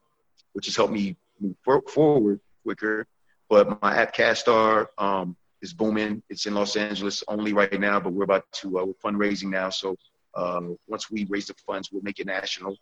which 0.52 0.66
has 0.66 0.76
helped 0.76 0.92
me 0.92 1.16
move 1.40 1.54
for- 1.62 1.82
forward 1.82 2.40
quicker. 2.62 3.06
But 3.48 3.80
my 3.82 3.96
app 3.96 4.14
CastStar 4.14 4.86
um, 4.98 5.36
is 5.62 5.72
booming. 5.72 6.22
It's 6.28 6.46
in 6.46 6.54
Los 6.54 6.76
Angeles 6.76 7.22
only 7.28 7.52
right 7.52 7.78
now, 7.80 8.00
but 8.00 8.12
we're 8.12 8.24
about 8.24 8.44
to 8.60 8.78
uh, 8.80 8.84
we're 8.84 8.94
fundraising 8.94 9.50
now. 9.50 9.70
So 9.70 9.96
uh, 10.34 10.60
once 10.88 11.10
we 11.10 11.24
raise 11.26 11.46
the 11.46 11.54
funds, 11.66 11.90
we'll 11.92 12.02
make 12.02 12.18
it 12.18 12.26
national. 12.26 12.76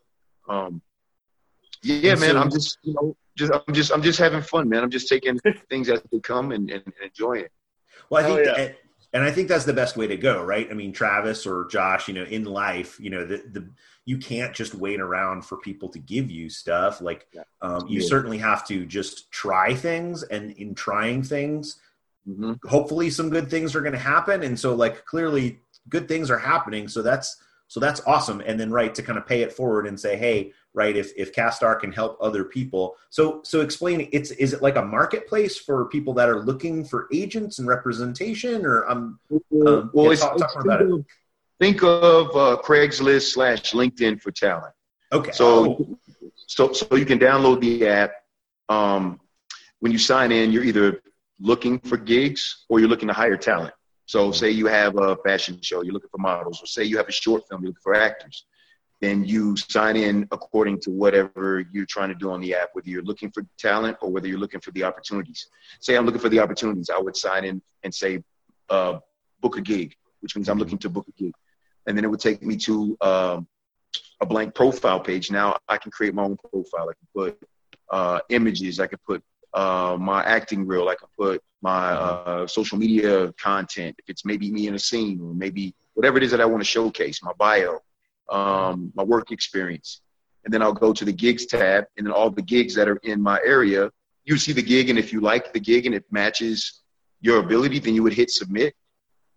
Um, 0.48 0.80
yeah, 1.82 2.12
And 2.12 2.20
man, 2.20 2.30
so- 2.30 2.40
I'm 2.40 2.50
just 2.50 2.78
you 2.82 2.94
know 2.94 3.16
just 3.36 3.52
I'm 3.52 3.74
just 3.74 3.92
I'm 3.92 4.02
just 4.02 4.18
having 4.18 4.40
fun, 4.42 4.68
man. 4.68 4.82
I'm 4.82 4.90
just 4.90 5.08
taking 5.08 5.38
things 5.70 5.88
as 5.90 6.00
they 6.10 6.20
come 6.20 6.52
and, 6.52 6.70
and, 6.70 6.82
and 6.84 6.94
enjoying 7.02 7.44
it. 7.44 7.52
Well, 8.10 8.24
I 8.24 8.26
Hell 8.26 8.36
think, 8.36 8.46
yeah. 8.56 8.72
And, 9.14 9.24
I 9.24 9.30
think 9.30 9.48
that's 9.48 9.64
the 9.64 9.72
best 9.72 9.96
way 9.96 10.06
to 10.08 10.16
go, 10.16 10.42
right? 10.42 10.68
I 10.70 10.74
mean, 10.74 10.92
Travis 10.92 11.46
or 11.46 11.66
Josh, 11.66 12.08
you 12.08 12.14
know, 12.14 12.24
in 12.24 12.44
life, 12.44 12.98
you 13.00 13.08
know, 13.08 13.24
the, 13.24 13.38
the 13.50 13.66
you 14.04 14.18
can't 14.18 14.54
just 14.54 14.74
wait 14.74 15.00
around 15.00 15.46
for 15.46 15.56
people 15.56 15.88
to 15.88 15.98
give 15.98 16.30
you 16.30 16.50
stuff. 16.50 17.00
Like, 17.00 17.26
um, 17.62 17.86
you 17.88 18.00
Yeah. 18.02 18.08
certainly 18.08 18.38
have 18.38 18.66
to 18.68 18.84
just 18.84 19.30
try 19.30 19.74
things, 19.74 20.22
and 20.24 20.50
in 20.52 20.74
trying 20.74 21.22
things, 21.22 21.80
Mm-hmm. 22.28 22.54
hopefully, 22.66 23.10
some 23.10 23.28
good 23.28 23.50
things 23.50 23.74
are 23.76 23.82
going 23.82 23.92
to 23.92 23.98
happen. 23.98 24.42
And 24.42 24.58
so, 24.58 24.74
like, 24.74 25.04
clearly, 25.04 25.60
good 25.90 26.08
things 26.08 26.30
are 26.30 26.38
happening. 26.38 26.88
So 26.88 27.02
that's 27.02 27.36
so 27.68 27.80
that's 27.80 28.00
awesome. 28.06 28.40
And 28.44 28.58
then, 28.58 28.70
right, 28.70 28.94
to 28.94 29.02
kind 29.02 29.18
of 29.18 29.26
pay 29.26 29.42
it 29.42 29.52
forward 29.52 29.86
and 29.86 29.98
say, 29.98 30.16
hey, 30.16 30.52
right, 30.74 30.96
if 30.96 31.12
if 31.16 31.34
CastStar 31.34 31.78
can 31.78 31.92
help 31.92 32.18
other 32.20 32.44
people, 32.44 32.96
so 33.10 33.40
so 33.44 33.60
explain, 33.60 34.08
it's 34.12 34.30
is 34.32 34.52
it 34.52 34.62
like 34.62 34.76
a 34.76 34.84
marketplace 34.84 35.58
for 35.58 35.86
people 35.86 36.14
that 36.14 36.28
are 36.28 36.40
looking 36.40 36.84
for 36.84 37.08
agents 37.12 37.58
and 37.58 37.68
representation, 37.68 38.64
or 38.64 38.88
um, 38.88 39.18
um 39.66 39.90
well, 39.92 40.12
yeah, 40.12 40.20
talk, 40.20 40.36
talk 40.38 40.64
about 40.64 40.82
it. 40.82 41.04
think 41.60 41.82
of 41.82 42.28
uh, 42.36 42.60
Craigslist 42.62 43.32
slash 43.32 43.72
LinkedIn 43.72 44.20
for 44.20 44.30
talent. 44.30 44.74
Okay. 45.12 45.32
So, 45.32 45.98
so, 46.46 46.72
so 46.72 46.96
you 46.96 47.06
can 47.06 47.18
download 47.18 47.60
the 47.60 47.86
app. 47.86 48.12
Um, 48.68 49.20
when 49.80 49.92
you 49.92 49.98
sign 49.98 50.32
in, 50.32 50.50
you're 50.50 50.64
either 50.64 51.02
looking 51.40 51.78
for 51.78 51.96
gigs 51.96 52.64
or 52.68 52.80
you're 52.80 52.88
looking 52.88 53.08
to 53.08 53.14
hire 53.14 53.36
talent. 53.36 53.74
So, 54.06 54.32
say 54.32 54.50
you 54.50 54.66
have 54.66 54.96
a 54.98 55.16
fashion 55.16 55.58
show, 55.62 55.82
you're 55.82 55.94
looking 55.94 56.10
for 56.10 56.18
models, 56.18 56.62
or 56.62 56.66
say 56.66 56.84
you 56.84 56.96
have 56.98 57.08
a 57.08 57.12
short 57.12 57.42
film, 57.48 57.62
you're 57.62 57.70
looking 57.70 57.82
for 57.82 57.94
actors. 57.94 58.44
Then 59.00 59.24
you 59.24 59.56
sign 59.56 59.96
in 59.96 60.26
according 60.30 60.80
to 60.82 60.90
whatever 60.90 61.64
you're 61.72 61.86
trying 61.86 62.08
to 62.08 62.14
do 62.14 62.30
on 62.30 62.40
the 62.40 62.54
app, 62.54 62.70
whether 62.72 62.88
you're 62.88 63.02
looking 63.02 63.30
for 63.30 63.44
talent 63.58 63.98
or 64.00 64.10
whether 64.10 64.28
you're 64.28 64.38
looking 64.38 64.60
for 64.60 64.70
the 64.70 64.84
opportunities. 64.84 65.46
Say 65.80 65.96
I'm 65.96 66.06
looking 66.06 66.20
for 66.20 66.28
the 66.28 66.38
opportunities, 66.38 66.90
I 66.90 66.98
would 66.98 67.16
sign 67.16 67.44
in 67.44 67.60
and 67.82 67.94
say, 67.94 68.22
uh, 68.70 69.00
book 69.40 69.58
a 69.58 69.60
gig, 69.60 69.94
which 70.20 70.36
means 70.36 70.48
I'm 70.48 70.58
looking 70.58 70.78
to 70.78 70.88
book 70.88 71.06
a 71.08 71.22
gig. 71.22 71.34
And 71.86 71.96
then 71.96 72.04
it 72.04 72.08
would 72.08 72.20
take 72.20 72.42
me 72.42 72.56
to 72.58 72.96
um, 73.02 73.46
a 74.20 74.26
blank 74.26 74.54
profile 74.54 75.00
page. 75.00 75.30
Now 75.30 75.58
I 75.68 75.76
can 75.76 75.90
create 75.90 76.14
my 76.14 76.22
own 76.22 76.36
profile. 76.36 76.88
I 76.88 76.94
can 76.94 77.08
put 77.14 77.38
uh, 77.90 78.20
images. 78.30 78.80
I 78.80 78.86
can 78.86 78.98
put 79.06 79.22
uh, 79.54 79.96
my 79.98 80.22
acting 80.24 80.66
reel. 80.66 80.88
I 80.88 80.96
can 80.96 81.08
put 81.16 81.42
my 81.62 81.92
uh, 81.92 82.46
social 82.46 82.76
media 82.76 83.32
content. 83.34 83.94
If 83.98 84.10
it's 84.10 84.24
maybe 84.24 84.50
me 84.50 84.66
in 84.66 84.74
a 84.74 84.78
scene 84.78 85.20
or 85.20 85.32
maybe 85.32 85.74
whatever 85.94 86.18
it 86.18 86.22
is 86.24 86.30
that 86.32 86.40
I 86.40 86.44
want 86.44 86.60
to 86.60 86.68
showcase, 86.68 87.22
my 87.22 87.32
bio, 87.38 87.78
um, 88.28 88.92
my 88.94 89.02
work 89.02 89.30
experience. 89.30 90.02
And 90.44 90.52
then 90.52 90.60
I'll 90.60 90.74
go 90.74 90.92
to 90.92 91.04
the 91.04 91.12
gigs 91.12 91.46
tab 91.46 91.86
and 91.96 92.06
then 92.06 92.12
all 92.12 92.30
the 92.30 92.42
gigs 92.42 92.74
that 92.74 92.88
are 92.88 92.96
in 92.96 93.22
my 93.22 93.40
area. 93.46 93.90
You 94.24 94.36
see 94.36 94.52
the 94.52 94.62
gig, 94.62 94.90
and 94.90 94.98
if 94.98 95.12
you 95.12 95.20
like 95.20 95.52
the 95.52 95.60
gig 95.60 95.86
and 95.86 95.94
it 95.94 96.04
matches 96.10 96.82
your 97.20 97.38
ability, 97.38 97.78
then 97.78 97.94
you 97.94 98.02
would 98.02 98.12
hit 98.12 98.30
submit. 98.30 98.74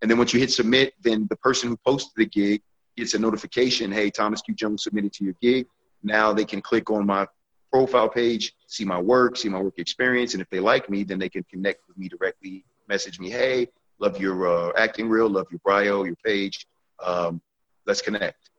And 0.02 0.10
then 0.10 0.18
once 0.18 0.32
you 0.32 0.40
hit 0.40 0.50
submit, 0.50 0.94
then 1.02 1.26
the 1.30 1.36
person 1.36 1.68
who 1.68 1.76
posted 1.86 2.12
the 2.16 2.26
gig 2.26 2.62
gets 2.96 3.14
a 3.14 3.18
notification, 3.18 3.90
hey, 3.90 4.10
Thomas 4.10 4.42
Q. 4.42 4.54
Jones 4.54 4.82
submitted 4.82 5.12
to 5.14 5.24
your 5.24 5.34
gig. 5.40 5.66
Now 6.02 6.32
they 6.32 6.44
can 6.44 6.60
click 6.60 6.90
on 6.90 7.06
my 7.06 7.26
profile 7.70 8.08
page, 8.08 8.54
see 8.66 8.84
my 8.84 9.00
work, 9.00 9.36
see 9.36 9.48
my 9.48 9.60
work 9.60 9.78
experience. 9.78 10.34
And 10.34 10.42
if 10.42 10.48
they 10.50 10.60
like 10.60 10.88
me, 10.88 11.04
then 11.04 11.18
they 11.18 11.28
can 11.28 11.44
connect 11.44 11.86
with 11.88 11.98
me 11.98 12.08
directly, 12.08 12.64
message 12.88 13.20
me, 13.20 13.30
hey, 13.30 13.68
love 13.98 14.20
your 14.20 14.46
uh, 14.46 14.72
acting 14.76 15.08
reel, 15.08 15.28
love 15.28 15.46
your 15.50 15.60
bio, 15.64 16.04
your 16.04 16.16
page. 16.24 16.66
Um, 17.04 17.40
let's 17.86 18.02
connect. 18.02 18.50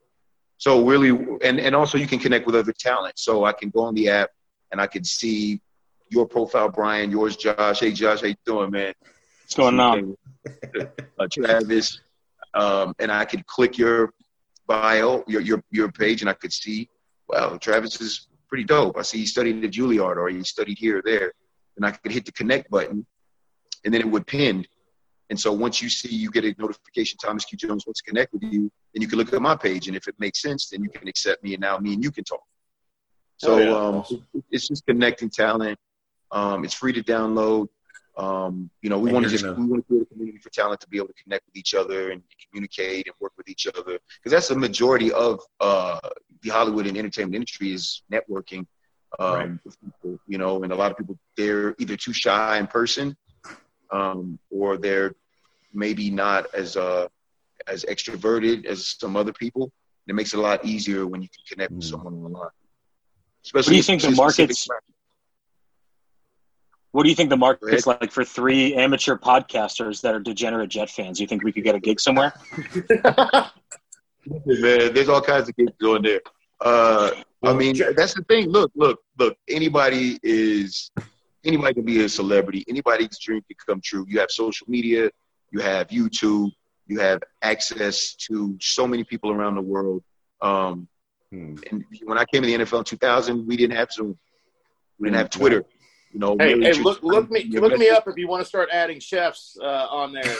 So 0.57 0.85
really, 0.85 1.09
and, 1.41 1.59
and 1.59 1.75
also 1.75 1.97
you 1.97 2.07
can 2.07 2.19
connect 2.19 2.45
with 2.45 2.55
other 2.55 2.73
talent. 2.73 3.17
So 3.17 3.45
I 3.45 3.53
can 3.53 3.69
go 3.69 3.81
on 3.81 3.95
the 3.95 4.09
app 4.09 4.29
and 4.71 4.81
I 4.81 4.87
can 4.87 5.03
see 5.03 5.61
your 6.09 6.27
profile, 6.27 6.69
Brian, 6.69 7.11
yours, 7.11 7.37
Josh. 7.37 7.79
Hey, 7.79 7.91
Josh, 7.91 8.21
how 8.21 8.27
you 8.27 8.35
doing, 8.45 8.71
man? 8.71 8.93
What's 9.43 9.55
going 9.55 9.79
on? 9.79 10.17
uh, 11.19 11.27
Travis, 11.31 12.01
um, 12.53 12.93
and 12.99 13.11
I 13.11 13.25
could 13.25 13.45
click 13.45 13.77
your 13.77 14.13
bio, 14.67 15.23
your 15.27 15.41
your 15.41 15.63
your 15.71 15.91
page, 15.91 16.21
and 16.21 16.29
I 16.29 16.33
could 16.33 16.53
see, 16.53 16.89
well, 17.27 17.57
Travis 17.57 17.99
is 18.01 18.27
pretty 18.49 18.63
dope. 18.65 18.97
I 18.97 19.03
see 19.03 19.19
he 19.19 19.25
studied 19.25 19.63
at 19.63 19.71
Juilliard 19.71 20.17
or 20.17 20.27
he 20.29 20.43
studied 20.43 20.77
here 20.77 20.97
or 20.97 21.01
there, 21.03 21.31
and 21.77 21.85
I 21.85 21.91
could 21.91 22.11
hit 22.11 22.25
the 22.25 22.31
connect 22.31 22.69
button, 22.69 23.05
and 23.85 23.93
then 23.93 24.01
it 24.01 24.09
would 24.09 24.27
pin. 24.27 24.65
And 25.29 25.39
so 25.39 25.53
once 25.53 25.81
you 25.81 25.89
see, 25.89 26.13
you 26.13 26.31
get 26.31 26.43
a 26.43 26.55
notification, 26.57 27.17
Thomas 27.23 27.45
Q. 27.45 27.57
Jones 27.57 27.85
wants 27.85 28.01
to 28.01 28.09
connect 28.09 28.33
with 28.33 28.41
you, 28.43 28.71
then 28.93 29.01
you 29.01 29.07
can 29.07 29.17
look 29.19 29.31
at 29.31 29.41
my 29.41 29.55
page, 29.55 29.87
and 29.87 29.95
if 29.95 30.07
it 30.07 30.15
makes 30.19 30.41
sense, 30.41 30.69
then 30.69 30.83
you 30.83 30.89
can 30.89 31.07
accept 31.07 31.43
me, 31.43 31.53
and 31.53 31.61
now 31.61 31.77
me 31.77 31.93
and 31.93 32.03
you 32.03 32.11
can 32.11 32.23
talk. 32.23 32.43
So 33.37 33.53
Oh, 33.53 33.59
yeah. 33.59 34.11
um, 34.11 34.43
it's 34.51 34.67
just 34.67 34.85
connecting 34.85 35.29
talent. 35.29 35.77
Um, 36.31 36.65
it's 36.65 36.73
free 36.73 36.93
to 36.93 37.03
download. 37.03 37.67
Um, 38.17 38.69
you 38.81 38.89
know, 38.89 38.99
we 38.99 39.13
want 39.13 39.23
to 39.25 39.29
just 39.29 39.45
gonna- 39.45 39.57
we 39.57 39.65
want 39.65 39.83
to 39.83 39.87
create 39.87 40.01
a 40.01 40.05
community 40.07 40.39
for 40.39 40.49
talent 40.49 40.81
to 40.81 40.89
be 40.89 40.97
able 40.97 41.07
to 41.07 41.13
connect 41.23 41.45
with 41.45 41.55
each 41.55 41.73
other 41.73 42.09
and 42.11 42.21
communicate 42.49 43.07
and 43.07 43.15
work 43.21 43.31
with 43.37 43.47
each 43.47 43.65
other 43.65 43.97
because 44.17 44.31
that's 44.31 44.49
the 44.49 44.57
majority 44.57 45.09
of 45.13 45.39
uh, 45.61 45.99
the 46.41 46.49
Hollywood 46.49 46.87
and 46.87 46.97
entertainment 46.97 47.35
industry 47.35 47.73
is 47.73 48.03
networking. 48.11 48.65
Um, 49.17 49.33
Right. 49.33 49.51
with 49.65 49.75
people, 49.81 50.19
you 50.27 50.37
know, 50.37 50.61
and 50.61 50.71
a 50.71 50.75
lot 50.75 50.91
of 50.91 50.97
people 50.97 51.17
they're 51.35 51.73
either 51.79 51.97
too 51.97 52.13
shy 52.13 52.59
in 52.59 52.67
person, 52.67 53.17
um, 53.91 54.37
or 54.51 54.77
they're 54.77 55.15
maybe 55.73 56.11
not 56.11 56.53
as 56.53 56.77
uh, 56.77 57.07
as 57.67 57.83
extroverted 57.85 58.65
as 58.65 58.95
some 58.99 59.15
other 59.15 59.33
people. 59.33 59.71
It 60.07 60.13
makes 60.13 60.33
it 60.33 60.37
a 60.37 60.41
lot 60.41 60.63
easier 60.63 61.07
when 61.07 61.21
you 61.23 61.27
can 61.29 61.43
connect 61.49 61.71
with 61.71 61.85
someone 61.85 62.13
online. 62.13 62.49
What 63.51 63.65
do 63.65 63.75
you 63.75 63.81
think 63.81 64.01
the 64.01 64.11
specific 64.11 64.49
market's? 64.49 64.67
What 66.91 67.03
do 67.03 67.09
you 67.09 67.15
think 67.15 67.29
the 67.29 67.37
market's 67.37 67.85
like 67.85 68.11
for 68.11 68.23
three 68.23 68.75
amateur 68.75 69.15
podcasters 69.15 70.01
that 70.01 70.15
are 70.15 70.19
degenerate 70.19 70.69
Jet 70.69 70.89
fans? 70.89 71.19
You 71.19 71.27
think 71.27 71.43
we 71.43 71.51
could 71.51 71.63
get 71.63 71.75
a 71.75 71.79
gig 71.79 71.99
somewhere? 71.99 72.33
man. 74.45 74.93
There's 74.93 75.09
all 75.09 75.21
kinds 75.21 75.49
of 75.49 75.55
gigs 75.55 75.73
going 75.81 76.03
there. 76.03 76.21
Uh, 76.61 77.11
I 77.43 77.53
mean, 77.53 77.77
that's 77.95 78.13
the 78.13 78.23
thing. 78.23 78.49
Look, 78.49 78.71
look, 78.75 78.99
look. 79.17 79.37
Anybody 79.47 80.19
is 80.23 80.91
anybody 81.45 81.73
can 81.73 81.85
be 81.85 82.03
a 82.03 82.09
celebrity. 82.09 82.65
Anybody's 82.67 83.17
dream 83.19 83.41
can 83.47 83.57
come 83.65 83.81
true. 83.81 84.05
You 84.07 84.19
have 84.19 84.31
social 84.31 84.67
media, 84.69 85.09
you 85.51 85.59
have 85.61 85.87
YouTube, 85.87 86.51
you 86.87 86.99
have 86.99 87.21
access 87.41 88.15
to 88.27 88.57
so 88.59 88.87
many 88.87 89.03
people 89.03 89.31
around 89.31 89.55
the 89.55 89.61
world. 89.61 90.03
Um, 90.41 90.87
And 91.31 91.63
when 92.03 92.17
I 92.17 92.25
came 92.25 92.41
to 92.41 92.47
the 92.47 92.57
NFL 92.57 92.79
in 92.79 92.83
2000, 92.85 93.47
we 93.47 93.55
didn't 93.55 93.77
have 93.77 93.91
Zoom, 93.91 94.17
we 94.99 95.07
didn't 95.07 95.17
have 95.17 95.29
Twitter. 95.29 95.63
You 96.11 96.19
know, 96.19 96.35
Hey, 96.39 96.55
Mary 96.55 96.75
hey, 96.75 96.81
look, 96.81 97.03
look 97.03 97.29
me, 97.29 97.43
look 97.51 97.77
me 97.77 97.89
up 97.89 98.07
if 98.07 98.17
you 98.17 98.27
want 98.27 98.41
to 98.41 98.49
start 98.49 98.69
adding 98.73 98.99
chefs 98.99 99.55
uh, 99.61 99.87
on 99.91 100.11
there. 100.11 100.35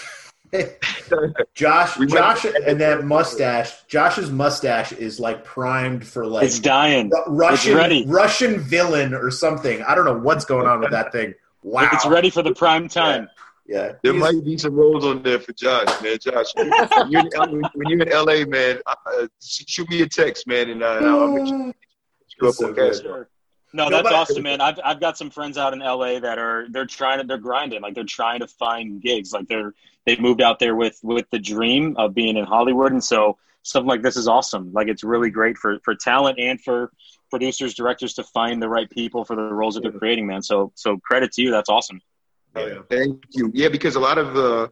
Josh, 1.56 1.98
Josh, 2.08 2.46
and 2.46 2.80
that 2.82 3.04
mustache. 3.06 3.74
Josh's 3.88 4.30
mustache 4.32 4.92
is 4.92 5.20
like 5.20 5.44
primed 5.44 6.06
for 6.08 6.26
like 6.26 6.46
It's 6.46 6.60
dying. 6.60 7.12
Russian, 7.28 7.72
It's 7.72 7.78
ready. 7.78 8.06
Russian 8.08 8.60
villain 8.60 9.14
or 9.14 9.32
something. 9.32 9.82
I 9.84 9.96
don't 9.96 10.06
know 10.06 10.18
what's 10.20 10.46
going 10.46 10.68
on 10.68 10.80
with 10.80 10.92
that 10.92 11.12
thing. 11.12 11.34
Wow, 11.64 11.90
It's 11.92 12.06
ready 12.06 12.30
for 12.30 12.42
the 12.42 12.54
prime 12.54 12.88
time. 12.88 13.30
Yeah, 13.68 13.92
There 14.02 14.14
might 14.16 14.44
be 14.44 14.58
some 14.58 14.74
roles 14.74 15.06
on 15.06 15.22
there 15.22 15.40
for 15.40 15.54
Josh, 15.54 16.02
man. 16.02 16.18
Josh, 16.20 16.48
when 16.56 17.12
you're 17.12 17.22
in, 17.22 17.62
when 17.76 17.88
you're 17.90 18.02
in 18.02 18.10
LA, 18.10 18.44
man, 18.50 18.80
uh, 18.88 19.28
shoot 19.44 19.88
me 19.90 20.02
a 20.02 20.08
text, 20.08 20.48
man, 20.48 20.72
and 20.72 20.82
uh, 20.82 20.88
I'll 21.04 21.28
make 21.28 21.48
sure 21.48 21.74
you 22.42 22.50
up 22.50 22.56
on 22.62 22.74
cast. 22.76 23.04
No, 23.04 23.26
No, 23.74 23.90
that's 23.92 24.04
but- 24.04 24.14
awesome, 24.14 24.42
man. 24.42 24.60
I've 24.60 24.80
I've 24.84 25.00
got 25.00 25.20
some 25.20 25.30
friends 25.30 25.56
out 25.60 25.74
in 25.74 25.80
LA 25.80 26.18
that 26.20 26.40
are 26.40 26.66
they're 26.72 26.88
trying 26.88 27.20
to 27.20 27.28
they're 27.28 27.38
grinding 27.38 27.82
like 27.84 27.94
they're 27.94 28.04
trying 28.06 28.40
to 28.40 28.48
find 28.48 29.00
gigs 29.04 29.34
like 29.34 29.48
they're 29.48 29.76
they 30.06 30.18
moved 30.18 30.42
out 30.42 30.60
there 30.60 30.76
with 30.76 31.00
with 31.04 31.26
the 31.32 31.40
dream 31.40 31.96
of 31.98 32.14
being 32.14 32.38
in 32.38 32.46
Hollywood, 32.46 32.92
and 32.92 33.04
so 33.04 33.38
something 33.64 33.88
like 33.88 34.02
this 34.02 34.18
is 34.18 34.28
awesome. 34.28 34.72
Like 34.74 34.88
it's 34.88 35.04
really 35.04 35.30
great 35.30 35.58
for 35.58 35.80
for 35.84 35.96
talent 35.96 36.40
and 36.40 36.60
for 36.62 36.92
producers, 37.30 37.74
directors 37.74 38.14
to 38.16 38.24
find 38.24 38.62
the 38.62 38.70
right 38.70 38.90
people 38.90 39.24
for 39.24 39.36
the 39.36 39.42
roles 39.42 39.76
that 39.76 39.82
they're 39.82 39.92
creating, 39.92 40.28
man. 40.28 40.42
So 40.42 40.72
so 40.76 40.98
credit 40.98 41.32
to 41.34 41.42
you. 41.42 41.52
That's 41.52 41.70
awesome. 41.70 42.02
Thank 42.90 43.24
you. 43.32 43.52
Yeah, 43.54 43.70
because 43.70 43.96
a 43.96 44.00
lot 44.00 44.18
of 44.18 44.36
uh, 44.36 44.68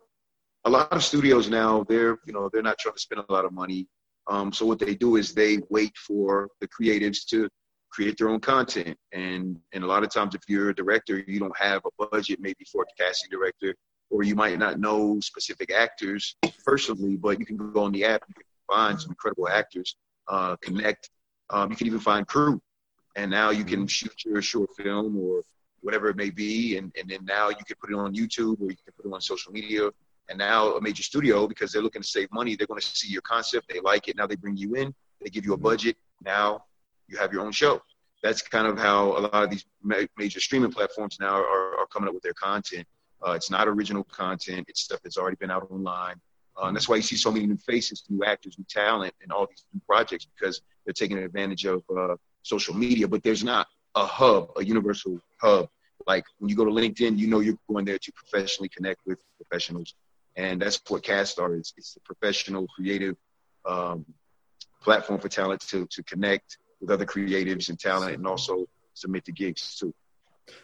a 0.66 0.70
lot 0.70 0.92
of 0.92 1.04
studios 1.04 1.50
now 1.50 1.84
they're 1.88 2.18
you 2.26 2.34
know 2.34 2.50
they're 2.52 2.64
not 2.64 2.78
trying 2.80 2.96
to 2.96 3.00
spend 3.00 3.24
a 3.28 3.32
lot 3.32 3.46
of 3.46 3.54
money. 3.54 3.88
Um, 4.28 4.52
so 4.52 4.66
what 4.66 4.80
they 4.80 4.94
do 4.94 5.16
is 5.16 5.34
they 5.34 5.60
wait 5.70 5.96
for 5.96 6.50
the 6.60 6.68
creatives 6.68 7.26
to 7.30 7.48
create 7.90 8.18
their 8.18 8.30
own 8.30 8.40
content, 8.40 8.98
and 9.14 9.58
and 9.74 9.84
a 9.84 9.88
lot 9.88 10.04
of 10.04 10.12
times 10.12 10.36
if 10.36 10.42
you're 10.48 10.70
a 10.70 10.76
director, 10.76 11.24
you 11.28 11.40
don't 11.40 11.58
have 11.58 11.82
a 11.86 12.08
budget 12.12 12.40
maybe 12.42 12.66
for 12.72 12.84
a 12.84 13.04
casting 13.04 13.30
director, 13.30 13.74
or 14.10 14.24
you 14.24 14.36
might 14.36 14.58
not 14.58 14.80
know 14.80 15.20
specific 15.20 15.72
actors 15.72 16.36
personally, 16.66 17.18
but 17.18 17.40
you 17.40 17.46
can 17.46 17.58
go 17.58 17.84
on 17.84 17.92
the 17.92 18.06
app, 18.06 18.24
you 18.28 18.34
can 18.36 18.44
find 18.70 19.00
some 19.00 19.12
incredible 19.12 19.48
actors, 19.50 19.96
uh, 20.28 20.56
connect. 20.58 21.10
Um, 21.50 21.70
you 21.72 21.78
can 21.78 21.88
even 21.88 22.00
find 22.00 22.28
crew, 22.28 22.62
and 23.16 23.32
now 23.32 23.52
you 23.52 23.64
can 23.64 23.88
shoot 23.88 24.26
your 24.26 24.42
short 24.42 24.70
film 24.76 25.18
or 25.18 25.44
whatever 25.82 26.10
it 26.10 26.18
may 26.18 26.30
be, 26.30 26.78
and, 26.78 26.92
and 27.00 27.10
then 27.10 27.24
now 27.24 27.50
you 27.50 27.64
can 27.66 27.76
put 27.80 27.90
it 27.92 27.96
on 27.96 28.14
YouTube 28.14 28.60
or 28.62 28.70
you 28.70 28.78
can 28.78 28.94
put 28.96 29.06
it 29.06 29.14
on 29.14 29.22
social 29.22 29.52
media. 29.52 29.90
And 30.30 30.38
now 30.38 30.74
a 30.74 30.82
major 30.82 31.04
studio, 31.04 31.48
because 31.48 31.72
they're 31.72 31.82
looking 31.82 32.02
to 32.02 32.08
save 32.08 32.30
money, 32.34 32.56
they're 32.56 32.68
going 32.68 32.82
to 32.82 32.86
see 32.86 33.08
your 33.08 33.22
concept, 33.22 33.70
they 33.70 33.80
like 33.80 34.10
it. 34.10 34.18
Now 34.18 34.28
they 34.28 34.36
bring 34.36 34.58
you 34.58 34.76
in, 34.76 34.94
they 35.22 35.30
give 35.30 35.46
you 35.46 35.54
a 35.54 35.58
budget. 35.58 35.96
Now 36.24 36.66
you 37.08 37.18
have 37.18 37.32
your 37.32 37.44
own 37.46 37.54
show. 37.54 37.82
That's 38.22 38.42
kind 38.42 38.68
of 38.68 38.78
how 38.78 39.18
a 39.18 39.22
lot 39.22 39.44
of 39.44 39.50
these 39.50 39.66
ma- 39.82 40.04
major 40.18 40.42
streaming 40.42 40.72
platforms 40.72 41.18
now 41.22 41.36
are, 41.36 41.78
are 41.80 41.88
coming 41.88 42.10
up 42.10 42.14
with 42.14 42.24
their 42.24 42.34
content. 42.34 42.86
Uh, 43.26 43.32
it's 43.32 43.50
not 43.50 43.68
original 43.68 44.04
content; 44.04 44.66
it's 44.70 44.82
stuff 44.82 45.00
that's 45.04 45.18
already 45.18 45.38
been 45.38 45.52
out 45.52 45.70
online. 45.72 46.16
Uh, 46.58 46.68
and 46.68 46.76
that's 46.76 46.90
why 46.90 46.96
you 46.96 47.02
see 47.02 47.16
so 47.16 47.32
many 47.32 47.46
new 47.46 47.58
faces, 47.58 48.04
new 48.10 48.24
actors, 48.24 48.58
new 48.58 48.66
talent, 48.68 49.14
and 49.22 49.32
all 49.32 49.46
these 49.48 49.64
new 49.74 49.82
projects 49.88 50.26
because 50.26 50.62
they're 50.86 50.94
taking 50.94 51.18
advantage 51.18 51.66
of 51.66 51.84
uh, 51.96 52.16
social 52.42 52.74
media. 52.74 53.08
But 53.08 53.22
there's 53.24 53.44
not 53.44 53.68
a 53.96 54.06
hub, 54.06 54.52
a 54.58 54.66
universal 54.66 55.20
hub. 55.40 55.70
Like 56.08 56.26
when 56.40 56.50
you 56.50 56.56
go 56.56 56.66
to 56.66 56.72
LinkedIn, 56.72 57.18
you 57.18 57.28
know 57.28 57.42
you're 57.42 57.58
going 57.70 57.86
there 57.86 58.00
to 58.00 58.12
professionally 58.14 58.70
connect 58.70 59.02
with 59.06 59.20
professionals, 59.38 59.94
and 60.36 60.62
that's 60.62 60.82
what 60.88 61.04
CastStar 61.04 61.60
is. 61.60 61.74
It's 61.78 61.96
a 61.96 62.00
professional, 62.02 62.68
creative 62.68 63.16
um, 63.66 64.06
platform 64.82 65.20
for 65.20 65.30
talent 65.30 65.62
to 65.68 65.86
to 65.88 66.04
connect 66.04 66.58
with 66.80 66.90
other 66.90 67.06
creatives 67.06 67.70
and 67.70 67.80
talent, 67.80 68.16
and 68.16 68.26
also 68.26 68.66
submit 68.94 69.26
to 69.26 69.32
gigs 69.32 69.76
too. 69.76 69.94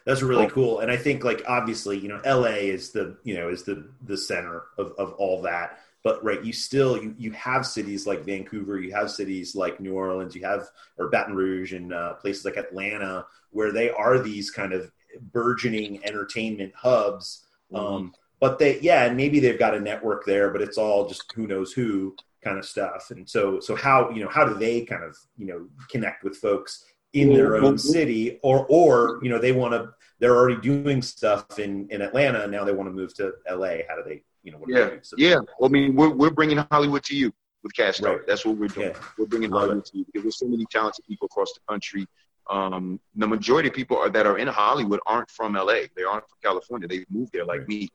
That's 0.06 0.22
really 0.22 0.48
cool. 0.48 0.80
And 0.80 0.92
I 0.92 0.98
think 0.98 1.24
like 1.24 1.44
obviously, 1.48 1.98
you 1.98 2.08
know, 2.08 2.22
LA 2.26 2.58
is 2.58 2.92
the, 2.92 3.18
you 3.24 3.36
know, 3.36 3.50
is 3.50 3.64
the 3.64 3.90
the 4.04 4.18
center 4.18 4.64
of, 4.78 4.94
of 4.98 5.14
all 5.14 5.42
that. 5.44 5.80
But 6.04 6.24
right, 6.24 6.44
you 6.44 6.52
still 6.52 7.02
you, 7.02 7.16
you 7.18 7.32
have 7.32 7.66
cities 7.66 8.06
like 8.06 8.26
Vancouver, 8.26 8.80
you 8.80 8.94
have 8.94 9.10
cities 9.10 9.56
like 9.56 9.80
New 9.80 9.94
Orleans, 9.94 10.36
you 10.36 10.44
have 10.46 10.68
or 10.98 11.10
Baton 11.10 11.36
Rouge 11.36 11.74
and 11.74 11.94
uh, 11.94 12.14
places 12.16 12.44
like 12.46 12.58
Atlanta 12.58 13.26
where 13.52 13.72
they 13.72 13.90
are 13.90 14.20
these 14.20 14.52
kind 14.52 14.74
of 14.74 14.92
burgeoning 15.32 16.04
entertainment 16.04 16.74
hubs. 16.76 17.46
Um, 17.74 18.14
but 18.40 18.60
they 18.60 18.80
yeah, 18.82 19.06
and 19.06 19.16
maybe 19.16 19.40
they've 19.40 19.58
got 19.58 19.76
a 19.76 19.80
network 19.80 20.26
there, 20.26 20.50
but 20.50 20.62
it's 20.62 20.78
all 20.78 21.08
just 21.08 21.32
who 21.34 21.48
knows 21.48 21.72
who 21.72 22.16
kind 22.44 22.58
of 22.58 22.66
stuff. 22.66 23.10
And 23.10 23.28
so 23.30 23.60
so 23.62 23.76
how 23.76 24.10
you 24.10 24.22
know 24.22 24.30
how 24.30 24.44
do 24.46 24.54
they 24.56 24.82
kind 24.82 25.04
of 25.04 25.18
you 25.38 25.46
know 25.46 25.68
connect 25.90 26.24
with 26.24 26.36
folks 26.36 26.84
in 27.14 27.34
their 27.34 27.56
own 27.58 27.78
city 27.78 28.40
or 28.42 28.66
or 28.70 29.20
you 29.24 29.30
know 29.30 29.40
they 29.40 29.52
want 29.52 29.74
to 29.74 29.94
they're 30.20 30.36
already 30.36 30.60
doing 30.62 31.02
stuff 31.02 31.60
in 31.60 31.88
in 31.90 32.02
Atlanta 32.02 32.44
and 32.44 32.52
now 32.52 32.64
they 32.64 32.72
want 32.74 32.88
to 32.90 32.94
move 32.94 33.14
to 33.16 33.34
LA 33.50 33.78
how 33.88 33.96
do 33.96 34.04
they 34.06 34.24
you 34.44 34.52
know 34.52 34.58
what 34.58 34.68
do 34.68 34.74
Yeah, 34.74 34.86
they 34.86 34.96
do? 34.96 35.00
So- 35.04 35.16
yeah. 35.18 35.36
Well, 35.60 35.70
I 35.70 35.72
mean, 35.72 35.96
we're 35.96 36.10
we're 36.10 36.30
bringing 36.30 36.58
Hollywood 36.72 37.04
to 37.06 37.16
you 37.16 37.32
with 37.64 37.74
CastStar. 37.74 38.18
Right. 38.18 38.28
That's 38.28 38.46
what 38.46 38.58
we're 38.58 38.68
doing. 38.68 38.94
We're 39.18 39.26
bringing 39.26 39.52
Hollywood 39.52 39.86
to 39.86 39.98
you 39.98 40.06
because 40.06 40.24
there's 40.24 40.38
so 40.38 40.48
many 40.48 40.66
talented 40.70 41.06
people 41.08 41.28
across 41.28 41.54
the 41.54 41.62
country. 41.70 42.06
Um, 42.50 43.00
the 43.16 43.26
majority 43.26 43.70
of 43.70 43.76
people 43.76 43.98
are, 43.98 44.10
that 44.10 44.26
are 44.26 44.38
in 44.38 44.50
Hollywood 44.50 45.00
aren't 45.06 45.30
from 45.30 45.54
LA. 45.54 45.84
They 45.96 46.04
aren't 46.04 46.28
from 46.28 46.38
California. 46.44 46.90
They 46.90 47.06
moved 47.10 47.32
there 47.32 47.46
like 47.46 47.66
me. 47.70 47.88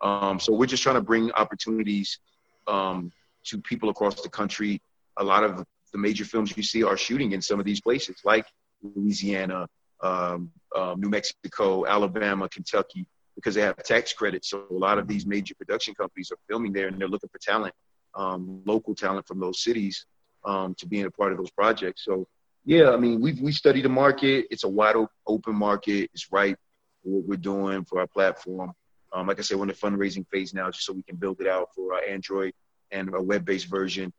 Um, 0.00 0.38
so 0.38 0.52
we're 0.52 0.66
just 0.66 0.84
trying 0.84 0.94
to 0.94 1.00
bring 1.00 1.32
opportunities 1.32 2.20
um, 2.68 3.10
to 3.46 3.60
people 3.60 3.88
across 3.88 4.22
the 4.22 4.28
country. 4.28 4.80
A 5.16 5.24
lot 5.24 5.42
of 5.42 5.64
the 5.92 5.98
major 5.98 6.24
films 6.24 6.56
you 6.56 6.62
see 6.62 6.84
are 6.84 6.96
shooting 6.96 7.32
in 7.32 7.42
some 7.42 7.58
of 7.58 7.66
these 7.66 7.80
places, 7.80 8.20
like 8.24 8.46
Louisiana, 8.82 9.68
um, 10.02 10.50
um, 10.76 11.00
New 11.00 11.08
Mexico, 11.08 11.86
Alabama, 11.86 12.48
Kentucky, 12.48 13.06
because 13.34 13.54
they 13.54 13.60
have 13.62 13.76
tax 13.82 14.12
credits. 14.12 14.50
So 14.50 14.64
a 14.70 14.74
lot 14.74 14.98
of 14.98 15.06
these 15.06 15.26
major 15.26 15.54
production 15.54 15.94
companies 15.94 16.30
are 16.32 16.38
filming 16.48 16.72
there, 16.72 16.88
and 16.88 17.00
they're 17.00 17.08
looking 17.08 17.30
for 17.30 17.38
talent, 17.38 17.74
um, 18.14 18.62
local 18.64 18.94
talent 18.94 19.26
from 19.26 19.40
those 19.40 19.62
cities, 19.62 20.06
um, 20.44 20.74
to 20.76 20.86
be 20.86 21.00
in 21.00 21.06
a 21.06 21.10
part 21.10 21.32
of 21.32 21.38
those 21.38 21.50
projects. 21.50 22.04
So 22.04 22.26
yeah, 22.64 22.90
I 22.90 22.96
mean, 22.96 23.20
we 23.20 23.32
we 23.34 23.52
study 23.52 23.80
the 23.80 23.88
market. 23.88 24.46
It's 24.50 24.64
a 24.64 24.68
wide 24.68 24.96
open 25.26 25.54
market. 25.54 26.10
It's 26.12 26.30
right 26.30 26.56
for 27.02 27.08
what 27.08 27.24
we're 27.24 27.36
doing 27.36 27.84
for 27.84 28.00
our 28.00 28.06
platform. 28.06 28.72
Um, 29.12 29.26
like 29.26 29.38
I 29.38 29.42
said, 29.42 29.56
we're 29.56 29.64
in 29.64 29.68
the 29.68 29.74
fundraising 29.74 30.26
phase 30.28 30.52
now, 30.52 30.70
just 30.70 30.84
so 30.84 30.92
we 30.92 31.02
can 31.02 31.16
build 31.16 31.40
it 31.40 31.46
out 31.46 31.68
for 31.74 31.94
our 31.94 32.02
Android 32.02 32.52
and 32.90 33.14
a 33.14 33.22
web-based 33.22 33.68
version, 33.68 34.12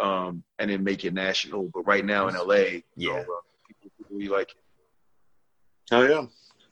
um, 0.00 0.42
and 0.58 0.70
then 0.70 0.82
make 0.82 1.04
it 1.04 1.12
national. 1.12 1.70
But 1.74 1.82
right 1.82 2.04
now 2.04 2.28
in 2.28 2.34
LA, 2.34 2.80
you 2.96 3.10
know, 3.12 3.24
people, 4.10 4.20
people 4.20 4.36
like 4.36 4.50
it. 4.50 4.56
Oh 5.92 6.02
yeah. 6.06 6.26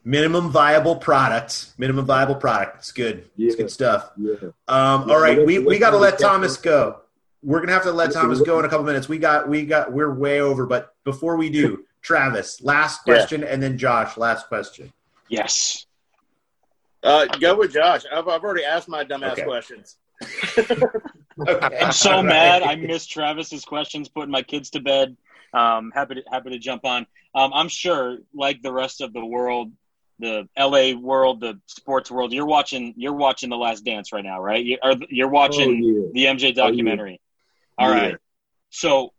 Minimum 0.04 0.50
viable 0.50 0.96
product. 0.96 1.72
Minimum 1.76 2.06
viable 2.06 2.36
product. 2.36 2.76
It's 2.78 2.92
good. 2.92 3.28
It's 3.36 3.56
good 3.56 3.70
stuff. 3.70 4.10
Yeah. 4.16 4.34
Um, 4.68 5.10
all 5.10 5.20
right, 5.20 5.44
we, 5.44 5.58
we 5.58 5.78
got 5.78 5.90
to 5.90 5.98
let 5.98 6.18
Thomas 6.18 6.56
go. 6.56 7.00
we're 7.42 7.60
gonna 7.60 7.72
have 7.72 7.82
to 7.82 7.92
let 7.92 8.12
Thomas 8.12 8.40
go 8.40 8.58
in 8.58 8.64
a 8.64 8.68
couple 8.68 8.84
minutes. 8.86 9.08
We 9.08 9.18
got 9.18 9.48
we 9.48 9.66
got 9.66 9.92
we're 9.92 10.12
way 10.14 10.40
over, 10.40 10.66
but 10.66 10.94
before 11.04 11.36
we 11.36 11.50
do, 11.50 11.84
Travis, 12.02 12.62
last 12.62 13.00
Yeah. 13.06 13.14
question, 13.16 13.44
and 13.44 13.62
then 13.62 13.76
Josh, 13.76 14.16
last 14.16 14.46
question. 14.48 14.92
Yes. 15.28 15.84
Uh, 17.02 17.26
go 17.26 17.56
with 17.56 17.72
Josh. 17.72 18.02
I've, 18.10 18.26
I've 18.28 18.42
already 18.42 18.64
asked 18.64 18.88
my 18.88 19.04
dumbass 19.04 19.32
Okay. 19.32 19.44
questions. 19.44 19.98
I'm 21.46 21.92
so 21.92 22.22
mad. 22.22 22.62
I 22.62 22.74
missed 22.76 23.10
Travis's 23.10 23.64
questions, 23.64 24.08
putting 24.08 24.30
my 24.30 24.42
kids 24.42 24.70
to 24.70 24.80
bed. 24.80 25.16
Um, 25.54 25.92
happy 25.94 26.16
to 26.16 26.22
happy 26.30 26.50
to 26.50 26.58
jump 26.58 26.84
on. 26.84 27.06
Um, 27.34 27.52
I'm 27.54 27.68
sure, 27.68 28.18
like 28.34 28.60
the 28.62 28.72
rest 28.72 29.00
of 29.00 29.12
the 29.12 29.24
world, 29.24 29.72
the 30.18 30.48
LA 30.58 30.92
world, 30.98 31.40
the 31.40 31.58
sports 31.66 32.10
world, 32.10 32.32
you're 32.32 32.46
watching 32.46 32.94
you're 32.96 33.14
watching 33.14 33.48
The 33.48 33.56
Last 33.56 33.84
Dance 33.84 34.12
right 34.12 34.24
now, 34.24 34.40
right? 34.40 34.64
You, 34.64 34.78
or 34.82 34.94
you're 35.08 35.28
watching 35.28 36.06
Oh, 36.08 36.10
the 36.12 36.24
MJ 36.26 36.54
documentary. 36.54 37.20
All 37.78 37.88
right. 37.88 38.10
Yeah. 38.10 38.16
So, 38.70 39.14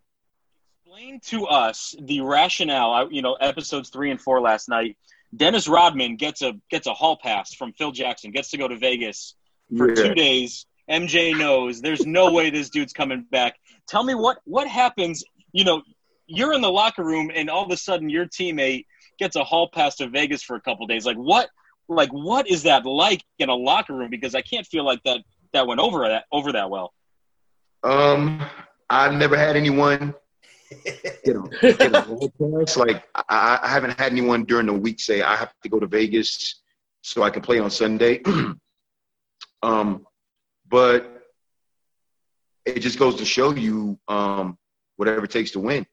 explain 0.85 1.19
to 1.27 1.45
us 1.47 1.95
the 1.99 2.21
rationale. 2.21 2.91
I, 2.91 3.05
you 3.09 3.21
know, 3.21 3.33
episodes 3.33 3.89
three 3.89 4.11
and 4.11 4.21
four 4.21 4.41
last 4.41 4.69
night. 4.69 4.97
Dennis 5.35 5.67
Rodman 5.67 6.15
gets 6.17 6.41
a 6.41 6.53
gets 6.69 6.85
a 6.87 6.93
hall 6.93 7.17
pass 7.21 7.53
from 7.55 7.73
Phil 7.73 7.91
Jackson. 7.91 8.31
Gets 8.31 8.51
to 8.51 8.57
go 8.57 8.67
to 8.67 8.77
Vegas 8.77 9.35
for 9.77 9.89
Yeah. 9.89 9.95
two 10.03 10.13
days. 10.15 10.65
MJ 10.89 11.37
knows 11.37 11.81
there's 11.81 12.05
no 12.05 12.31
way 12.31 12.49
this 12.49 12.69
dude's 12.69 12.93
coming 12.93 13.25
back. 13.31 13.55
Tell 13.87 14.03
me 14.03 14.15
what 14.15 14.39
what 14.45 14.67
happens. 14.67 15.23
You 15.51 15.63
know, 15.63 15.81
you're 16.27 16.53
in 16.53 16.61
the 16.61 16.71
locker 16.71 17.03
room 17.03 17.31
and 17.33 17.49
all 17.49 17.65
of 17.65 17.71
a 17.71 17.77
sudden 17.77 18.09
your 18.09 18.25
teammate 18.25 18.85
gets 19.17 19.35
a 19.35 19.43
hall 19.43 19.69
pass 19.73 19.95
to 19.97 20.07
Vegas 20.07 20.41
for 20.41 20.55
a 20.55 20.61
couple 20.61 20.87
days. 20.87 21.05
Like 21.05 21.17
what? 21.17 21.49
Like 21.87 22.09
what 22.11 22.47
is 22.49 22.63
that 22.63 22.85
like 22.85 23.23
in 23.39 23.49
a 23.49 23.55
locker 23.55 23.93
room? 23.93 24.09
Because 24.09 24.35
I 24.35 24.41
can't 24.41 24.65
feel 24.65 24.85
like 24.85 25.01
that 25.03 25.21
that 25.53 25.67
went 25.67 25.79
over 25.79 26.07
that 26.07 26.25
over 26.31 26.51
that 26.53 26.69
well. 26.69 26.93
Um, 27.83 28.43
I've 28.89 29.13
never 29.13 29.37
had 29.37 29.55
anyone 29.55 30.13
get 31.23 31.35
a, 31.35 31.49
get 31.61 31.95
a 31.95 32.01
hall 32.01 32.31
pass. 32.39 32.77
Like 32.77 33.03
I, 33.15 33.59
I 33.63 33.67
haven't 33.67 33.99
had 33.99 34.11
anyone 34.11 34.43
during 34.43 34.67
the 34.67 34.73
week 34.73 34.99
say 34.99 35.21
I 35.21 35.35
have 35.35 35.53
to 35.63 35.69
go 35.69 35.79
to 35.79 35.87
Vegas 35.87 36.61
so 37.01 37.23
I 37.23 37.29
can 37.29 37.41
play 37.41 37.59
on 37.59 37.71
Sunday. 37.71 38.21
um, 39.63 40.05
but 40.69 41.25
it 42.65 42.79
just 42.79 42.99
goes 42.99 43.15
to 43.15 43.25
show 43.25 43.51
you 43.55 43.99
um, 44.07 44.57
whatever 44.97 45.25
it 45.25 45.31
takes 45.31 45.51
to 45.51 45.59
win. 45.59 45.85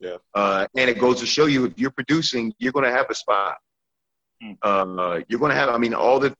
Yeah. 0.00 0.16
Uh, 0.34 0.66
and 0.76 0.88
it 0.88 0.98
goes 0.98 1.20
to 1.20 1.26
show 1.26 1.46
you 1.46 1.64
if 1.66 1.78
you're 1.78 1.90
producing, 1.90 2.54
you're 2.58 2.72
going 2.72 2.84
to 2.84 2.90
have 2.90 3.06
a 3.10 3.14
spot. 3.14 3.58
Uh, 4.62 5.20
you're 5.28 5.40
going 5.40 5.50
to 5.50 5.56
have, 5.56 5.68
I 5.68 5.78
mean, 5.78 5.92
all 5.94 6.20
the, 6.20 6.34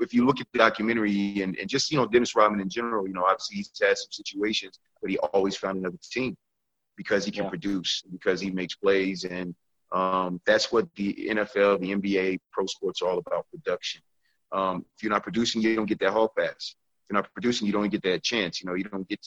if 0.00 0.12
you 0.12 0.26
look 0.26 0.40
at 0.40 0.46
the 0.52 0.58
documentary 0.58 1.40
and, 1.40 1.56
and 1.56 1.68
just, 1.68 1.90
you 1.92 1.96
know, 1.96 2.06
Dennis 2.06 2.34
Rodman 2.34 2.60
in 2.60 2.68
general, 2.68 3.06
you 3.06 3.14
know, 3.14 3.24
obviously 3.24 3.56
he's 3.58 3.70
had 3.80 3.96
some 3.96 4.10
situations, 4.10 4.80
but 5.00 5.10
he 5.10 5.18
always 5.18 5.56
found 5.56 5.78
another 5.78 5.96
team 6.02 6.36
because 6.96 7.24
he 7.24 7.30
can 7.30 7.44
Yeah. 7.44 7.50
produce, 7.50 8.02
because 8.10 8.40
he 8.40 8.50
makes 8.50 8.74
plays. 8.74 9.22
And 9.24 9.54
um, 9.92 10.40
that's 10.44 10.72
what 10.72 10.88
the 10.96 11.14
NFL, 11.30 11.80
the 11.80 11.92
NBA, 11.94 12.40
pro 12.52 12.66
sports 12.66 13.00
are 13.02 13.08
all 13.08 13.18
about 13.18 13.46
production. 13.52 14.02
Um, 14.50 14.84
if 14.96 15.02
you're 15.04 15.12
not 15.12 15.22
producing, 15.22 15.62
you 15.62 15.76
don't 15.76 15.86
get 15.86 16.00
that 16.00 16.10
hall 16.12 16.32
pass. 16.36 16.74
If 17.04 17.10
you're 17.10 17.20
not 17.20 17.32
producing, 17.32 17.66
you 17.66 17.72
don't 17.72 17.88
get 17.90 18.02
that 18.02 18.22
chance. 18.22 18.62
You 18.62 18.68
know, 18.68 18.74
you 18.74 18.84
don't 18.84 19.06
get, 19.08 19.20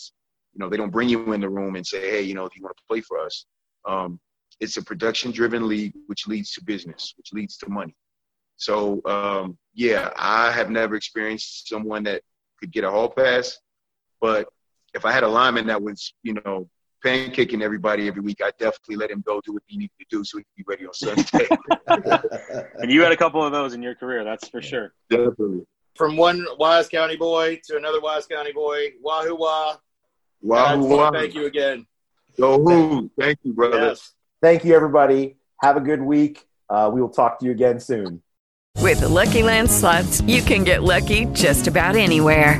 you 0.53 0.59
know, 0.59 0.69
they 0.69 0.77
don't 0.77 0.89
bring 0.89 1.09
you 1.09 1.33
in 1.33 1.41
the 1.41 1.49
room 1.49 1.75
and 1.75 1.85
say, 1.85 2.01
hey, 2.09 2.21
you 2.21 2.33
know, 2.33 2.47
do 2.47 2.53
you 2.55 2.63
want 2.63 2.75
to 2.75 2.83
play 2.89 3.01
for 3.01 3.19
us? 3.19 3.45
Um, 3.87 4.19
it's 4.59 4.77
a 4.77 4.83
production 4.83 5.31
driven 5.31 5.67
league, 5.67 5.93
which 6.07 6.27
leads 6.27 6.51
to 6.53 6.63
business, 6.63 7.13
which 7.17 7.31
leads 7.33 7.57
to 7.57 7.69
money. 7.69 7.95
So, 8.55 9.01
um, 9.05 9.57
yeah, 9.75 10.11
I 10.17 10.51
have 10.51 10.71
never 10.71 10.95
experienced 10.95 11.69
someone 11.69 12.03
that 12.03 12.23
could 12.59 12.71
get 12.71 12.83
a 12.83 12.89
hall 12.89 13.09
pass. 13.09 13.59
But 14.19 14.47
if 14.95 15.05
I 15.05 15.11
had 15.11 15.23
a 15.23 15.27
lineman 15.27 15.67
that 15.67 15.79
was, 15.81 16.15
you 16.23 16.33
know, 16.33 16.67
pancaking 17.05 17.61
everybody 17.61 18.07
every 18.07 18.21
week, 18.21 18.41
I'd 18.43 18.57
definitely 18.57 18.95
let 18.95 19.11
him 19.11 19.23
go 19.25 19.39
do 19.45 19.53
what 19.53 19.61
he 19.67 19.77
needed 19.77 19.91
to 19.99 20.05
do 20.09 20.23
so 20.23 20.39
he 20.39 20.43
could 20.43 20.55
be 20.57 20.63
ready 20.67 20.87
on 20.87 20.93
Sunday. 20.93 21.47
And 22.81 22.91
you 22.91 23.01
had 23.01 23.11
a 23.11 23.17
couple 23.17 23.43
of 23.43 23.51
those 23.51 23.73
in 23.73 23.81
your 23.81 23.95
career, 23.95 24.23
that's 24.23 24.47
for 24.47 24.61
sure. 24.61 24.93
definitely. 25.09 25.65
From 25.97 26.15
one 26.15 26.45
Wise 26.59 26.87
County 26.87 27.15
boy 27.15 27.59
to 27.65 27.77
another 27.77 27.99
Wise 27.99 28.27
County 28.27 28.51
boy. 28.51 28.93
Wahoo 29.01 29.35
wah. 29.35 29.77
Wahoo, 30.41 30.81
Guys, 30.81 30.89
wahoo. 30.89 31.11
Thank 31.11 31.33
you 31.33 31.45
again. 31.45 31.87
Go 32.39 32.61
who? 32.61 33.09
Thank 33.19 33.39
you, 33.43 33.53
brother. 33.53 33.79
Yes. 33.79 34.13
Thank 34.41 34.63
you, 34.63 34.75
everybody. 34.75 35.37
Have 35.61 35.75
a 35.75 35.81
good 35.81 36.01
week. 36.01 36.47
Uh, 36.69 36.91
we 36.93 37.01
will 37.01 37.09
talk 37.09 37.39
to 37.39 37.45
you 37.45 37.51
again 37.51 37.79
soon. 37.79 38.21
With 38.79 38.99
the 38.99 39.09
Lucky 39.09 39.41
Land 39.41 39.71
slots, 39.71 40.21
you 40.21 40.41
can 40.41 40.63
get 40.63 40.83
lucky 40.83 41.25
just 41.33 41.67
about 41.67 41.95
anywhere. 41.95 42.59